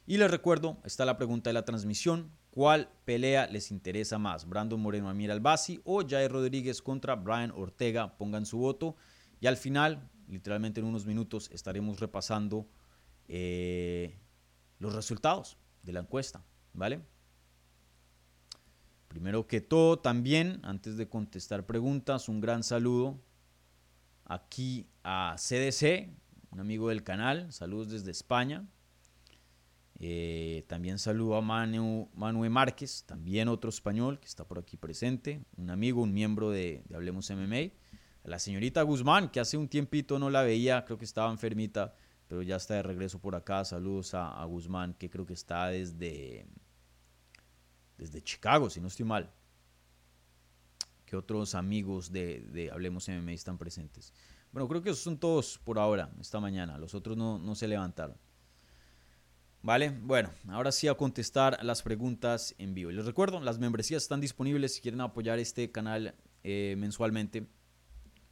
Y 0.08 0.18
les 0.18 0.30
recuerdo, 0.30 0.78
está 0.84 1.04
la 1.04 1.16
pregunta 1.16 1.50
de 1.50 1.54
la 1.54 1.64
transmisión. 1.64 2.30
¿Cuál 2.52 2.88
pelea 3.04 3.48
les 3.48 3.72
interesa 3.72 4.18
más? 4.18 4.48
¿Brandon 4.48 4.80
Moreno 4.80 5.08
Amir 5.08 5.32
Albasi 5.32 5.80
o 5.84 6.06
Jair 6.06 6.30
Rodríguez 6.30 6.80
contra 6.80 7.16
Brian 7.16 7.50
Ortega? 7.50 8.16
Pongan 8.16 8.46
su 8.46 8.58
voto. 8.58 8.94
Y 9.40 9.48
al 9.48 9.56
final, 9.56 10.08
literalmente 10.28 10.78
en 10.78 10.86
unos 10.86 11.06
minutos, 11.06 11.50
estaremos 11.52 11.98
repasando 11.98 12.68
eh, 13.26 14.16
los 14.78 14.94
resultados 14.94 15.58
de 15.82 15.92
la 15.92 16.00
encuesta. 16.00 16.44
¿Vale? 16.72 17.02
Primero 19.08 19.48
que 19.48 19.60
todo, 19.60 19.98
también, 19.98 20.60
antes 20.62 20.96
de 20.96 21.08
contestar 21.08 21.66
preguntas, 21.66 22.28
un 22.28 22.40
gran 22.40 22.62
saludo 22.62 23.20
aquí 24.24 24.86
a 25.02 25.34
CDC, 25.36 26.10
un 26.52 26.60
amigo 26.60 26.90
del 26.90 27.02
canal. 27.02 27.52
Saludos 27.52 27.90
desde 27.90 28.12
España. 28.12 28.68
Eh, 29.98 30.64
también 30.68 30.98
saludo 30.98 31.36
a 31.36 31.40
Manu, 31.40 32.10
Manuel 32.14 32.50
Márquez, 32.50 33.04
también 33.06 33.48
otro 33.48 33.70
español 33.70 34.20
que 34.20 34.26
está 34.26 34.46
por 34.46 34.58
aquí 34.58 34.76
presente, 34.76 35.42
un 35.56 35.70
amigo, 35.70 36.02
un 36.02 36.12
miembro 36.12 36.50
de, 36.50 36.84
Hablemos 36.94 37.30
MMA. 37.30 37.72
A 38.24 38.28
la 38.28 38.38
señorita 38.38 38.82
Guzmán, 38.82 39.30
que 39.30 39.40
hace 39.40 39.56
un 39.56 39.68
tiempito 39.68 40.18
no 40.18 40.30
la 40.30 40.42
veía, 40.42 40.84
creo 40.84 40.98
que 40.98 41.04
estaba 41.04 41.30
enfermita, 41.30 41.94
pero 42.28 42.42
ya 42.42 42.56
está 42.56 42.74
de 42.74 42.82
regreso 42.82 43.20
por 43.20 43.36
acá. 43.36 43.64
Saludos 43.64 44.14
a, 44.14 44.44
Guzmán, 44.44 44.94
que 44.94 45.08
creo 45.08 45.24
que 45.24 45.34
está 45.34 45.68
desde, 45.68 46.46
desde 47.96 48.22
Chicago, 48.22 48.68
si 48.68 48.80
no 48.80 48.88
estoy 48.88 49.06
mal. 49.06 49.32
Que 51.06 51.16
otros 51.16 51.54
amigos 51.54 52.10
de, 52.10 52.68
Hablemos 52.72 53.08
MMA 53.08 53.32
están 53.32 53.58
presentes. 53.58 54.12
Bueno, 54.50 54.68
creo 54.68 54.82
que 54.82 54.90
esos 54.90 55.04
son 55.04 55.18
todos 55.18 55.58
por 55.58 55.78
ahora, 55.78 56.10
esta 56.20 56.40
mañana. 56.40 56.78
Los 56.78 56.94
otros 56.94 57.16
no, 57.16 57.38
no 57.38 57.54
se 57.54 57.68
levantaron. 57.68 58.16
¿Vale? 59.62 59.90
Bueno, 59.90 60.30
ahora 60.48 60.70
sí 60.70 60.86
a 60.86 60.94
contestar 60.94 61.58
las 61.64 61.82
preguntas 61.82 62.54
en 62.58 62.74
vivo. 62.74 62.90
Les 62.92 63.04
recuerdo, 63.04 63.40
las 63.40 63.58
membresías 63.58 64.02
están 64.02 64.20
disponibles 64.20 64.74
si 64.74 64.80
quieren 64.80 65.00
apoyar 65.00 65.38
este 65.38 65.70
canal 65.72 66.14
eh, 66.44 66.76
mensualmente. 66.78 67.46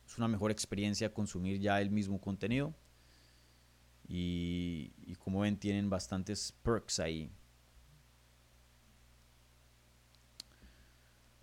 Es 0.07 0.17
una 0.19 0.29
mejor 0.29 0.51
experiencia 0.51 1.13
consumir 1.13 1.59
ya 1.59 1.81
el 1.81 1.91
mismo 1.91 2.21
contenido. 2.21 2.75
Y, 4.07 4.93
como 5.19 5.41
ven, 5.41 5.57
tienen 5.57 5.91
bastantes 5.91 6.53
perks 6.63 7.01
ahí. 7.01 7.31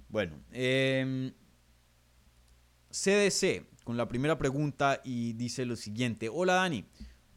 Bueno, 0.08 0.38
CDC 2.92 3.44
em, 3.44 3.66
con 3.84 3.98
la 3.98 4.08
primera 4.08 4.38
pregunta 4.38 5.02
y 5.04 5.34
dice 5.34 5.66
lo 5.66 5.76
siguiente. 5.76 6.30
Hola 6.30 6.54
Dani. 6.56 6.86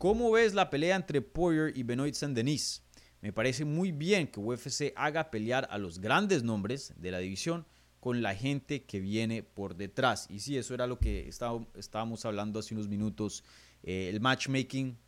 ¿Cómo 0.05 0.31
ves 0.33 0.53
la 0.53 0.69
pelea 0.69 0.97
entre 0.97 1.23
Poirier 1.23 1.75
y 1.75 1.83
Benoit 1.83 2.15
Saint-Denis? 2.15 2.83
Me 3.23 3.33
parece 3.33 3.65
muy 3.65 3.91
bien 3.91 4.27
que 4.27 4.39
UFC 4.39 4.93
haga 4.97 5.31
pelear 5.31 5.67
a 5.71 5.79
los 5.79 5.99
grandes 5.99 6.43
nombres 6.43 6.93
de 6.99 7.11
la 7.11 7.21
división 7.21 7.65
con 8.01 8.21
la 8.21 8.35
gente 8.35 8.85
que 8.85 9.01
viene 9.01 9.43
por 9.43 9.77
detrás. 9.77 10.27
Y 10.29 10.41
sí, 10.41 10.59
eso 10.59 10.75
era 10.75 10.87
lo 10.87 10.99
que 10.99 11.27
estábamos 11.27 12.27
hablando 12.27 12.59
hace 12.59 12.75
unos 12.75 12.87
minutos. 12.87 13.45
Eh, 13.83 14.11
el 14.13 14.21
matchmaking, 14.21 14.99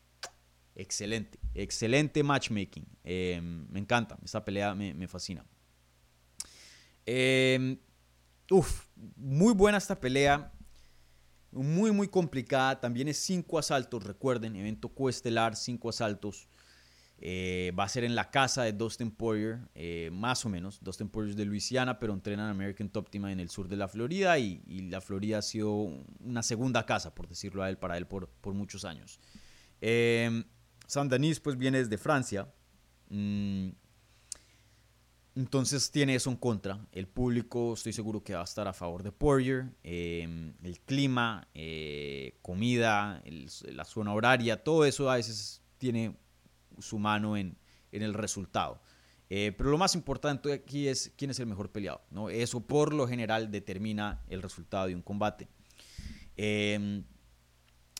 excelente, 0.74 1.38
excelente 1.52 2.22
matchmaking. 2.22 2.86
Eh, 3.04 3.38
me 3.42 3.80
encanta, 3.80 4.16
esta 4.24 4.42
pelea 4.42 4.74
me, 4.74 5.06
fascina. 5.08 5.44
Eh, 7.04 7.76
uf, 8.50 8.86
muy 9.14 9.52
buena 9.52 9.76
esta 9.76 10.00
pelea 10.00 10.55
muy, 11.56 11.90
muy 11.92 12.08
complicada. 12.08 12.80
También 12.80 13.08
es 13.08 13.18
cinco 13.18 13.58
asaltos, 13.58 14.04
recuerden, 14.04 14.56
evento 14.56 14.88
coestelar, 14.88 15.56
cinco 15.56 15.88
asaltos. 15.88 16.48
Eh, 17.18 17.72
va 17.78 17.84
a 17.84 17.88
ser 17.88 18.04
en 18.04 18.14
la 18.14 18.30
casa 18.30 18.62
de 18.62 18.72
Dustin 18.72 19.10
Poirier, 19.10 19.60
eh, 19.74 20.10
más 20.12 20.44
o 20.44 20.50
menos. 20.50 20.78
Dustin 20.82 21.08
Poirier 21.08 21.30
es 21.30 21.36
de 21.36 21.46
Luisiana, 21.46 21.98
pero 21.98 22.12
entrenan 22.12 22.50
American 22.50 22.90
Top 22.90 23.08
Team 23.08 23.26
en 23.26 23.40
el 23.40 23.48
sur 23.48 23.68
de 23.68 23.76
la 23.76 23.88
Florida 23.88 24.38
y, 24.38 24.60
la 24.90 25.00
Florida 25.00 25.38
ha 25.38 25.42
sido 25.42 25.72
una 26.20 26.42
segunda 26.42 26.84
casa, 26.84 27.14
por 27.14 27.26
decirlo 27.26 27.62
a 27.62 27.70
él, 27.70 27.78
para 27.78 27.96
él 27.96 28.06
por, 28.06 28.28
por 28.28 28.52
muchos 28.52 28.84
años. 28.84 29.18
Eh, 29.80 30.44
Saint-Denis 30.86 31.40
pues 31.40 31.56
viene 31.56 31.78
desde 31.78 31.96
Francia. 31.96 32.52
Mm, 33.08 33.70
entonces 35.36 35.90
tiene 35.90 36.14
eso 36.14 36.30
en 36.30 36.36
contra. 36.36 36.80
El 36.92 37.06
público 37.06 37.74
estoy 37.74 37.92
seguro 37.92 38.24
que 38.24 38.34
va 38.34 38.40
a 38.40 38.44
estar 38.44 38.66
a 38.66 38.72
favor 38.72 39.02
de 39.02 39.12
Poirier. 39.12 39.70
Em, 39.82 40.54
el 40.62 40.80
clima, 40.80 41.46
eh, 41.54 42.38
comida, 42.40 43.22
la 43.64 43.84
zona 43.84 44.14
horaria, 44.14 44.64
todo 44.64 44.86
eso 44.86 45.10
a 45.10 45.16
veces 45.16 45.62
tiene 45.76 46.16
su 46.78 46.98
mano 46.98 47.36
en, 47.36 47.58
el 47.92 48.14
resultado. 48.14 48.80
Eh, 49.30 49.54
pero 49.56 49.70
lo 49.70 49.78
más 49.78 49.94
importante 49.94 50.52
aquí 50.52 50.88
es 50.88 51.12
quién 51.16 51.30
es 51.30 51.40
el 51.40 51.46
mejor 51.46 51.70
peleado. 51.70 52.02
¿no? 52.10 52.30
Eso 52.30 52.60
por 52.60 52.94
lo 52.94 53.06
general 53.06 53.50
determina 53.50 54.22
el 54.28 54.42
resultado 54.42 54.86
de 54.86 54.94
un 54.94 55.02
combate. 55.02 55.48
Em, 56.36 57.04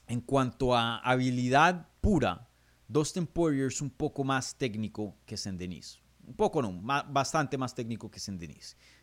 en 0.06 0.20
cuanto 0.22 0.74
a 0.74 0.98
habilidad 0.98 1.88
pura, 2.00 2.48
Dustin 2.88 3.26
Poirier 3.26 3.66
es 3.66 3.82
un 3.82 3.90
poco 3.90 4.24
más 4.24 4.56
técnico 4.56 5.16
que 5.26 5.36
Saint 5.36 5.58
Denis 5.58 6.00
un 6.26 6.34
poco 6.34 6.60
no, 6.60 6.72
bastante 6.82 7.56
más 7.56 7.74
técnico 7.74 8.10
que 8.10 8.18
Saint 8.18 8.42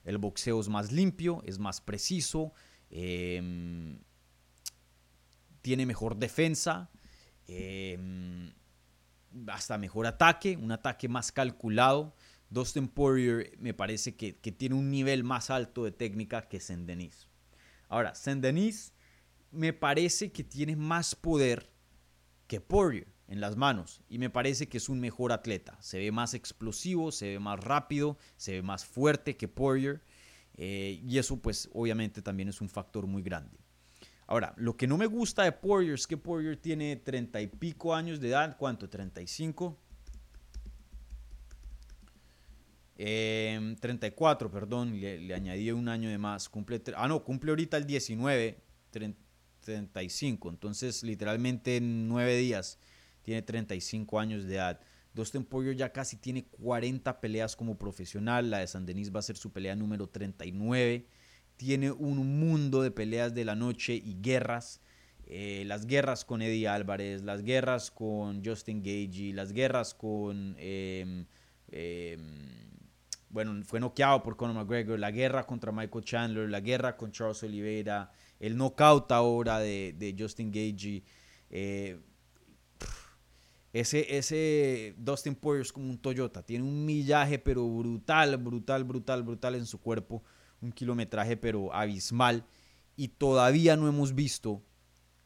El 0.03 0.17
boxeo 0.17 0.59
es 0.59 0.67
más 0.67 0.91
limpio, 0.91 1.41
es 1.45 1.57
más 1.57 1.79
preciso. 1.79 2.53
Em, 2.89 3.99
tiene 5.61 5.85
mejor 5.85 6.17
defensa, 6.17 6.91
em, 7.47 8.53
hasta 9.47 9.77
mejor 9.77 10.05
ataque, 10.05 10.57
un 10.57 10.71
ataque 10.71 11.07
más 11.07 11.31
calculado. 11.31 12.15
Dustin 12.49 12.87
Poirier 12.87 13.57
me 13.57 13.73
parece 13.73 14.15
que, 14.15 14.33
tiene 14.33 14.75
un 14.75 14.91
nivel 14.91 15.23
más 15.23 15.49
alto 15.49 15.85
de 15.85 15.91
técnica 15.91 16.41
que 16.43 16.59
Saint 16.59 16.85
Denis. 16.85 17.27
Ahora, 17.87 18.13
Saint 18.15 18.41
Denis 18.41 18.93
me 19.51 19.71
parece 19.71 20.31
que 20.31 20.43
tiene 20.43 20.75
más 20.75 21.15
poder 21.15 21.71
que 22.47 22.59
Poirier 22.59 23.12
en 23.27 23.39
las 23.39 23.55
manos 23.55 24.01
y 24.09 24.17
me 24.17 24.29
parece 24.29 24.67
que 24.67 24.77
es 24.77 24.89
un 24.89 24.99
mejor 24.99 25.31
atleta. 25.31 25.77
Se 25.81 25.97
ve 25.97 26.11
más 26.11 26.33
explosivo, 26.33 27.11
se 27.11 27.29
ve 27.29 27.39
más 27.39 27.59
rápido, 27.59 28.17
se 28.37 28.53
ve 28.53 28.61
más 28.61 28.85
fuerte 28.85 29.37
que 29.37 29.47
Poirier 29.47 30.01
eh, 30.55 31.01
y 31.03 31.17
eso 31.17 31.37
pues 31.37 31.69
obviamente 31.73 32.21
también 32.21 32.49
es 32.49 32.61
un 32.61 32.69
factor 32.69 33.07
muy 33.07 33.23
grande. 33.23 33.57
Ahora, 34.27 34.53
lo 34.57 34.77
que 34.77 34.87
no 34.87 34.97
me 34.97 35.05
gusta 35.05 35.43
de 35.43 35.51
Poirier 35.51 35.95
es 35.95 36.07
que 36.07 36.17
Poirier 36.17 36.57
tiene 36.57 36.95
30 36.95 37.41
y 37.41 37.47
pico 37.47 37.93
años 37.93 38.19
de 38.19 38.29
edad. 38.29 38.55
¿Cuánto? 38.57 38.89
35. 38.89 39.77
34, 42.95 44.49
perdón, 44.49 44.99
le, 44.99 45.33
añadí 45.33 45.71
un 45.71 45.89
año 45.89 46.09
de 46.09 46.17
más. 46.17 46.47
Cumple, 46.47 46.81
ah, 46.95 47.07
no, 47.07 47.23
cumple 47.23 47.51
ahorita 47.51 47.77
el 47.77 47.85
19, 47.85 48.57
35. 49.59 50.49
Entonces, 50.49 51.03
literalmente 51.03 51.77
en 51.77 52.07
9 52.07 52.37
días 52.37 52.79
tiene 53.23 53.41
35 53.41 54.19
años 54.19 54.45
de 54.45 54.55
edad. 54.55 54.79
Dustin 55.13 55.43
Poirier 55.43 55.75
ya 55.75 55.91
casi 55.91 56.17
tiene 56.17 56.45
40 56.45 57.19
peleas 57.19 57.55
como 57.55 57.77
profesional. 57.77 58.49
La 58.49 58.59
de 58.59 58.67
San 58.67 58.85
Denis 58.85 59.13
va 59.13 59.19
a 59.19 59.23
ser 59.23 59.37
su 59.37 59.51
pelea 59.51 59.75
número 59.75 60.07
39 60.07 61.07
tiene 61.57 61.91
un 61.91 62.39
mundo 62.39 62.81
de 62.81 62.91
peleas 62.91 63.33
de 63.33 63.45
la 63.45 63.55
noche 63.55 63.93
y 63.93 64.17
guerras. 64.21 64.81
Eh, 65.25 65.63
las 65.65 65.85
guerras 65.85 66.25
con 66.25 66.41
Eddie 66.41 66.67
Álvarez, 66.67 67.23
las 67.23 67.43
guerras 67.43 67.91
con 67.91 68.43
Justin 68.43 68.79
Gagey, 68.79 69.33
las 69.33 69.53
guerras 69.53 69.93
con... 69.93 70.55
Em, 70.59 71.25
em, 71.71 72.63
bueno, 73.29 73.63
fue 73.63 73.79
noqueado 73.79 74.21
por 74.21 74.35
Conor 74.35 74.55
McGregor, 74.55 74.99
la 74.99 75.09
guerra 75.09 75.47
contra 75.47 75.71
Michael 75.71 76.03
Chandler, 76.03 76.49
la 76.49 76.59
guerra 76.59 76.97
con 76.97 77.11
Charles 77.11 77.41
Oliveira, 77.41 78.11
el 78.39 78.55
knockout 78.55 79.11
ahora 79.11 79.59
de, 79.59 80.15
Justin 80.17 80.51
Gagey. 80.51 81.03
Eh, 81.49 81.99
ese, 83.73 84.17
ese 84.17 84.93
Dustin 84.97 85.35
Poirier 85.35 85.63
es 85.63 85.73
como 85.73 85.89
un 85.89 85.97
Toyota, 85.97 86.43
tiene 86.43 86.63
un 86.63 86.85
millaje 86.85 87.39
pero 87.39 87.67
brutal, 87.67 88.37
brutal, 88.37 88.83
brutal, 88.83 89.23
brutal 89.23 89.55
en 89.55 89.65
su 89.65 89.81
cuerpo 89.81 90.23
un 90.61 90.71
kilometraje 90.71 91.37
pero 91.37 91.73
abismal 91.73 92.45
y 92.95 93.09
todavía 93.09 93.75
no 93.75 93.87
hemos 93.87 94.13
visto 94.13 94.63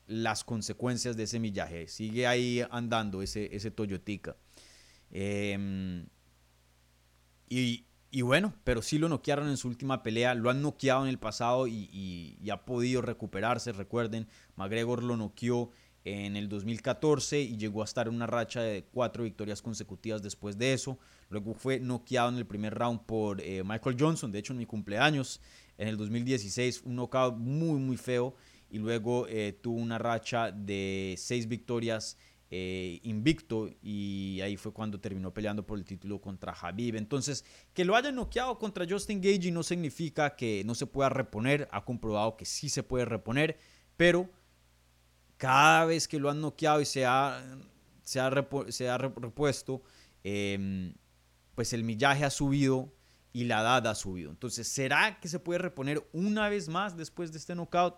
las 0.07 0.43
consecuencias 0.45 1.17
de 1.17 1.23
ese 1.23 1.39
millaje. 1.39 1.87
Sigue 1.87 2.25
ahí 2.25 2.63
andando 2.71 3.21
ese, 3.21 3.53
ese 3.53 3.71
Toyotica. 3.71 4.37
Em, 5.11 6.07
y, 7.49 7.85
bueno, 8.21 8.53
pero 8.63 8.81
sí 8.81 8.97
lo 8.97 9.09
noquearon 9.09 9.49
en 9.49 9.57
su 9.57 9.67
última 9.67 10.01
pelea, 10.01 10.33
lo 10.33 10.49
han 10.49 10.61
noqueado 10.61 11.03
en 11.03 11.09
el 11.09 11.19
pasado 11.19 11.67
y, 11.67 11.89
y 12.41 12.49
ha 12.49 12.65
podido 12.65 13.01
recuperarse. 13.01 13.73
Recuerden, 13.73 14.27
McGregor 14.55 15.03
lo 15.03 15.17
noqueó 15.17 15.71
en 16.07 16.37
el 16.37 16.47
2014 16.47 17.41
y 17.41 17.57
llegó 17.57 17.81
a 17.81 17.85
estar 17.85 18.07
en 18.07 18.15
una 18.15 18.27
racha 18.27 18.61
de 18.61 18.85
cuatro 18.85 19.25
victorias 19.25 19.61
consecutivas 19.61 20.23
después 20.23 20.57
de 20.57 20.71
eso. 20.71 20.97
Luego 21.29 21.53
fue 21.53 21.79
noqueado 21.79 22.29
en 22.29 22.35
el 22.37 22.45
primer 22.45 22.73
round 22.73 23.01
por 23.01 23.41
eh, 23.41 23.61
Michael 23.65 23.97
Johnson, 23.99 24.31
de 24.31 24.39
hecho 24.39 24.53
en 24.53 24.59
mi 24.59 24.65
cumpleaños, 24.65 25.41
en 25.77 25.89
el 25.89 25.97
2016, 25.97 26.83
un 26.85 26.95
knockout 26.95 27.35
muy 27.37 27.79
muy 27.79 27.97
feo. 27.97 28.35
Y 28.69 28.79
luego 28.79 29.27
eh, 29.27 29.57
tuvo 29.61 29.79
una 29.79 29.97
racha 29.97 30.51
de 30.51 31.15
seis 31.17 31.47
victorias 31.47 32.17
eh, 32.49 32.99
invicto. 33.03 33.69
Y 33.81 34.39
ahí 34.41 34.55
fue 34.55 34.71
cuando 34.71 34.99
terminó 34.99 35.33
peleando 35.33 35.65
por 35.65 35.77
el 35.77 35.85
título 35.85 36.21
contra 36.21 36.53
Habib. 36.53 36.95
Entonces, 36.95 37.43
que 37.73 37.83
lo 37.83 37.95
hayan 37.95 38.15
noqueado 38.15 38.57
contra 38.57 38.85
Justin 38.87 39.21
Gage 39.21 39.51
no 39.51 39.63
significa 39.63 40.35
que 40.35 40.63
no 40.65 40.73
se 40.73 40.85
pueda 40.85 41.09
reponer, 41.09 41.67
ha 41.71 41.83
comprobado 41.83 42.37
que 42.37 42.45
sí 42.45 42.69
se 42.69 42.83
puede 42.83 43.05
reponer, 43.05 43.57
pero 43.97 44.29
cada 45.37 45.85
vez 45.85 46.07
que 46.07 46.19
lo 46.19 46.29
han 46.29 46.41
noqueado 46.41 46.81
y 46.81 46.85
se 46.85 47.05
ha, 47.05 47.43
se 48.03 48.19
ha, 48.19 48.29
repuesto, 48.29 49.81
em, 50.23 50.93
pues 51.55 51.73
el 51.73 51.83
millaje 51.83 52.25
ha 52.25 52.29
subido 52.29 52.93
y 53.33 53.43
la 53.43 53.61
edad 53.61 53.87
ha 53.87 53.95
subido. 53.95 54.31
Entonces, 54.31 54.67
¿será 54.67 55.19
que 55.19 55.27
se 55.27 55.39
puede 55.39 55.59
reponer 55.59 56.07
una 56.11 56.49
vez 56.49 56.69
más 56.69 56.97
después 56.97 57.31
de 57.31 57.37
este 57.37 57.53
knockout? 57.53 57.95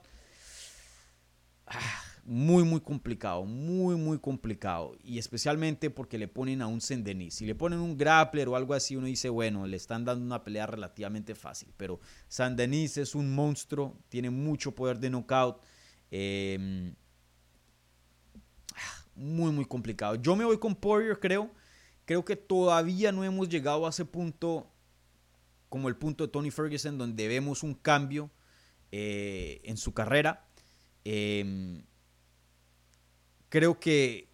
Ah, 1.65 2.01
muy, 2.25 2.63
muy 2.63 2.81
complicado, 2.81 3.45
muy, 3.45 3.95
muy 3.95 4.19
complicado. 4.19 4.97
Y 5.03 5.17
especialmente 5.17 5.89
porque 5.89 6.17
le 6.17 6.27
ponen 6.27 6.61
a 6.61 6.67
un 6.67 6.81
Sendenis. 6.81 7.35
Si 7.35 7.45
le 7.45 7.55
ponen 7.55 7.79
un 7.79 7.97
grappler 7.97 8.49
o 8.49 8.55
algo 8.55 8.73
así, 8.73 8.95
uno 8.95 9.07
dice, 9.07 9.29
bueno, 9.29 9.65
le 9.65 9.77
están 9.77 10.03
dando 10.03 10.25
una 10.25 10.43
pelea 10.43 10.67
relativamente 10.67 11.35
fácil. 11.35 11.73
Pero 11.77 11.99
Sendenis 12.27 12.97
es 12.97 13.15
un 13.15 13.33
monstruo, 13.33 13.97
tiene 14.09 14.29
mucho 14.29 14.75
poder 14.75 14.99
de 14.99 15.09
knockout. 15.09 15.61
Eh, 16.11 16.93
muy, 19.19 19.51
muy 19.51 19.65
complicado. 19.65 20.15
Yo 20.15 20.35
me 20.35 20.45
voy 20.45 20.57
con 20.57 20.75
Poirier, 20.75 21.19
creo. 21.19 21.51
Creo 22.05 22.25
que 22.25 22.35
todavía 22.35 23.11
no 23.11 23.23
hemos 23.23 23.49
llegado 23.49 23.85
a 23.85 23.89
ese 23.89 24.05
punto, 24.05 24.71
como 25.67 25.89
el 25.89 25.95
punto 25.95 26.25
de 26.25 26.31
Tony 26.31 26.49
Ferguson, 26.49 26.97
donde 26.97 27.27
vemos 27.27 27.61
un 27.61 27.75
cambio 27.75 28.31
eh, 28.91 29.61
en 29.65 29.77
su 29.77 29.93
carrera. 29.93 30.47
Em, 31.03 31.83
creo 33.49 33.79
que 33.79 34.29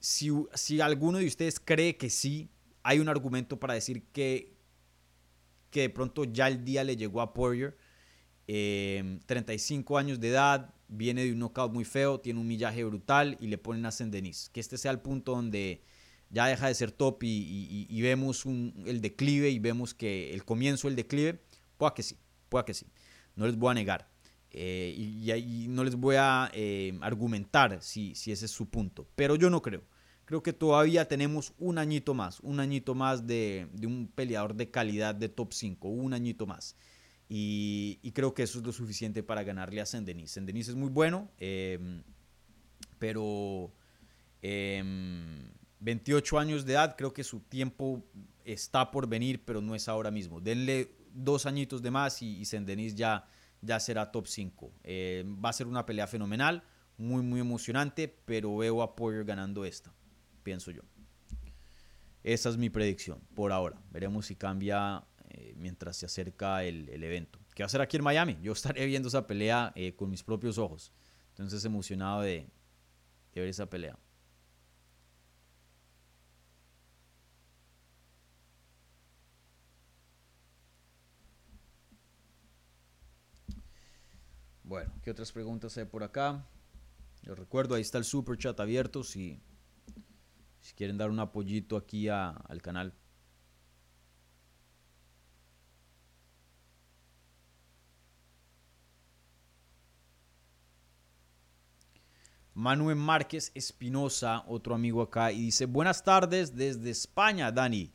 si, 0.00 0.30
si, 0.54 0.80
alguno 0.80 1.18
de 1.18 1.26
ustedes 1.26 1.60
cree 1.60 1.96
que 1.96 2.10
sí, 2.10 2.50
hay 2.82 2.98
un 2.98 3.08
argumento 3.08 3.60
para 3.60 3.74
decir 3.74 4.02
que, 4.12 4.56
que 5.70 5.82
de 5.82 5.90
pronto 5.90 6.24
ya 6.24 6.48
el 6.48 6.64
día 6.64 6.82
le 6.82 6.96
llegó 6.96 7.20
a 7.20 7.34
Poirier. 7.34 7.76
35 9.26 9.98
em, 9.98 10.04
años 10.06 10.20
de 10.20 10.28
edad, 10.28 10.74
viene 10.88 11.24
de 11.24 11.32
un 11.32 11.38
knockout 11.38 11.72
muy 11.72 11.84
feo, 11.84 12.20
tiene 12.20 12.40
un 12.40 12.46
millaje 12.46 12.84
brutal 12.84 13.36
y 13.40 13.46
le 13.46 13.58
ponen 13.58 13.86
a 13.86 13.90
Sendenis. 13.90 14.50
Que 14.52 14.60
este 14.60 14.78
sea 14.78 14.90
el 14.90 15.00
punto 15.00 15.32
donde 15.32 15.82
ya 16.30 16.46
deja 16.46 16.66
de 16.66 16.74
ser 16.74 16.92
top 16.92 17.22
y, 17.22 18.00
vemos 18.02 18.44
el 18.46 19.00
declive 19.00 19.50
y 19.50 19.58
vemos 19.58 19.94
que 19.94 20.34
el 20.34 20.44
comienzo 20.44 20.88
del 20.88 20.96
declive, 20.96 21.40
pueda 21.76 21.94
que 21.94 22.02
sí, 22.02 22.16
pueda 22.48 22.64
que 22.64 22.74
sí. 22.74 22.86
No 23.36 23.46
les 23.46 23.56
voy 23.56 23.70
a 23.70 23.74
negar. 23.74 24.08
Eh, 24.50 24.94
y, 24.96 25.66
no 25.68 25.84
les 25.84 25.94
voy 25.94 26.16
a 26.18 26.50
eh, 26.52 26.98
argumentar 27.00 27.78
si, 27.82 28.14
si 28.14 28.32
ese 28.32 28.46
es 28.46 28.50
su 28.50 28.68
punto. 28.68 29.06
Pero 29.14 29.36
yo 29.36 29.50
no 29.50 29.62
creo. 29.62 29.82
Creo 30.24 30.42
que 30.42 30.52
todavía 30.52 31.08
tenemos 31.08 31.52
un 31.58 31.78
añito 31.78 32.14
más, 32.14 32.40
un 32.40 32.60
añito 32.60 32.94
más 32.94 33.26
de, 33.26 33.68
de 33.72 33.86
un 33.86 34.06
peleador 34.06 34.54
de 34.54 34.70
calidad 34.70 35.14
de 35.14 35.28
top 35.28 35.52
5, 35.52 35.88
un 35.88 36.14
añito 36.14 36.46
más. 36.46 36.76
Y, 37.34 38.12
creo 38.12 38.34
que 38.34 38.42
eso 38.42 38.58
es 38.58 38.66
lo 38.66 38.72
suficiente 38.72 39.22
para 39.22 39.42
ganarle 39.42 39.80
a 39.80 39.86
Saint-Denis. 39.86 40.32
Saint-Denis 40.32 40.68
es 40.68 40.74
muy 40.74 40.90
bueno, 40.90 41.30
em, 41.38 42.02
pero 42.98 43.72
28 44.42 46.36
em, 46.36 46.42
años 46.42 46.66
de 46.66 46.74
edad, 46.74 46.94
creo 46.94 47.14
que 47.14 47.24
su 47.24 47.40
tiempo 47.40 48.04
está 48.44 48.90
por 48.90 49.08
venir, 49.08 49.42
pero 49.46 49.62
no 49.62 49.74
es 49.74 49.88
ahora 49.88 50.10
mismo. 50.10 50.42
Denle 50.42 50.94
dos 51.14 51.46
añitos 51.46 51.80
de 51.80 51.90
más 51.90 52.20
y, 52.20 52.42
y 52.42 52.94
ya, 52.94 53.26
ya 53.62 53.80
será 53.80 54.12
top 54.12 54.26
5. 54.26 54.70
Em, 54.84 55.42
va 55.42 55.48
a 55.48 55.54
ser 55.54 55.66
una 55.66 55.86
pelea 55.86 56.06
fenomenal, 56.06 56.62
muy, 56.98 57.22
muy 57.22 57.40
emocionante, 57.40 58.14
pero 58.26 58.58
veo 58.58 58.82
a 58.82 58.94
Poirier 58.94 59.24
ganando 59.24 59.64
esta, 59.64 59.90
pienso 60.42 60.70
yo. 60.70 60.82
Esa 62.24 62.50
es 62.50 62.58
mi 62.58 62.68
predicción 62.68 63.20
por 63.34 63.52
ahora. 63.52 63.80
Veremos 63.90 64.26
si 64.26 64.36
cambia 64.36 65.02
eh, 65.34 65.54
mientras 65.56 65.96
se 65.96 66.04
acerca 66.04 66.62
el, 66.62 67.02
evento. 67.02 67.38
Que 67.54 67.62
va 67.62 67.66
a 67.66 67.70
ser 67.70 67.80
aquí 67.80 67.96
en 67.96 68.04
Miami. 68.04 68.38
Yo 68.42 68.52
estaré 68.52 68.84
viendo 68.84 69.08
esa 69.08 69.26
pelea 69.26 69.72
eh, 69.74 69.94
con 69.94 70.10
mis 70.10 70.22
propios 70.22 70.58
ojos. 70.58 70.92
Entonces 71.30 71.64
emocionado 71.64 72.20
de, 72.20 72.50
ver 73.34 73.48
esa 73.48 73.64
pelea. 73.70 73.98
Bueno, 84.64 84.92
¿qué 85.02 85.10
otras 85.10 85.32
preguntas 85.32 85.78
hay 85.78 85.86
por 85.86 86.02
acá? 86.02 86.46
Yo 87.22 87.34
recuerdo, 87.34 87.74
ahí 87.74 87.82
está 87.82 87.96
el 87.96 88.04
super 88.04 88.36
chat 88.36 88.58
abierto 88.60 89.02
si, 89.02 89.40
si 90.60 90.74
quieren 90.74 90.98
dar 90.98 91.08
un 91.08 91.20
apoyito 91.20 91.78
aquí 91.78 92.08
al 92.08 92.60
canal. 92.60 92.94
Manuel 102.54 102.96
Márquez 102.96 103.50
Espinosa, 103.54 104.44
otro 104.46 104.74
amigo 104.74 105.02
acá, 105.02 105.32
y 105.32 105.40
dice, 105.40 105.66
buenas 105.66 106.04
tardes 106.04 106.54
desde 106.54 106.90
España, 106.90 107.50
Dani, 107.50 107.92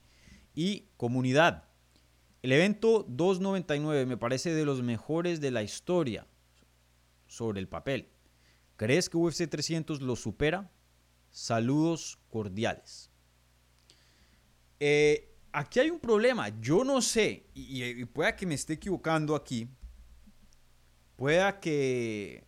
y 0.55 0.87
comunidad. 0.97 1.65
El 2.41 2.51
evento 2.51 3.05
299 3.07 4.05
me 4.05 4.17
parece 4.17 4.53
de 4.53 4.65
los 4.65 4.81
mejores 4.81 5.39
de 5.41 5.51
la 5.51 5.63
historia 5.63 6.25
sobre 7.27 7.59
el 7.59 7.67
papel. 7.67 8.09
¿Crees 8.75 9.09
que 9.09 9.17
UFC 9.17 9.47
300 9.47 10.01
lo 10.01 10.15
supera? 10.15 10.71
Saludos 11.29 12.17
cordiales. 12.29 13.11
Eh, 14.79 15.35
aquí 15.51 15.79
hay 15.79 15.89
un 15.89 15.99
problema. 15.99 16.49
Yo 16.59 16.83
no 16.83 17.01
sé, 17.01 17.47
y, 17.53 17.83
y 17.83 18.05
pueda 18.05 18.35
que 18.35 18.45
me 18.45 18.55
esté 18.55 18.73
equivocando 18.73 19.35
aquí, 19.35 19.67
pueda 21.15 21.59
que 21.59 22.47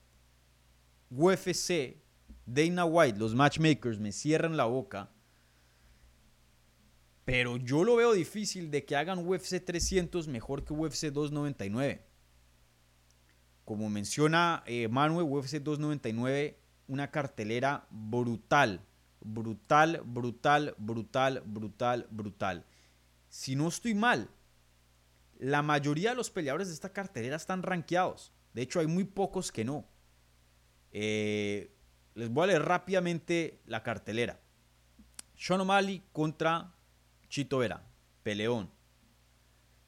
UFC, 1.12 1.99
Dana 2.54 2.86
White, 2.86 3.20
los 3.20 3.36
matchmakers 3.36 4.00
me 4.00 4.12
cierren 4.12 4.58
la 4.58 4.66
boca. 4.66 5.12
Pero 7.26 7.58
yo 7.58 7.84
lo 7.84 7.96
veo 7.96 8.14
difícil 8.14 8.72
de 8.72 8.86
que 8.86 8.96
hagan 8.96 9.28
UFC 9.28 9.64
300 9.64 10.28
mejor 10.28 10.66
que 10.66 10.74
UFC 10.74 11.12
299. 11.12 12.04
Como 13.66 13.88
menciona 13.90 14.64
eh, 14.66 14.88
Manuel, 14.88 15.28
UFC 15.30 15.58
299, 15.58 16.60
una 16.88 17.12
cartelera 17.12 17.86
brutal. 17.92 18.82
Brutal, 19.22 20.02
brutal, 20.04 20.74
brutal, 20.80 21.44
brutal, 21.46 22.08
brutal. 22.10 22.66
Si 23.28 23.56
no 23.56 23.68
estoy 23.68 23.94
mal, 23.94 24.28
la 25.38 25.62
mayoría 25.62 26.12
de 26.12 26.16
los 26.16 26.32
peleadores 26.32 26.70
de 26.70 26.74
esta 26.74 26.94
cartelera 26.94 27.36
están 27.36 27.62
rankeados. 27.62 28.34
De 28.54 28.64
hecho, 28.64 28.80
hay 28.80 28.88
muy 28.88 29.04
pocos 29.04 29.52
que 29.52 29.64
no. 29.64 29.86
Eh, 30.92 31.76
les 32.20 32.30
voy 32.30 32.44
a 32.44 32.48
leer 32.48 32.64
rápidamente 32.64 33.62
la 33.66 33.82
cartelera. 33.82 34.40
Sean 35.36 35.62
O'Malley 35.62 36.04
contra 36.12 36.74
Chito 37.30 37.60
Vera, 37.60 37.82
peleón. 38.24 38.70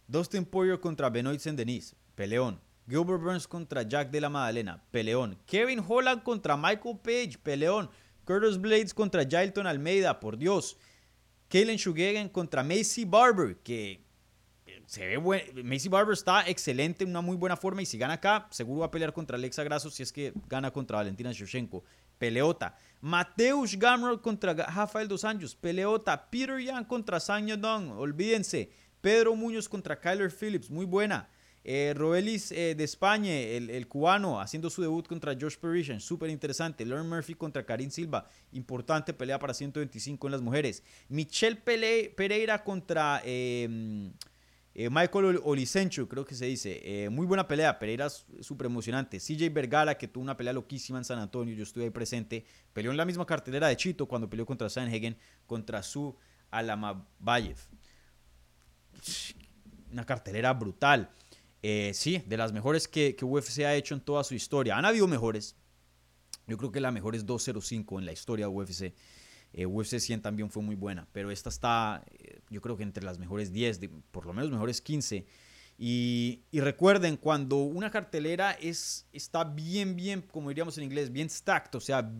Dustin 0.08 0.46
Poirier 0.46 0.80
contra 0.80 1.10
Benoit 1.10 1.40
Saint-Denis, 1.40 1.96
peleón. 2.16 2.60
Gilbert 2.88 3.22
Burns 3.22 3.48
contra 3.48 3.84
Jack 3.84 4.12
de 4.12 4.22
la 4.22 4.30
Madalena, 4.30 4.84
peleón. 4.92 5.38
Kevin 5.46 5.84
Holland 5.86 6.24
contra 6.24 6.58
Michael 6.58 7.00
Page, 7.04 7.38
peleón. 7.44 7.90
Curtis 8.26 8.58
Blades 8.58 8.94
contra 8.94 9.26
Jailton 9.30 9.68
Almeida, 9.68 10.20
por 10.20 10.38
Dios. 10.38 10.78
Kalen 11.50 11.78
Shugagan 11.78 12.30
contra 12.30 12.64
Macy 12.64 13.04
Barber, 13.04 13.58
que 13.58 14.06
se 14.86 15.06
ve 15.06 15.18
buen, 15.18 15.42
Macy 15.64 15.90
Barber 15.90 16.14
está 16.14 16.48
excelente, 16.48 17.04
en 17.04 17.10
una 17.10 17.22
muy 17.22 17.36
buena 17.38 17.56
forma 17.56 17.82
y 17.82 17.86
si 17.86 17.98
gana 17.98 18.16
acá, 18.16 18.48
seguro 18.52 18.82
va 18.82 18.88
a 18.88 18.92
pelear 18.92 19.14
contra 19.14 19.38
Alexa 19.38 19.64
Grasso 19.64 19.90
si 19.90 20.04
es 20.04 20.12
que 20.12 20.34
gana 20.50 20.72
contra 20.72 20.98
Valentina 20.98 21.32
Shevchenko. 21.32 21.84
Peleota. 22.22 22.76
Mateusz 23.02 23.76
Gamrot 23.80 24.22
contra 24.22 24.54
Rafael 24.54 25.08
Dos 25.08 25.26
Anjos. 25.26 25.56
Peleota. 25.56 26.30
Peter 26.30 26.60
Yan 26.60 26.86
contra 26.86 27.20
Sanya 27.20 27.58
Dong. 27.58 27.98
Olvídense. 27.98 28.70
Pedro 29.02 29.36
Muñoz 29.36 29.68
contra 29.68 30.00
Kyler 30.00 30.30
Phillips. 30.30 30.70
Muy 30.70 30.86
buena. 30.86 31.28
Eh, 31.64 31.94
Roelis 31.96 32.52
eh, 32.52 32.74
de 32.76 32.84
España, 32.84 33.38
el, 33.38 33.88
cubano, 33.88 34.42
haciendo 34.42 34.70
su 34.72 34.82
debut 34.82 35.08
contra 35.08 35.36
George 35.36 35.58
Parisian, 35.62 36.00
súper 36.00 36.32
interesante. 36.32 36.84
Lauren 36.86 37.08
Murphy 37.08 37.36
contra 37.36 37.64
Karim 37.64 37.92
Silva, 37.92 38.26
importante 38.52 39.14
pelea 39.14 39.38
para 39.38 39.54
125 39.54 40.28
en 40.28 40.32
las 40.32 40.42
mujeres. 40.42 40.84
Michelle 41.08 41.58
Pereira 41.58 42.64
contra 42.64 43.22
em, 43.24 44.12
eh, 44.74 44.90
Michael 44.90 45.42
Olisenchu, 45.44 46.08
creo 46.08 46.24
que 46.24 46.34
se 46.34 46.46
dice. 46.46 46.80
Eh, 46.84 47.10
muy 47.10 47.26
buena 47.26 47.48
pelea, 47.48 47.78
Pereira 47.78 48.10
súper 48.10 48.68
emocionante. 48.68 49.20
CJ 49.20 49.50
Vergara, 49.54 49.98
que 49.98 50.08
tuvo 50.08 50.24
una 50.24 50.38
pelea 50.38 50.54
loquísima 50.54 50.98
en 50.98 51.04
San 51.04 51.20
Antonio, 51.20 51.54
yo 51.54 51.64
estuve 51.64 51.86
ahí 51.86 51.90
presente. 51.90 52.46
Peleó 52.74 52.92
en 52.92 52.98
la 52.98 53.06
misma 53.06 53.26
cartelera 53.26 53.68
de 53.68 53.76
Chito 53.76 54.08
cuando 54.08 54.30
peleó 54.30 54.46
contra 54.46 54.70
Sanhagen, 54.70 55.18
contra 55.46 55.84
su 55.84 56.16
Alamabayev. 56.52 57.58
Una 59.92 60.06
cartelera 60.06 60.54
brutal. 60.54 61.10
Eh, 61.64 61.92
sí, 61.94 62.24
de 62.26 62.38
las 62.38 62.54
mejores 62.54 62.88
que, 62.88 63.16
UFC 63.22 63.60
ha 63.60 63.76
hecho 63.76 63.94
en 63.94 64.02
toda 64.02 64.24
su 64.24 64.36
historia. 64.36 64.78
Han 64.78 64.86
habido 64.86 65.06
mejores. 65.06 65.58
Yo 66.48 66.58
creo 66.58 66.72
que 66.72 66.80
la 66.80 66.92
mejor 66.92 67.16
es 67.16 67.26
205 67.26 68.00
en 68.00 68.06
la 68.06 68.14
historia 68.14 68.46
de 68.46 68.52
UFC. 68.52 68.94
UFC 69.66 70.00
100 70.00 70.22
también 70.22 70.50
fue 70.50 70.64
muy 70.64 70.76
buena, 70.76 71.10
pero 71.12 71.30
esta 71.30 71.50
está, 71.50 72.06
yo 72.52 72.62
creo 72.62 72.78
que 72.78 72.84
entre 72.84 73.04
las 73.04 73.18
mejores 73.18 73.52
10, 73.52 73.80
por 74.12 74.26
lo 74.26 74.34
menos 74.34 74.52
mejores 74.52 74.82
15. 74.82 75.26
Y, 75.78 76.44
recuerden, 76.54 77.18
cuando 77.18 77.58
una 77.58 77.90
cartelera 77.90 78.52
es, 78.52 79.08
está 79.14 79.44
bien, 79.44 79.96
bien, 79.96 80.22
como 80.22 80.50
diríamos 80.50 80.78
en 80.78 80.84
inglés, 80.84 81.12
bien 81.12 81.30
stacked, 81.30 81.74
o 81.76 81.80
sea, 81.80 82.12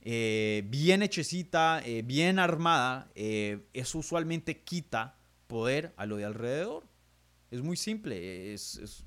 eh, 0.00 0.64
bien 0.66 1.02
hechecita, 1.02 1.80
bien 2.04 2.40
armada, 2.40 3.08
eso 3.14 3.98
usualmente 3.98 4.62
quita 4.62 5.16
poder 5.46 5.92
a 5.96 6.06
lo 6.06 6.16
de 6.16 6.24
alrededor. 6.24 6.88
Es 7.52 7.62
muy 7.62 7.76
simple. 7.76 8.52
Es, 8.52 9.04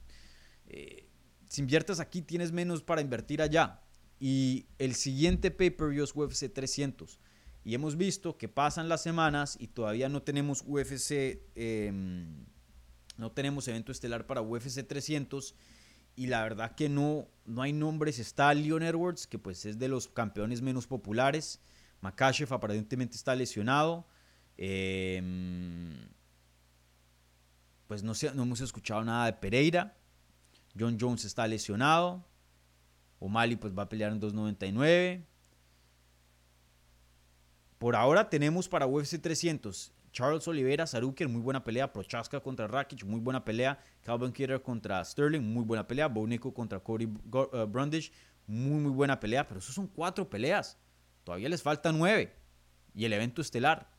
si 1.50 1.62
inviertes 1.62 2.00
aquí, 2.00 2.22
tienes 2.22 2.52
menos 2.52 2.84
para 2.84 3.02
invertir 3.02 3.41
allá. 3.41 3.82
Y 4.20 4.68
el 4.80 4.96
siguiente 4.96 5.52
pay-per-view 5.52 6.04
es 6.04 6.16
UFC 6.16 6.52
300. 6.52 7.20
Y 7.66 7.74
hemos 7.74 7.97
visto 7.97 8.38
que 8.38 8.47
pasan 8.47 8.89
las 8.89 9.01
semanas 9.01 9.57
y 9.59 9.68
todavía 9.68 10.07
no 10.07 10.22
tenemos 10.22 10.63
UFC, 10.68 11.41
em, 11.55 12.45
no 13.18 13.32
tenemos 13.32 13.68
evento 13.68 13.91
estelar 13.91 14.28
para 14.28 14.43
UFC 14.43 14.84
300. 14.88 15.55
Y 16.16 16.28
la 16.28 16.43
verdad 16.43 16.76
que 16.76 16.89
no, 16.89 17.28
no 17.47 17.63
hay 17.63 17.74
nombres. 17.74 18.20
Está 18.20 18.53
Leon 18.53 18.84
Edwards, 18.84 19.26
que 19.26 19.39
pues 19.39 19.66
es 19.66 19.80
de 19.80 19.88
los 19.88 20.07
campeones 20.07 20.61
menos 20.61 20.86
populares. 20.86 21.59
Makashev 22.01 22.53
aparentemente 22.53 23.18
está 23.18 23.34
lesionado. 23.34 24.05
Em, 24.57 26.07
pues 27.88 28.03
no, 28.03 28.13
sé, 28.13 28.32
no 28.36 28.43
hemos 28.43 28.61
escuchado 28.61 29.03
nada 29.03 29.26
de 29.26 29.34
Pereira. 29.34 29.97
John 30.80 30.97
Jones 31.01 31.26
está 31.26 31.47
lesionado. 31.47 32.24
O'Malley 33.18 33.55
pues 33.55 33.74
va 33.76 33.84
a 33.84 33.89
pelear 33.89 34.11
en 34.11 34.20
299. 34.20 35.26
Por 37.78 37.95
ahora 37.95 38.30
tenemos 38.30 38.69
para 38.69 38.88
UFC 38.88 39.21
300 39.21 39.93
Charles 40.15 40.47
Oliveira, 40.47 40.88
Saruker, 40.88 41.28
muy 41.28 41.41
buena 41.41 41.61
pelea. 41.61 41.91
Prochaska 41.91 42.39
contra 42.39 42.67
Rakic, 42.67 43.03
muy 43.03 43.19
buena 43.19 43.43
pelea. 43.43 43.78
Calvin 44.01 44.32
Kidder 44.32 44.61
contra 44.61 45.03
Sterling, 45.03 45.41
muy 45.41 45.65
buena 45.65 45.86
pelea. 45.86 46.07
Bonico 46.07 46.53
contra 46.53 46.80
Cody 46.80 47.03
uh, 47.03 47.65
Brundish, 47.67 48.13
muy, 48.47 48.80
muy 48.80 48.91
buena 48.93 49.19
pelea. 49.19 49.45
Pero 49.45 49.59
esos 49.59 49.76
son 49.76 49.88
cuatro 49.88 50.30
peleas. 50.30 50.80
Todavía 51.26 51.49
les 51.49 51.61
faltan 51.61 51.99
nueve. 51.99 52.34
Y 52.93 53.03
el 53.03 53.11
evento 53.11 53.41
estelar. 53.41 53.91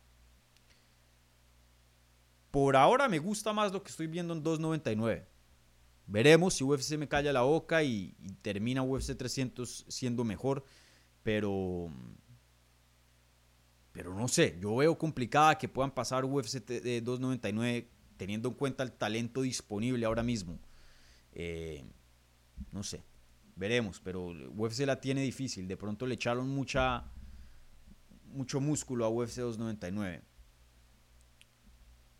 Por 2.50 2.76
ahora 2.76 3.10
me 3.10 3.18
gusta 3.18 3.52
más 3.52 3.70
lo 3.70 3.82
que 3.82 3.90
estoy 3.90 4.06
viendo 4.06 4.32
en 4.32 4.42
299. 4.42 5.28
Veremos 6.06 6.54
si 6.54 6.64
UFC 6.64 6.96
me 6.96 7.08
calla 7.08 7.30
la 7.30 7.42
boca 7.42 7.82
y, 7.82 8.16
y 8.18 8.32
termina 8.40 8.82
UFC 8.82 9.18
300 9.18 9.84
siendo 9.90 10.24
mejor. 10.24 10.64
Pero 11.22 11.90
pero 13.96 14.14
no 14.14 14.28
sé, 14.28 14.58
yo 14.60 14.76
veo 14.76 14.98
complicada 14.98 15.56
que 15.56 15.68
puedan 15.68 15.90
pasar 15.90 16.26
UFC 16.26 16.58
299 17.02 17.88
teniendo 18.18 18.50
en 18.50 18.54
cuenta 18.54 18.82
el 18.82 18.92
talento 18.92 19.40
disponible 19.40 20.04
ahora 20.04 20.22
mismo. 20.22 20.58
Eh, 21.32 21.82
no 22.72 22.82
sé, 22.82 23.02
veremos, 23.54 23.98
pero 24.04 24.34
UFC 24.54 24.80
la 24.80 25.00
tiene 25.00 25.22
difícil. 25.22 25.66
De 25.66 25.78
pronto 25.78 26.06
le 26.06 26.14
echaron 26.14 26.46
mucha, 26.46 27.10
mucho 28.26 28.60
músculo 28.60 29.06
a 29.06 29.08
UFC 29.08 29.36
299. 29.38 30.22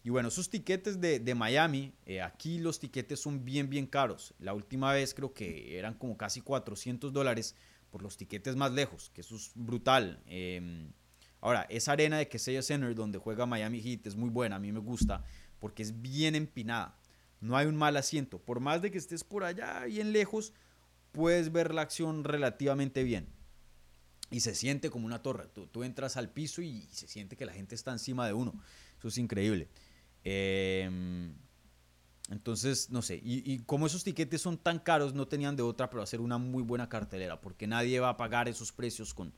Y 0.03 0.09
bueno, 0.09 0.29
esos 0.29 0.49
tiquetes 0.49 0.99
de, 0.99 1.35
Miami, 1.35 1.93
eh, 2.07 2.23
aquí 2.23 2.59
los 2.59 2.81
tiquetes 2.81 3.21
son 3.21 3.45
bien, 3.45 3.69
bien 3.69 3.87
caros. 3.87 4.33
La 4.39 4.55
última 4.55 4.95
vez 4.95 5.13
creo 5.13 5.35
que 5.35 5.79
eran 5.79 5.93
como 5.93 6.17
casi 6.17 6.41
400 6.41 7.13
dólares 7.13 7.55
por 7.91 8.03
los 8.03 8.17
tiquetes 8.17 8.57
más 8.57 8.73
lejos, 8.73 9.11
que 9.11 9.21
eso 9.21 9.37
es 9.37 9.53
brutal. 9.55 10.23
Eh, 10.27 10.89
Ahora, 11.41 11.67
esa 11.69 11.93
arena 11.93 12.19
de 12.19 12.29
Keseye 12.29 12.63
Center 12.63 12.95
donde 12.95 13.19
juega 13.19 13.47
Miami 13.47 13.81
Heat 13.81 14.07
es 14.07 14.17
muy 14.17 14.31
buena, 14.31 14.57
a 14.57 14.59
mí 14.59 14.73
me 14.73 14.81
gusta 14.81 15.25
porque 15.59 15.83
es 15.83 16.01
bien 16.01 16.35
empinada. 16.35 16.99
No 17.41 17.57
hay 17.57 17.67
un 17.67 17.77
mal 17.77 17.97
asiento. 17.97 18.39
Por 18.39 18.61
más 18.61 18.83
de 18.83 18.91
que 18.91 18.99
estés 18.99 19.25
por 19.25 19.45
allá 19.45 19.85
bien 19.85 20.13
lejos, 20.13 20.53
puedes 21.13 21.53
ver 21.53 21.75
la 21.75 21.83
acción 21.83 22.25
relativamente 22.25 23.05
bien. 23.05 23.29
Y 24.31 24.41
se 24.41 24.55
siente 24.55 24.91
como 24.91 25.07
una 25.07 25.23
torre. 25.23 25.47
Tú, 25.49 25.85
entras 25.85 26.17
al 26.17 26.31
piso 26.31 26.63
y, 26.63 26.89
se 26.91 27.07
siente 27.07 27.37
que 27.37 27.47
la 27.47 27.53
gente 27.53 27.75
está 27.75 27.93
encima 27.93 28.27
de 28.27 28.33
uno. 28.33 28.55
Eso 28.99 29.09
es 29.09 29.19
increíble. 29.19 29.69
Em, 30.25 31.35
entonces, 32.31 32.91
no 32.91 33.03
sé. 33.03 33.17
Y, 33.23 33.51
y, 33.51 33.61
como 33.61 33.87
esos 33.87 34.03
tiquetes 34.03 34.43
son 34.43 34.59
tan 34.59 34.81
caros, 34.81 35.15
no 35.15 35.29
tenían 35.29 35.55
de 35.55 35.63
otra 35.63 35.89
pero 35.89 36.03
hacer 36.03 36.21
una 36.21 36.39
muy 36.39 36.63
buena 36.63 36.89
cartelera. 36.89 37.41
Porque 37.41 37.67
nadie 37.67 38.01
va 38.01 38.11
a 38.11 38.17
pagar 38.17 38.49
esos 38.49 38.73
precios 38.73 39.15
con, 39.15 39.33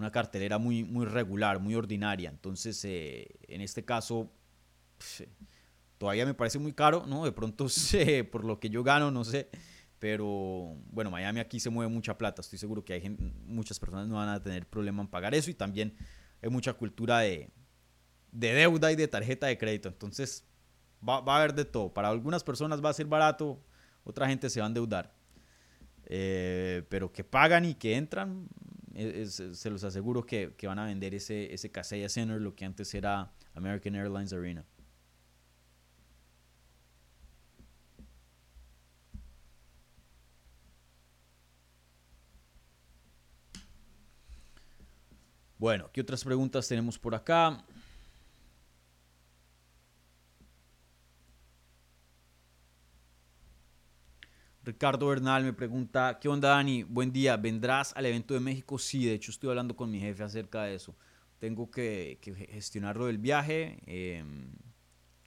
una 0.00 0.10
cartelera 0.10 0.58
muy, 0.58 0.82
muy 0.82 1.06
regular, 1.06 1.60
muy 1.60 1.74
ordinaria. 1.74 2.30
Entonces, 2.30 2.84
eh, 2.84 3.28
en 3.48 3.60
este 3.60 3.84
caso, 3.84 4.32
todavía 5.98 6.26
me 6.26 6.34
parece 6.34 6.58
muy 6.58 6.72
caro, 6.72 7.04
¿no? 7.06 7.24
De 7.24 7.32
pronto, 7.32 7.66
por 8.32 8.44
lo 8.44 8.58
que 8.58 8.70
yo 8.70 8.82
gano, 8.82 9.10
no 9.10 9.24
sé. 9.24 9.48
Pero 9.98 10.76
bueno, 10.90 11.10
Miami 11.10 11.40
aquí 11.40 11.60
se 11.60 11.68
mueve 11.68 11.92
mucha 11.92 12.16
plata. 12.16 12.40
Estoy 12.40 12.58
seguro 12.58 12.84
que 12.84 12.94
hay 12.94 13.16
muchas 13.46 13.78
personas 13.78 14.08
no 14.08 14.14
van 14.14 14.30
a 14.30 14.42
tener 14.42 14.66
problema 14.66 15.02
en 15.02 15.08
pagar 15.08 15.34
eso. 15.34 15.50
Y 15.50 15.54
también 15.54 15.94
hay 16.42 16.48
mucha 16.48 16.72
cultura 16.72 17.18
de, 17.20 17.50
de 18.32 18.54
deuda 18.54 18.90
y 18.90 18.96
de 18.96 19.06
tarjeta 19.06 19.46
de 19.46 19.58
crédito. 19.58 19.88
Entonces, 19.90 20.46
va, 21.06 21.20
va, 21.20 21.34
a 21.34 21.38
haber 21.40 21.54
de 21.54 21.66
todo. 21.66 21.92
Para 21.92 22.08
algunas 22.08 22.42
personas 22.42 22.82
va 22.82 22.88
a 22.88 22.94
ser 22.94 23.06
barato, 23.06 23.62
otra 24.02 24.26
gente 24.26 24.48
se 24.48 24.60
va 24.60 24.66
a 24.66 24.68
endeudar. 24.68 25.14
Eh, 26.12 26.82
pero 26.88 27.12
que 27.12 27.22
pagan 27.22 27.64
y 27.64 27.74
que 27.74 27.94
entran, 27.94 28.48
se 28.94 29.70
los 29.70 29.84
aseguro 29.84 30.24
que, 30.24 30.54
van 30.62 30.78
a 30.78 30.86
vender 30.86 31.14
ese, 31.14 31.52
ese 31.52 31.70
Casella 31.70 32.08
Center, 32.08 32.40
lo 32.40 32.54
que 32.54 32.64
antes 32.64 32.92
era 32.94 33.32
American 33.54 33.94
Airlines 33.94 34.32
Arena. 34.32 34.64
Bueno, 45.60 45.90
¿qué 45.92 46.00
otras 46.00 46.24
preguntas 46.24 46.66
tenemos 46.66 46.98
por 46.98 47.14
acá? 47.14 47.62
Ricardo 54.62 55.06
Bernal 55.06 55.42
me 55.42 55.54
pregunta, 55.54 56.18
¿qué 56.20 56.28
onda 56.28 56.50
Dani? 56.50 56.82
Buen 56.82 57.12
día, 57.12 57.38
¿vendrás 57.38 57.94
al 57.96 58.04
evento 58.04 58.34
de 58.34 58.40
México? 58.40 58.78
Sí, 58.78 59.06
de 59.06 59.14
hecho 59.14 59.30
estoy 59.30 59.48
hablando 59.48 59.74
con 59.74 59.90
mi 59.90 59.98
jefe 59.98 60.22
acerca 60.22 60.64
de 60.64 60.74
eso. 60.74 60.94
Tengo 61.38 61.70
que, 61.70 62.18
gestionarlo 62.50 63.06
del 63.06 63.16
viaje, 63.16 63.78
em, 63.86 64.52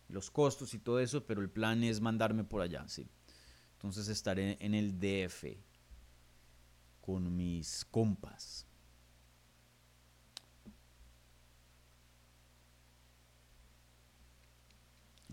los 0.07 0.29
costos 0.29 0.75
y 0.75 0.79
todo 0.79 0.99
eso, 0.99 1.25
pero 1.25 1.41
el 1.41 1.49
plan 1.49 1.83
es 1.83 1.99
mandarme 1.99 2.43
por 2.43 2.61
allá, 2.61 2.87
sí. 2.87 3.07
Entonces 3.73 4.07
estaré 4.07 4.55
en 4.59 4.75
el 4.75 4.99
DF 4.99 5.57
con 7.01 7.35
mis 7.35 7.85
compas. 7.85 8.67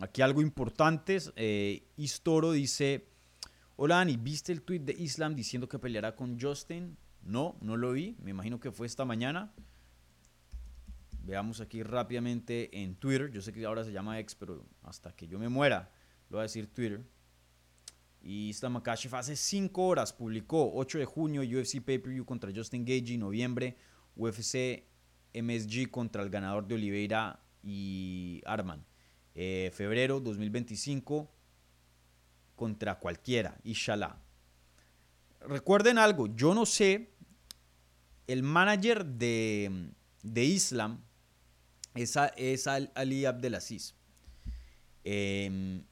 Aquí 0.01 0.23
algo 0.23 0.41
importante, 0.41 1.19
eh, 1.37 1.87
Istoro 1.99 2.53
dice, 2.53 3.11
hola 3.83 3.97
Dani, 3.97 4.19
¿viste 4.19 4.53
el 4.53 4.61
tweet 4.61 4.81
de 4.81 4.93
Islam 4.93 5.35
diciendo 5.35 5.67
que 5.67 5.79
peleará 5.79 6.15
con 6.15 6.39
Justin? 6.39 6.99
No, 7.23 7.57
no 7.63 7.79
lo 7.79 7.93
vi, 7.93 8.15
me 8.23 8.31
imagino 8.31 8.61
que 8.61 8.71
fue 8.71 8.87
esta 8.87 9.07
mañana. 9.07 9.55
Veamos 11.25 11.63
aquí 11.63 11.83
rápidamente 11.83 12.83
en 12.83 12.95
Twitter, 12.97 13.31
yo 13.31 13.41
sé 13.41 13.55
que 13.55 13.65
ahora 13.65 13.83
se 13.83 13.91
llama 13.91 14.19
X, 14.19 14.35
pero 14.35 14.67
hasta 14.83 15.17
que 15.17 15.27
yo 15.27 15.39
me 15.39 15.49
muera, 15.49 15.91
lo 16.29 16.37
voy 16.37 16.41
a 16.41 16.43
decir 16.43 16.67
Twitter. 16.67 17.03
Y 18.21 18.51
Islam 18.51 18.75
Makashev 18.75 19.17
hace 19.17 19.35
5 19.35 19.83
horas 19.83 20.13
publicó 20.13 20.75
8 20.75 20.99
de 20.99 21.07
junio 21.07 21.41
UFC 21.41 21.81
Pay-Per-View 21.81 22.27
contra 22.27 22.53
Justin 22.55 22.85
Gagey, 22.85 23.17
noviembre 23.17 23.79
UFC 24.15 24.85
MSG 25.33 25.91
contra 25.91 26.23
el 26.23 26.29
ganador 26.29 26.67
de 26.67 26.75
Oliveira 26.75 27.43
y 27.63 28.43
Arman. 28.45 28.85
Eh, 29.35 29.71
febrero 29.73 30.21
2025 30.21 31.40
contra 32.61 32.99
cualquiera, 32.99 33.59
inshallah. 33.65 34.19
Recuerden 35.41 35.97
algo, 35.97 36.27
yo 36.27 36.55
no 36.55 36.67
sé, 36.67 37.11
el 38.27 38.43
manager 38.43 39.07
de, 39.07 39.93
de 40.23 40.45
Islam 40.45 41.03
es, 41.95 42.19
es 42.37 42.67
Ali 42.67 43.25
Abdelaziz. 43.25 43.95
Em, 45.05 45.83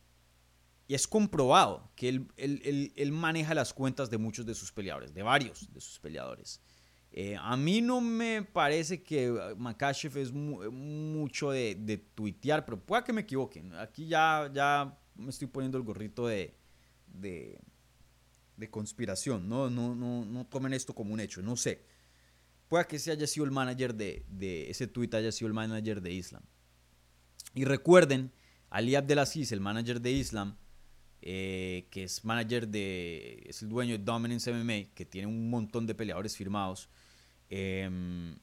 y 0.87 0.95
es 0.95 1.09
comprobado 1.09 1.91
que 1.97 2.11
él, 2.11 2.29
él, 2.37 3.13
maneja 3.13 3.55
las 3.55 3.73
cuentas 3.73 4.11
de 4.11 4.19
muchos 4.19 4.45
de 4.45 4.55
sus 4.55 4.71
peleadores, 4.71 5.15
de 5.15 5.23
varios 5.23 5.73
de 5.73 5.81
sus 5.81 5.99
peleadores. 5.99 6.61
Eh, 7.13 7.35
a 7.41 7.57
mí 7.57 7.81
no 7.81 8.03
me 8.03 8.43
parece 8.43 9.03
que 9.03 9.31
uh, 9.31 9.57
Makashev 9.57 10.19
es 10.19 10.31
mucho 10.33 11.51
de, 11.51 12.05
tuitear, 12.15 12.67
pero 12.67 12.79
pueda 12.79 13.03
que 13.03 13.15
me 13.15 13.23
equivoquen. 13.23 13.75
Aquí 13.77 14.07
ya, 14.07 14.51
ya 14.53 14.95
me 15.15 15.31
estoy 15.31 15.49
poniendo 15.49 15.79
el 15.79 15.85
gorrito 15.85 16.27
de, 16.27 16.58
de, 17.13 17.61
conspiración. 18.71 19.49
No, 19.49 19.71
no, 19.71 19.95
no, 19.95 20.25
no 20.25 20.47
tomen 20.47 20.73
esto 20.73 20.95
como 20.95 21.15
un 21.15 21.21
hecho, 21.21 21.43
no 21.43 21.57
sé. 21.57 21.85
Pueda 22.69 22.85
que 22.87 22.97
ese 22.97 23.11
haya 23.11 23.27
sido 23.27 23.45
el 23.47 23.51
manager 23.51 23.95
de, 23.95 24.25
de 24.29 24.71
ese 24.71 24.87
tweet, 24.87 25.11
haya 25.15 25.33
sido 25.33 25.49
el 25.49 25.55
manager 25.55 26.03
de 26.03 26.13
Islam. 26.13 26.43
Y 27.55 27.65
recuerden, 27.65 28.33
Ali 28.71 28.95
Abdelaziz, 28.95 29.53
el 29.53 29.61
manager 29.61 30.01
de 30.01 30.13
Islam, 30.13 30.57
eh, 31.21 31.89
que 31.91 32.05
es 32.05 32.25
manager 32.25 32.69
de, 32.69 33.43
es 33.47 33.63
el 33.63 33.69
dueño 33.69 33.99
de 33.99 34.05
Dominance 34.05 34.53
MMA, 34.53 34.95
que 34.95 35.05
tiene 35.05 35.27
un 35.27 35.51
montón 35.51 35.87
de 35.87 35.95
peleadores 35.95 36.37
firmados, 36.37 36.89
em, 37.49 38.39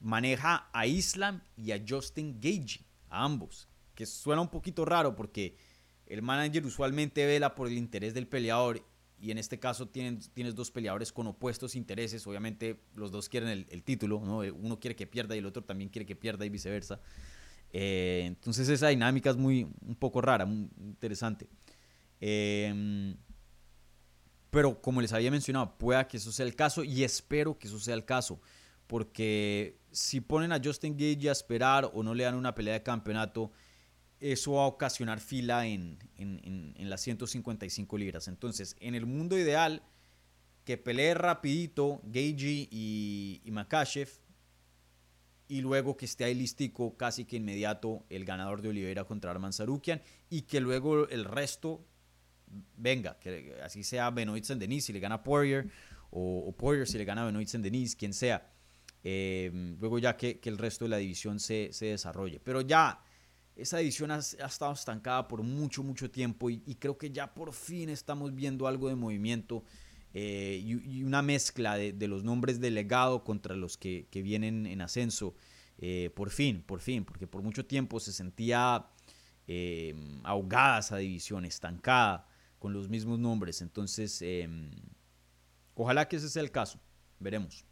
maneja 0.00 0.68
a 0.72 0.86
Islam 0.86 1.42
y 1.56 1.72
a 1.72 1.82
Justin 1.86 2.38
Gage, 2.40 2.84
a 3.08 3.24
ambos, 3.24 3.68
que 3.94 4.04
suena 4.04 4.42
un 4.42 4.48
poquito 4.48 4.84
raro 4.84 5.14
porque 5.14 5.56
el 6.10 6.22
manager 6.22 6.66
usualmente 6.66 7.24
vela 7.24 7.54
por 7.54 7.68
el 7.68 7.78
interés 7.78 8.14
del 8.14 8.26
peleador 8.26 8.84
y 9.20 9.30
en 9.30 9.38
este 9.38 9.60
caso 9.60 9.86
tienes, 9.88 10.30
dos 10.54 10.70
peleadores 10.72 11.12
con 11.12 11.28
opuestos 11.28 11.76
intereses, 11.76 12.26
obviamente 12.26 12.80
los 12.94 13.12
dos 13.12 13.28
quieren 13.28 13.66
el, 13.68 13.82
título, 13.84 14.20
¿no? 14.24 14.38
uno 14.38 14.80
quiere 14.80 14.96
que 14.96 15.06
pierda 15.06 15.36
y 15.36 15.38
el 15.38 15.46
otro 15.46 15.62
también 15.62 15.88
quiere 15.88 16.06
que 16.06 16.16
pierda 16.16 16.44
y 16.44 16.48
viceversa. 16.48 17.00
Eh, 17.72 18.24
entonces 18.26 18.68
esa 18.68 18.88
dinámica 18.88 19.30
es 19.30 19.36
muy 19.36 19.68
un 19.86 19.94
poco 19.94 20.20
rara, 20.20 20.46
muy 20.46 20.68
interesante. 20.80 21.46
Em, 22.20 23.16
pero 24.50 24.82
como 24.82 25.00
les 25.00 25.12
había 25.12 25.30
mencionado, 25.30 25.78
pueda 25.78 26.08
que 26.08 26.16
eso 26.16 26.32
sea 26.32 26.44
el 26.44 26.56
caso 26.56 26.82
y 26.82 27.04
espero 27.04 27.56
que 27.56 27.68
eso 27.68 27.78
sea 27.78 27.94
el 27.94 28.04
caso. 28.04 28.40
Porque 28.88 29.78
si 29.92 30.20
ponen 30.20 30.50
a 30.50 30.60
Justin 30.62 30.96
Gage 30.96 31.28
a 31.28 31.32
esperar 31.32 31.88
o 31.94 32.02
no 32.02 32.14
le 32.14 32.24
dan 32.24 32.34
una 32.34 32.52
pelea 32.54 32.74
de 32.74 32.82
campeonato, 32.82 33.52
eso 34.20 34.52
va 34.52 34.64
a 34.64 34.66
ocasionar 34.66 35.20
fila 35.20 35.66
en, 35.66 35.98
las 36.76 37.00
155 37.00 37.98
libras. 37.98 38.28
Entonces, 38.28 38.76
en 38.80 38.94
el 38.94 39.06
mundo 39.06 39.38
ideal, 39.38 39.82
que 40.64 40.76
pelee 40.76 41.14
rapidito 41.14 42.00
Gage 42.04 42.68
y, 42.70 43.40
y 43.44 43.50
Makashev 43.50 44.08
y 45.48 45.62
luego 45.62 45.96
que 45.96 46.04
esté 46.04 46.24
ahí 46.24 46.34
listico 46.34 46.96
casi 46.96 47.24
que 47.24 47.36
inmediato 47.36 48.04
el 48.08 48.24
ganador 48.24 48.62
de 48.62 48.68
Oliveira 48.68 49.04
contra 49.04 49.32
Arman 49.32 49.52
Sarukian 49.52 50.00
y 50.28 50.42
que 50.42 50.60
luego 50.60 51.08
el 51.08 51.24
resto 51.24 51.84
venga, 52.76 53.18
que 53.18 53.56
así 53.62 53.82
sea 53.82 54.10
Benoit 54.10 54.44
Saint-Denis 54.44 54.84
si 54.84 54.92
le 54.92 55.00
gana 55.00 55.22
Poirier, 55.22 55.68
o, 56.10 56.52
Poirier 56.56 56.86
si 56.86 56.98
le 56.98 57.04
gana 57.04 57.24
Benoit 57.24 57.48
Saint-Denis, 57.48 57.96
quien 57.96 58.12
sea. 58.12 58.50
Em, 59.02 59.78
luego 59.78 59.98
ya 59.98 60.16
que, 60.16 60.40
el 60.44 60.58
resto 60.58 60.84
de 60.84 60.90
la 60.90 60.96
división 60.98 61.40
se, 61.40 61.70
desarrolle. 61.80 62.40
Pero 62.40 62.60
ya 62.60 63.02
esa 63.60 63.78
división 63.78 64.10
ha, 64.10 64.18
estado 64.18 64.72
estancada 64.72 65.28
por 65.28 65.42
mucho, 65.42 65.82
mucho 65.82 66.10
tiempo 66.10 66.50
y, 66.50 66.58
creo 66.78 66.96
que 66.96 67.10
ya 67.10 67.32
por 67.32 67.52
fin 67.52 67.88
estamos 67.88 68.34
viendo 68.34 68.66
algo 68.66 68.88
de 68.88 68.94
movimiento 68.94 69.64
eh, 70.14 70.60
y, 70.64 71.02
una 71.02 71.22
mezcla 71.22 71.76
de, 71.76 72.08
los 72.08 72.24
nombres 72.24 72.60
de 72.60 72.70
legado 72.70 73.22
contra 73.22 73.54
los 73.54 73.76
que, 73.76 74.06
vienen 74.12 74.66
en 74.66 74.80
ascenso. 74.80 75.34
Eh, 75.82 76.10
por 76.14 76.28
fin, 76.28 76.62
por 76.62 76.80
fin, 76.80 77.04
porque 77.04 77.26
por 77.26 77.42
mucho 77.42 77.64
tiempo 77.64 78.00
se 78.00 78.12
sentía 78.12 78.86
em, 79.46 80.20
ahogada 80.24 80.80
esa 80.80 80.98
división, 80.98 81.46
estancada 81.46 82.28
con 82.58 82.74
los 82.74 82.88
mismos 82.88 83.18
nombres. 83.18 83.62
Entonces, 83.62 84.20
em, 84.20 84.70
ojalá 85.74 86.06
que 86.06 86.16
ese 86.16 86.28
sea 86.28 86.42
el 86.42 86.50
caso. 86.50 86.78
Veremos. 87.18 87.64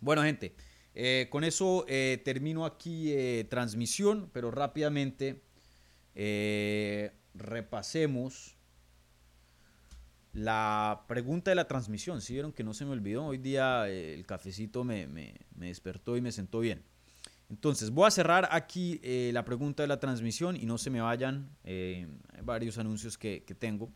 Bueno, 0.00 0.22
gente, 0.22 0.54
eh, 0.94 1.28
con 1.30 1.44
eso 1.44 1.84
eh, 1.88 2.20
termino 2.24 2.64
aquí 2.64 3.12
eh, 3.12 3.46
transmisión, 3.48 4.30
pero 4.32 4.50
rápidamente 4.50 5.42
repasemos 7.34 8.56
la 10.32 11.04
pregunta 11.06 11.50
de 11.50 11.54
la 11.54 11.68
transmisión. 11.68 12.20
Si 12.20 12.32
vieron 12.32 12.52
que 12.52 12.64
no 12.64 12.74
se 12.74 12.84
me 12.84 12.90
olvidó, 12.92 13.26
hoy 13.26 13.38
día 13.38 13.88
el 13.88 14.26
cafecito 14.26 14.82
me, 14.82 15.06
me, 15.06 15.34
despertó 15.54 16.16
y 16.16 16.20
me 16.20 16.32
sentó 16.32 16.60
bien. 16.60 16.82
Entonces, 17.50 17.90
voy 17.90 18.06
a 18.06 18.10
cerrar 18.10 18.48
aquí 18.52 19.00
eh, 19.02 19.30
la 19.32 19.44
pregunta 19.44 19.82
de 19.82 19.86
la 19.86 19.98
transmisión 19.98 20.54
y 20.54 20.66
no 20.66 20.76
se 20.76 20.90
me 20.90 21.00
vayan 21.00 21.48
eh, 21.64 22.06
varios 22.42 22.76
anuncios 22.76 23.16
que, 23.16 23.40
tengo. 23.58 23.90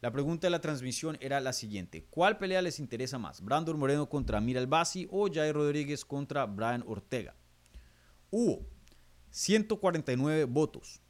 La 0.00 0.12
pregunta 0.12 0.46
de 0.46 0.50
la 0.50 0.60
transmisión 0.60 1.16
era 1.20 1.40
la 1.40 1.52
siguiente. 1.52 2.04
¿Cuál 2.10 2.38
pelea 2.38 2.62
les 2.62 2.78
interesa 2.78 3.18
más? 3.18 3.40
¿Brandon 3.40 3.78
Moreno 3.78 4.08
contra 4.08 4.40
Mira 4.40 4.60
Albasi 4.60 5.08
o 5.10 5.28
Jair 5.32 5.54
Rodríguez 5.54 6.04
contra 6.04 6.46
Brian 6.46 6.84
Ortega? 6.86 7.34
Hubo 8.30 8.66
149 9.30 10.44
votos. 10.44 11.00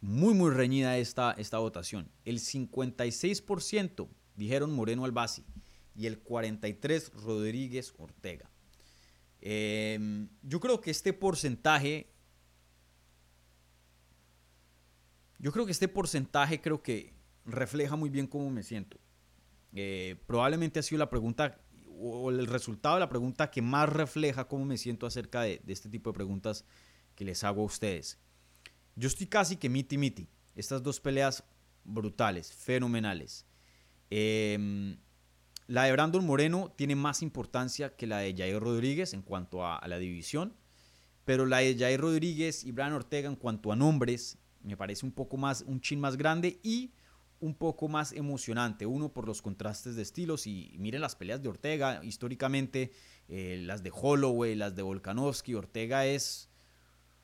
Muy, 0.00 0.34
muy 0.34 0.50
reñida 0.50 0.98
esta, 0.98 1.32
esta 1.38 1.58
votación. 1.58 2.10
El 2.24 2.40
56% 2.40 4.08
dijeron 4.34 4.72
Moreno 4.72 5.04
Albasi 5.04 5.44
y 5.94 6.06
el 6.06 6.22
43% 6.22 7.12
Rodríguez 7.12 7.94
Ortega. 7.98 8.50
Em, 9.40 10.28
yo 10.42 10.60
creo 10.60 10.80
que 10.80 10.90
este 10.90 11.12
porcentaje, 11.12 12.11
yo 15.42 15.52
creo 15.52 15.66
que 15.66 15.72
este 15.72 15.88
porcentaje 15.88 16.60
creo 16.60 16.82
que 16.82 17.12
refleja 17.44 17.96
muy 17.96 18.08
bien 18.08 18.28
cómo 18.28 18.48
me 18.48 18.62
siento. 18.62 18.98
Eh, 19.74 20.16
probablemente 20.26 20.78
ha 20.78 20.82
sido 20.82 21.00
la 21.00 21.10
pregunta 21.10 21.60
o 21.98 22.30
el 22.30 22.46
resultado 22.46 22.96
de 22.96 23.00
la 23.00 23.08
pregunta 23.08 23.50
que 23.50 23.60
más 23.60 23.88
refleja 23.88 24.46
cómo 24.46 24.64
me 24.64 24.78
siento 24.78 25.04
acerca 25.04 25.42
de, 25.42 25.60
este 25.66 25.88
tipo 25.88 26.10
de 26.10 26.14
preguntas 26.14 26.64
que 27.16 27.24
les 27.24 27.42
hago 27.44 27.62
a 27.62 27.66
ustedes. 27.66 28.18
Yo 28.94 29.08
estoy 29.08 29.26
casi 29.26 29.56
que 29.56 29.68
miti 29.68 29.98
miti. 29.98 30.28
Estas 30.54 30.82
dos 30.82 31.00
peleas 31.00 31.44
brutales, 31.84 32.52
fenomenales. 32.52 33.46
Em, 34.10 34.96
la 35.66 35.84
de 35.84 35.92
Brandon 35.92 36.24
Moreno 36.24 36.72
tiene 36.76 36.94
más 36.94 37.22
importancia 37.22 37.96
que 37.96 38.06
la 38.06 38.18
de 38.18 38.34
Jair 38.36 38.60
Rodríguez 38.60 39.14
en 39.14 39.22
cuanto 39.22 39.66
a, 39.66 39.80
la 39.88 39.98
división, 39.98 40.54
pero 41.24 41.46
la 41.46 41.58
de 41.58 41.76
Jair 41.76 42.00
Rodríguez 42.00 42.64
y 42.64 42.72
Brian 42.72 42.92
Ortega 42.92 43.28
en 43.28 43.36
cuanto 43.36 43.72
a 43.72 43.76
nombres 43.76 44.38
me 44.62 44.76
parece 44.76 45.06
un 45.06 45.12
poco 45.12 45.36
más, 45.36 45.62
un 45.66 45.80
chin 45.80 46.00
más 46.00 46.16
grande 46.16 46.60
y 46.62 46.92
un 47.42 47.54
poco 47.54 47.88
más 47.88 48.12
emocionante. 48.12 48.86
Uno 48.86 49.12
por 49.12 49.26
los 49.26 49.42
contrastes 49.42 49.96
de 49.96 50.02
estilos 50.02 50.46
y 50.46 50.74
miren 50.78 51.00
las 51.00 51.16
peleas 51.16 51.42
de 51.42 51.48
Ortega. 51.48 52.00
Históricamente, 52.04 52.92
eh, 53.28 53.60
las 53.64 53.82
de 53.82 53.90
Holloway, 53.92 54.54
las 54.54 54.76
de 54.76 54.82
Volkanovski. 54.82 55.54
Ortega 55.54 56.06
es 56.06 56.48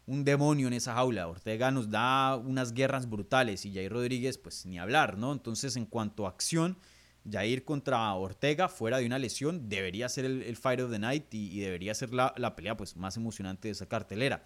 un 0.07 0.24
demonio 0.24 0.66
en 0.66 0.72
esa 0.72 0.95
jaula. 0.95 1.28
Ortega 1.28 1.70
nos 1.70 1.89
da 1.89 2.34
unas 2.36 2.72
guerras 2.72 3.09
brutales 3.09 3.64
y 3.64 3.72
Jair 3.72 3.93
Rodríguez, 3.93 4.39
pues 4.39 4.66
ni 4.66 4.78
hablar, 4.78 5.18
¿no? 5.18 5.32
Entonces, 5.32 5.76
en 5.76 5.86
cuanto 5.86 6.26
a 6.26 6.30
acción, 6.30 6.78
Jair 7.30 7.64
contra 7.64 8.12
Ortega, 8.14 8.68
fuera 8.68 8.99
de 8.99 9.07
una 9.07 9.18
lesión, 9.20 9.68
debería 9.68 10.09
ser 10.09 10.24
el, 10.24 10.57
Fight 10.57 10.80
of 10.80 10.91
the 10.91 10.99
Night 10.99 11.32
y, 11.32 11.61
debería 11.61 11.95
ser 11.95 12.12
la, 12.12 12.34
la, 12.36 12.57
pelea 12.57 12.76
pues, 12.76 12.97
más 12.97 13.16
emocionante 13.16 13.68
de 13.68 13.72
esa 13.72 13.86
cartelera. 13.86 14.43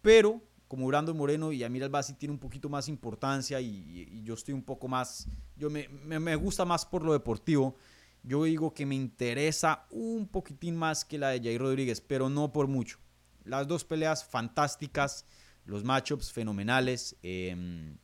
Pero 0.00 0.42
como 0.68 0.86
Brandon 0.86 1.16
Moreno 1.16 1.50
y 1.50 1.64
Amir 1.64 1.82
Albasi 1.82 2.12
tiene 2.12 2.32
un 2.32 2.38
poquito 2.38 2.68
más 2.68 2.88
importancia 2.88 3.60
y, 3.60 4.22
yo 4.22 4.34
estoy 4.34 4.54
un 4.54 4.62
poco 4.62 4.86
más, 4.86 5.26
yo 5.56 5.70
me, 5.70 5.88
me, 5.88 6.36
gusta 6.36 6.64
más 6.64 6.84
por 6.84 7.02
lo 7.02 7.12
deportivo. 7.14 7.76
Yo 8.22 8.44
digo 8.44 8.74
que 8.74 8.84
me 8.84 8.94
interesa 8.94 9.86
un 9.90 10.28
poquitín 10.28 10.76
más 10.76 11.04
que 11.04 11.18
la 11.18 11.30
de 11.30 11.40
Jair 11.40 11.60
Rodríguez, 11.60 12.00
pero 12.00 12.28
no 12.28 12.52
por 12.52 12.66
mucho. 12.66 12.98
Las 13.44 13.66
dos 13.66 13.84
peleas 13.84 14.24
fantásticas, 14.24 15.24
los 15.64 15.84
matchups 15.84 16.32
fenomenales. 16.32 17.16
Eh, 17.22 17.96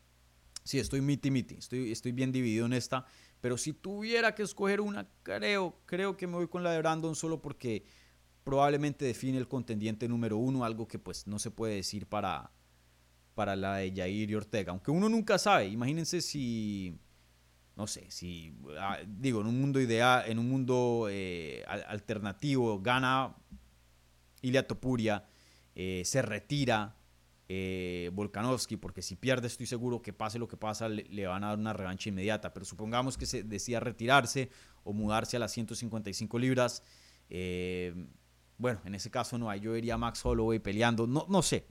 sí, 0.63 0.79
estoy 0.79 1.03
miti 1.03 1.31
miti, 1.31 1.57
estoy, 1.57 1.93
estoy 1.93 2.13
bien 2.13 2.33
dividido 2.33 2.65
en 2.65 2.73
esta. 2.73 3.05
Pero 3.43 3.59
si 3.59 3.75
tuviera 3.75 4.35
que 4.35 4.43
escoger 4.43 4.81
una, 4.81 5.07
creo, 5.23 5.77
creo 5.85 6.17
que 6.17 6.27
me 6.27 6.37
voy 6.37 6.49
con 6.49 6.63
la 6.63 6.71
de 6.71 6.79
Brandon 6.79 7.15
solo 7.15 7.43
porque 7.43 7.85
probablemente 8.45 9.05
define 9.07 9.39
el 9.39 9.49
contendiente 9.49 10.07
número 10.07 10.37
uno, 10.37 10.65
algo 10.65 10.87
que 10.87 10.99
pues 10.99 11.27
no 11.27 11.39
se 11.39 11.51
puede 11.51 11.77
decir 11.77 12.07
para, 12.07 12.51
para 13.35 13.57
la 13.57 13.77
de 13.77 13.93
Jair 13.95 14.31
y 14.31 14.35
Ortega. 14.35 14.71
Aunque 14.71 14.91
uno 14.91 15.09
nunca 15.09 15.39
sabe, 15.39 15.67
imagínense 15.67 16.21
si, 16.21 16.99
no 17.75 17.87
sé, 17.87 18.11
si, 18.11 18.55
ah, 18.79 18.99
digo, 19.07 19.41
en 19.41 19.49
un 19.49 19.61
mundo 19.61 19.81
ideal, 19.81 20.25
en 20.29 20.39
un 20.39 20.49
mundo 20.49 21.09
eh, 21.11 21.65
alternativo, 21.67 22.81
gana 22.81 23.35
Ilia 24.43 24.67
Topuria, 24.67 25.25
eh, 25.75 26.03
se 26.05 26.23
retira 26.23 26.97
eh, 27.49 28.11
Volkanovski, 28.13 28.77
porque 28.77 29.03
si 29.03 29.17
pierde 29.17 29.49
estoy 29.49 29.67
seguro 29.67 30.03
que 30.03 30.13
pase 30.13 30.39
lo 30.39 30.49
que 30.49 30.57
pasa, 30.57 30.89
le, 30.89 31.27
van 31.27 31.45
a 31.45 31.49
dar 31.49 31.59
una 31.59 31.73
revancha 31.73 32.11
inmediata. 32.11 32.53
Pero 32.53 32.65
supongamos 32.65 33.17
que 33.17 33.27
se 33.27 33.43
decida 33.43 33.81
retirarse 33.81 34.51
o 34.85 34.93
mudarse 34.93 35.37
a 35.37 35.41
las 35.41 35.53
155 35.53 36.39
libras. 36.39 36.83
Bueno, 38.59 38.81
en 38.85 38.95
ese 38.95 39.11
caso 39.11 39.39
no, 39.39 39.55
yo 39.57 39.73
vería 39.73 39.95
a 39.95 39.99
Max 39.99 40.25
Holloway 40.25 40.59
peleando, 40.59 41.07
no, 41.07 41.27
no 41.29 41.43
sé, 41.43 41.67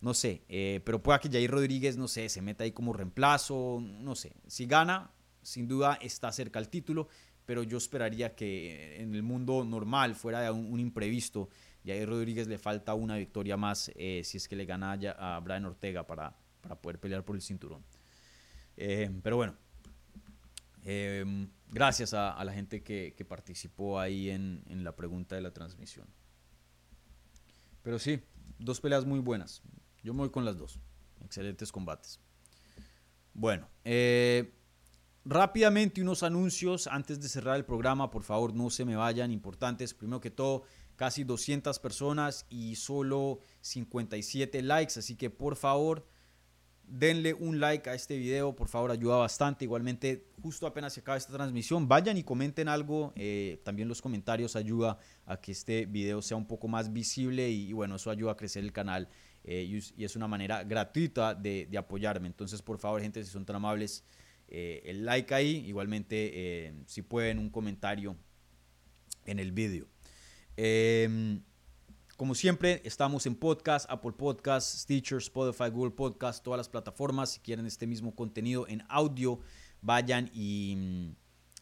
no 0.00 0.14
sé, 0.14 0.44
eh, 0.48 0.80
pero 0.84 1.02
pueda 1.02 1.18
que 1.18 1.28
Jair 1.28 1.50
Rodríguez, 1.50 1.96
no 1.96 2.08
sé, 2.08 2.28
se 2.28 2.40
meta 2.42 2.64
ahí 2.64 2.72
como 2.72 2.92
reemplazo, 2.92 3.82
no 3.82 4.14
sé, 4.14 4.32
si 4.46 4.66
gana, 4.66 5.10
sin 5.42 5.66
duda 5.66 5.98
está 6.00 6.30
cerca 6.30 6.58
al 6.58 6.68
título, 6.68 7.08
pero 7.46 7.62
yo 7.62 7.78
esperaría 7.78 8.34
que 8.34 9.00
en 9.00 9.14
el 9.14 9.22
mundo 9.22 9.64
normal, 9.64 10.14
fuera 10.14 10.40
de 10.40 10.50
un, 10.50 10.78
imprevisto, 10.78 11.48
Jair 11.84 12.08
Rodríguez 12.08 12.46
le 12.46 12.58
falta 12.58 12.94
una 12.94 13.16
victoria 13.16 13.56
más 13.56 13.90
eh, 13.96 14.22
si 14.24 14.38
es 14.38 14.48
que 14.48 14.56
le 14.56 14.64
gana 14.64 14.92
a 14.92 15.40
Brian 15.40 15.66
Ortega 15.66 16.06
para, 16.06 16.34
para 16.62 16.76
poder 16.76 16.98
pelear 16.98 17.24
por 17.24 17.36
el 17.36 17.42
cinturón. 17.42 17.84
Eh, 18.76 19.10
pero 19.22 19.36
bueno, 19.36 19.54
Em, 20.84 21.48
gracias 21.74 22.14
a, 22.14 22.42
la 22.44 22.52
gente 22.52 22.84
que, 22.84 23.26
participó 23.28 23.98
ahí 23.98 24.30
en, 24.30 24.62
la 24.84 24.94
pregunta 24.94 25.34
de 25.34 25.42
la 25.42 25.52
transmisión. 25.52 26.06
Pero 27.82 27.98
sí, 27.98 28.22
dos 28.58 28.80
peleas 28.80 29.04
muy 29.04 29.18
buenas. 29.18 29.60
Yo 30.02 30.14
me 30.14 30.20
voy 30.20 30.30
con 30.30 30.44
las 30.44 30.56
dos. 30.56 30.78
Excelentes 31.20 31.72
combates. 31.72 32.20
Bueno, 33.32 33.68
eh, 33.84 34.54
rápidamente 35.24 36.00
unos 36.00 36.22
anuncios 36.22 36.86
antes 36.86 37.20
de 37.20 37.28
cerrar 37.28 37.56
el 37.56 37.64
programa. 37.64 38.08
Por 38.08 38.22
favor, 38.22 38.54
no 38.54 38.70
se 38.70 38.84
me 38.84 38.94
vayan, 38.94 39.32
importantes. 39.32 39.94
Primero 39.94 40.20
que 40.20 40.30
todo, 40.30 40.62
casi 40.94 41.24
200 41.24 41.80
personas 41.80 42.46
y 42.48 42.76
solo 42.76 43.40
57 43.62 44.62
likes. 44.62 45.00
Así 45.00 45.16
que 45.16 45.28
por 45.28 45.56
favor, 45.56 46.06
denle 46.86 47.34
un 47.34 47.60
like 47.60 47.88
a 47.88 47.94
este 47.94 48.16
video, 48.16 48.54
por 48.54 48.68
favor, 48.68 48.90
ayuda 48.90 49.16
bastante. 49.16 49.64
Igualmente, 49.64 50.26
justo 50.42 50.66
apenas 50.66 50.92
se 50.92 51.00
acaba 51.00 51.16
esta 51.16 51.32
transmisión, 51.32 51.88
vayan 51.88 52.16
y 52.16 52.22
comenten 52.22 52.68
algo. 52.68 53.12
Eh, 53.16 53.60
también 53.64 53.88
los 53.88 54.00
comentarios 54.00 54.56
ayuda 54.56 54.98
a 55.26 55.40
que 55.40 55.52
este 55.52 55.86
video 55.86 56.22
sea 56.22 56.36
un 56.36 56.46
poco 56.46 56.68
más 56.68 56.92
visible 56.92 57.50
y, 57.50 57.72
bueno, 57.72 57.96
eso 57.96 58.10
ayuda 58.10 58.32
a 58.32 58.36
crecer 58.36 58.64
el 58.64 58.72
canal 58.72 59.08
eh, 59.44 59.80
y, 59.96 60.04
es 60.04 60.16
una 60.16 60.28
manera 60.28 60.64
gratuita 60.64 61.34
de, 61.34 61.68
apoyarme. 61.76 62.28
Entonces, 62.28 62.62
por 62.62 62.78
favor, 62.78 63.00
gente, 63.00 63.24
si 63.24 63.30
son 63.30 63.44
tan 63.44 63.56
amables, 63.56 64.04
eh, 64.48 64.82
el 64.84 65.04
like 65.04 65.34
ahí. 65.34 65.64
Igualmente, 65.66 66.74
si 66.86 67.02
pueden, 67.02 67.38
un 67.38 67.50
comentario 67.50 68.16
en 69.24 69.38
el 69.38 69.52
video. 69.52 69.86
Como 72.16 72.36
siempre, 72.36 72.80
estamos 72.84 73.26
en 73.26 73.34
podcast, 73.34 73.90
Apple 73.90 74.12
Podcasts, 74.12 74.82
Stitcher, 74.82 75.18
Spotify, 75.18 75.68
Google 75.68 75.90
Podcasts, 75.90 76.40
todas 76.40 76.58
las 76.58 76.68
plataformas. 76.68 77.32
Si 77.32 77.40
quieren 77.40 77.66
este 77.66 77.88
mismo 77.88 78.14
contenido 78.14 78.68
en 78.68 78.84
audio, 78.88 79.40
vayan 79.82 80.30
y, 80.32 81.12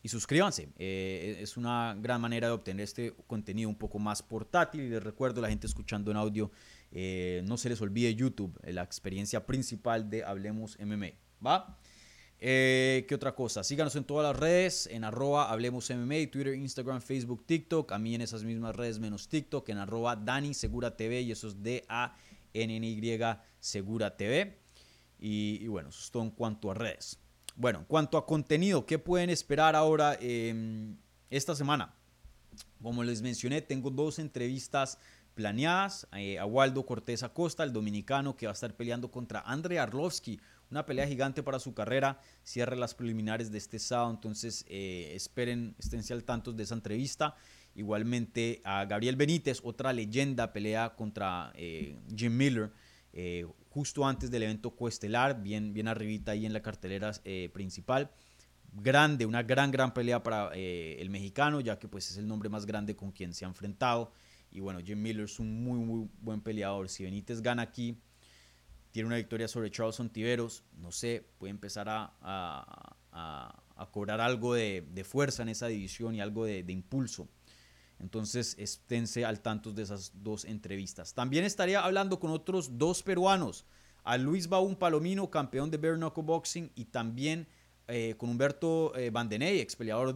suscríbanse. 0.04 0.68
Eh, 0.76 1.38
es 1.40 1.56
una 1.56 1.96
gran 1.98 2.20
manera 2.20 2.48
de 2.48 2.52
obtener 2.52 2.84
este 2.84 3.14
contenido 3.26 3.70
un 3.70 3.76
poco 3.76 3.98
más 3.98 4.22
portátil. 4.22 4.82
Y 4.82 4.88
les 4.90 5.02
recuerdo 5.02 5.40
la 5.40 5.48
gente 5.48 5.66
escuchando 5.66 6.10
en 6.10 6.18
audio, 6.18 6.50
eh, 6.90 7.40
no 7.46 7.56
se 7.56 7.70
les 7.70 7.80
olvide 7.80 8.14
YouTube, 8.14 8.60
la 8.62 8.82
experiencia 8.82 9.46
principal 9.46 10.10
de 10.10 10.22
Hablemos 10.22 10.76
MMA. 10.78 11.12
¿Va? 11.44 11.78
Eh, 12.44 13.06
¿Qué 13.08 13.14
otra 13.14 13.36
cosa? 13.36 13.62
Síganos 13.62 13.94
en 13.94 14.02
todas 14.02 14.26
las 14.26 14.36
redes, 14.36 14.88
en 14.88 15.04
arroba 15.04 15.48
Hablemos 15.48 15.88
MMA, 15.88 16.28
Twitter, 16.28 16.54
Instagram, 16.54 17.00
Facebook, 17.00 17.46
TikTok. 17.46 17.92
A 17.92 18.00
mí 18.00 18.16
en 18.16 18.20
esas 18.20 18.42
mismas 18.42 18.74
redes 18.74 18.98
menos 18.98 19.28
TikTok, 19.28 19.68
en 19.68 19.78
arroba 19.78 20.16
Dani 20.16 20.52
Segura 20.52 20.96
TV 20.96 21.20
y 21.20 21.30
eso 21.30 21.46
es 21.46 21.62
D-A-N-N-Y 21.62 23.20
Segura 23.60 24.16
TV. 24.16 24.58
Y, 25.20 25.68
bueno, 25.68 25.90
eso 25.90 26.00
es 26.00 26.10
todo 26.10 26.24
en 26.24 26.30
cuanto 26.32 26.68
a 26.72 26.74
redes. 26.74 27.16
Bueno, 27.54 27.78
en 27.78 27.84
cuanto 27.84 28.18
a 28.18 28.26
contenido, 28.26 28.86
¿qué 28.86 28.98
pueden 28.98 29.30
esperar 29.30 29.76
ahora 29.76 30.18
em, 30.20 30.96
esta 31.30 31.54
semana? 31.54 31.94
Como 32.82 33.04
les 33.04 33.22
mencioné, 33.22 33.62
tengo 33.62 33.88
dos 33.88 34.18
entrevistas 34.18 34.98
planeadas. 35.34 36.08
Eh, 36.16 36.40
a 36.40 36.44
Waldo 36.44 36.84
Cortés 36.84 37.22
Acosta, 37.22 37.62
el 37.62 37.72
dominicano 37.72 38.34
que 38.34 38.46
va 38.46 38.50
a 38.50 38.54
estar 38.54 38.74
peleando 38.74 39.12
contra 39.12 39.42
Andrei 39.42 39.78
Arlovsky, 39.78 40.40
una 40.72 40.86
pelea 40.86 41.06
gigante 41.06 41.42
para 41.42 41.58
su 41.60 41.74
carrera. 41.74 42.18
Cierra 42.42 42.74
las 42.74 42.94
preliminares 42.94 43.52
de 43.52 43.58
este 43.58 43.78
sábado, 43.78 44.10
entonces 44.10 44.64
eh, 44.68 45.12
esperen, 45.14 45.76
esténse 45.78 46.14
al 46.14 46.24
tanto 46.24 46.52
de 46.52 46.62
esa 46.62 46.74
entrevista. 46.74 47.36
Igualmente 47.74 48.60
a 48.64 48.84
Gabriel 48.86 49.16
Benítez, 49.16 49.60
otra 49.62 49.92
leyenda, 49.92 50.52
pelea 50.52 50.94
contra 50.96 51.52
eh, 51.54 51.98
Jim 52.16 52.36
Miller. 52.36 52.72
Eh, 53.12 53.46
justo 53.68 54.06
antes 54.06 54.30
del 54.30 54.44
evento 54.44 54.74
coestelar, 54.74 55.42
bien, 55.42 55.74
bien 55.74 55.88
arribita 55.88 56.32
ahí 56.32 56.46
en 56.46 56.54
la 56.54 56.62
cartelera 56.62 57.12
principal. 57.52 58.10
Grande, 58.72 59.26
una 59.26 59.42
gran, 59.42 59.70
gran 59.70 59.92
pelea 59.92 60.22
para 60.22 60.50
el 60.54 61.10
mexicano, 61.10 61.60
ya 61.60 61.78
que 61.78 61.88
pues 61.88 62.10
es 62.10 62.16
el 62.16 62.26
nombre 62.26 62.48
más 62.48 62.64
grande 62.64 62.96
con 62.96 63.12
quien 63.12 63.34
se 63.34 63.44
ha 63.44 63.48
enfrentado. 63.48 64.12
Y 64.50 64.60
bueno, 64.60 64.80
Jim 64.80 65.00
Miller 65.00 65.24
es 65.24 65.38
un 65.38 65.62
muy, 65.62 65.78
muy 65.78 66.08
buen 66.20 66.40
peleador. 66.40 66.88
Si 66.88 67.04
Benítez 67.04 67.42
gana 67.42 67.62
aquí, 67.62 67.98
tiene 68.92 69.06
una 69.06 69.16
victoria 69.16 69.48
sobre 69.48 69.70
Charleston 69.70 70.10
Tiveros, 70.10 70.62
no 70.78 70.92
sé, 70.92 71.26
puede 71.38 71.50
empezar 71.50 71.88
a, 71.88 72.12
a, 73.12 73.88
cobrar 73.90 74.20
algo 74.20 74.54
de, 74.54 75.04
fuerza 75.04 75.42
en 75.42 75.48
esa 75.48 75.66
división 75.66 76.14
y 76.14 76.20
algo 76.20 76.44
de, 76.44 76.64
impulso. 76.68 77.28
Entonces, 77.98 78.54
esténse 78.58 79.24
al 79.24 79.40
tanto 79.40 79.72
de 79.72 79.82
esas 79.82 80.12
dos 80.22 80.44
entrevistas. 80.44 81.14
También 81.14 81.44
estaría 81.44 81.84
hablando 81.84 82.20
con 82.20 82.30
otros 82.30 82.78
dos 82.78 83.02
peruanos, 83.02 83.64
a 84.04 84.18
Luis 84.18 84.48
Baún 84.48 84.76
Palomino, 84.76 85.30
campeón 85.30 85.70
de 85.70 85.78
Bare 85.78 85.96
Knuckle 85.96 86.24
Boxing, 86.24 86.70
y 86.74 86.86
también 86.86 87.46
eh, 87.88 88.14
con 88.16 88.30
Humberto 88.30 88.94
eh, 88.96 89.10
Bandeney, 89.10 89.66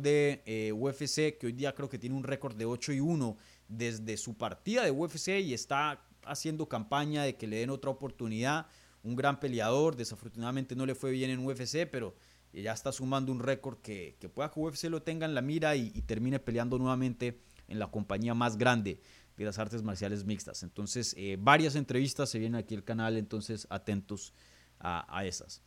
de 0.01 0.43
eh, 0.47 0.73
UFC, 0.73 1.39
que 1.39 1.47
hoy 1.47 1.53
día 1.53 1.75
creo 1.75 1.89
que 1.89 1.99
tiene 1.99 2.17
un 2.17 2.25
récord 2.25 2.57
de 2.57 2.65
8 2.65 2.93
y 2.93 3.01
1 3.01 3.37
desde 3.69 4.17
su 4.17 4.35
partida 4.35 4.85
de 4.85 4.91
UFC 4.91 5.29
y 5.41 5.55
está 5.55 6.06
haciendo 6.27 6.69
campaña 6.69 7.23
de 7.23 7.37
que 7.37 7.47
le 7.47 7.57
den 7.57 7.71
otra 7.71 7.91
oportunidad. 7.91 8.67
Un 9.03 9.17
gran 9.17 9.39
peleador, 9.41 9.97
desafortunadamente 9.97 10.75
no 10.75 10.87
le 10.87 10.95
fue 10.95 11.11
bien 11.11 11.31
en 11.31 11.47
UFC, 11.47 11.89
pero 11.91 12.15
ya 12.53 12.73
está 12.73 12.93
sumando 12.93 13.33
un 13.33 13.41
récord 13.41 13.79
que, 13.79 14.17
que 14.19 14.29
pueda 14.29 14.51
que 14.51 14.61
UFC 14.61 14.85
lo 14.85 15.03
tenga 15.03 15.27
en 15.27 15.35
la 15.35 15.43
mira 15.43 15.77
y, 15.77 15.91
termine 16.03 16.39
peleando 16.39 16.79
nuevamente 16.79 17.41
en 17.69 17.79
la 17.79 17.91
compañía 17.91 18.35
más 18.35 18.57
grande 18.57 19.01
de 19.37 19.45
las 19.45 19.59
artes 19.59 19.83
marciales 19.83 20.25
mixtas. 20.25 20.63
Entonces, 20.63 21.15
eh, 21.19 21.37
varias 21.39 21.77
entrevistas 21.77 22.31
se 22.31 22.39
vienen 22.39 22.59
aquí 22.59 22.75
al 22.75 22.85
canal, 22.85 23.17
entonces 23.17 23.67
atentos 23.71 24.33
a, 24.79 25.25
esas. 25.25 25.63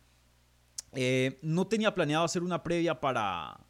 Eh, 0.92 1.38
no 1.42 1.66
tenía 1.66 1.94
planeado 1.94 2.24
hacer 2.24 2.42
una 2.42 2.62
previa 2.62 3.00
para, 3.00 3.60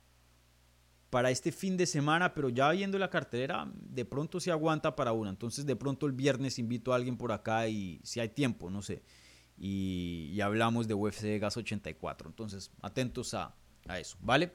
para 1.11 1.33
este 1.33 1.51
fin 1.51 1.77
de 1.77 1.87
semana, 1.87 2.35
pero 2.35 2.49
ya 2.49 2.71
viendo 2.71 2.97
la 2.97 3.11
cartelera, 3.11 3.71
de 3.75 4.05
pronto 4.05 4.39
se 4.39 4.53
aguanta 4.53 4.95
para 4.95 5.13
una. 5.13 5.31
Entonces, 5.31 5.67
de 5.67 5.75
pronto 5.75 6.07
el 6.07 6.13
viernes 6.13 6.59
invito 6.59 6.93
a 6.93 6.97
alguien 6.97 7.17
por 7.17 7.33
acá 7.33 7.67
y 7.69 8.01
si 8.05 8.21
hay 8.21 8.29
tiempo, 8.29 8.71
no 8.71 8.81
sé. 8.81 9.03
Y, 9.59 10.41
hablamos 10.41 10.89
de 10.89 10.95
UFC 10.95 11.39
Gas 11.39 11.57
84. 11.57 12.29
Entonces, 12.29 12.71
atentos 12.81 13.35
a, 13.35 13.55
eso, 13.99 14.17
¿vale? 14.21 14.53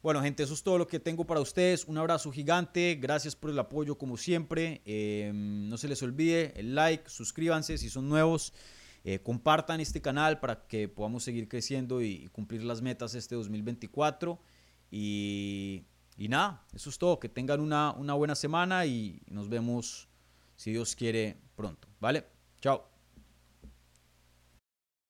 Bueno, 0.00 0.22
gente, 0.22 0.44
eso 0.44 0.54
es 0.54 0.62
todo 0.62 0.78
lo 0.78 0.86
que 0.86 1.00
tengo 1.00 1.26
para 1.26 1.40
ustedes. 1.40 1.84
Un 1.84 1.98
abrazo 1.98 2.30
gigante. 2.30 2.96
Gracias 2.98 3.34
por 3.34 3.50
el 3.50 3.58
apoyo, 3.58 3.98
como 3.98 4.16
siempre. 4.16 4.80
Em, 4.86 5.68
no 5.68 5.76
se 5.76 5.88
les 5.88 6.02
olvide 6.02 6.54
el 6.58 6.74
like, 6.74 7.10
suscríbanse 7.10 7.76
si 7.76 7.90
son 7.90 8.08
nuevos. 8.08 8.54
Eh, 9.02 9.18
compartan 9.18 9.80
este 9.80 10.00
canal 10.00 10.40
para 10.40 10.66
que 10.66 10.88
podamos 10.88 11.24
seguir 11.24 11.48
creciendo 11.48 12.00
y 12.00 12.28
cumplir 12.28 12.62
las 12.64 12.80
metas 12.80 13.14
este 13.14 13.34
2024. 13.34 14.40
Y, 14.90 15.84
nada, 16.16 16.64
eso 16.74 16.90
es 16.90 16.98
todo. 16.98 17.18
Que 17.18 17.28
tengan 17.28 17.60
una, 17.60 17.92
una 17.92 18.14
buena 18.14 18.34
semana 18.34 18.86
y 18.86 19.22
nos 19.28 19.48
vemos, 19.48 20.08
si 20.56 20.72
Dios 20.72 20.94
quiere, 20.96 21.36
pronto. 21.56 21.88
¿Vale? 22.00 22.26
Chao. 22.60 22.89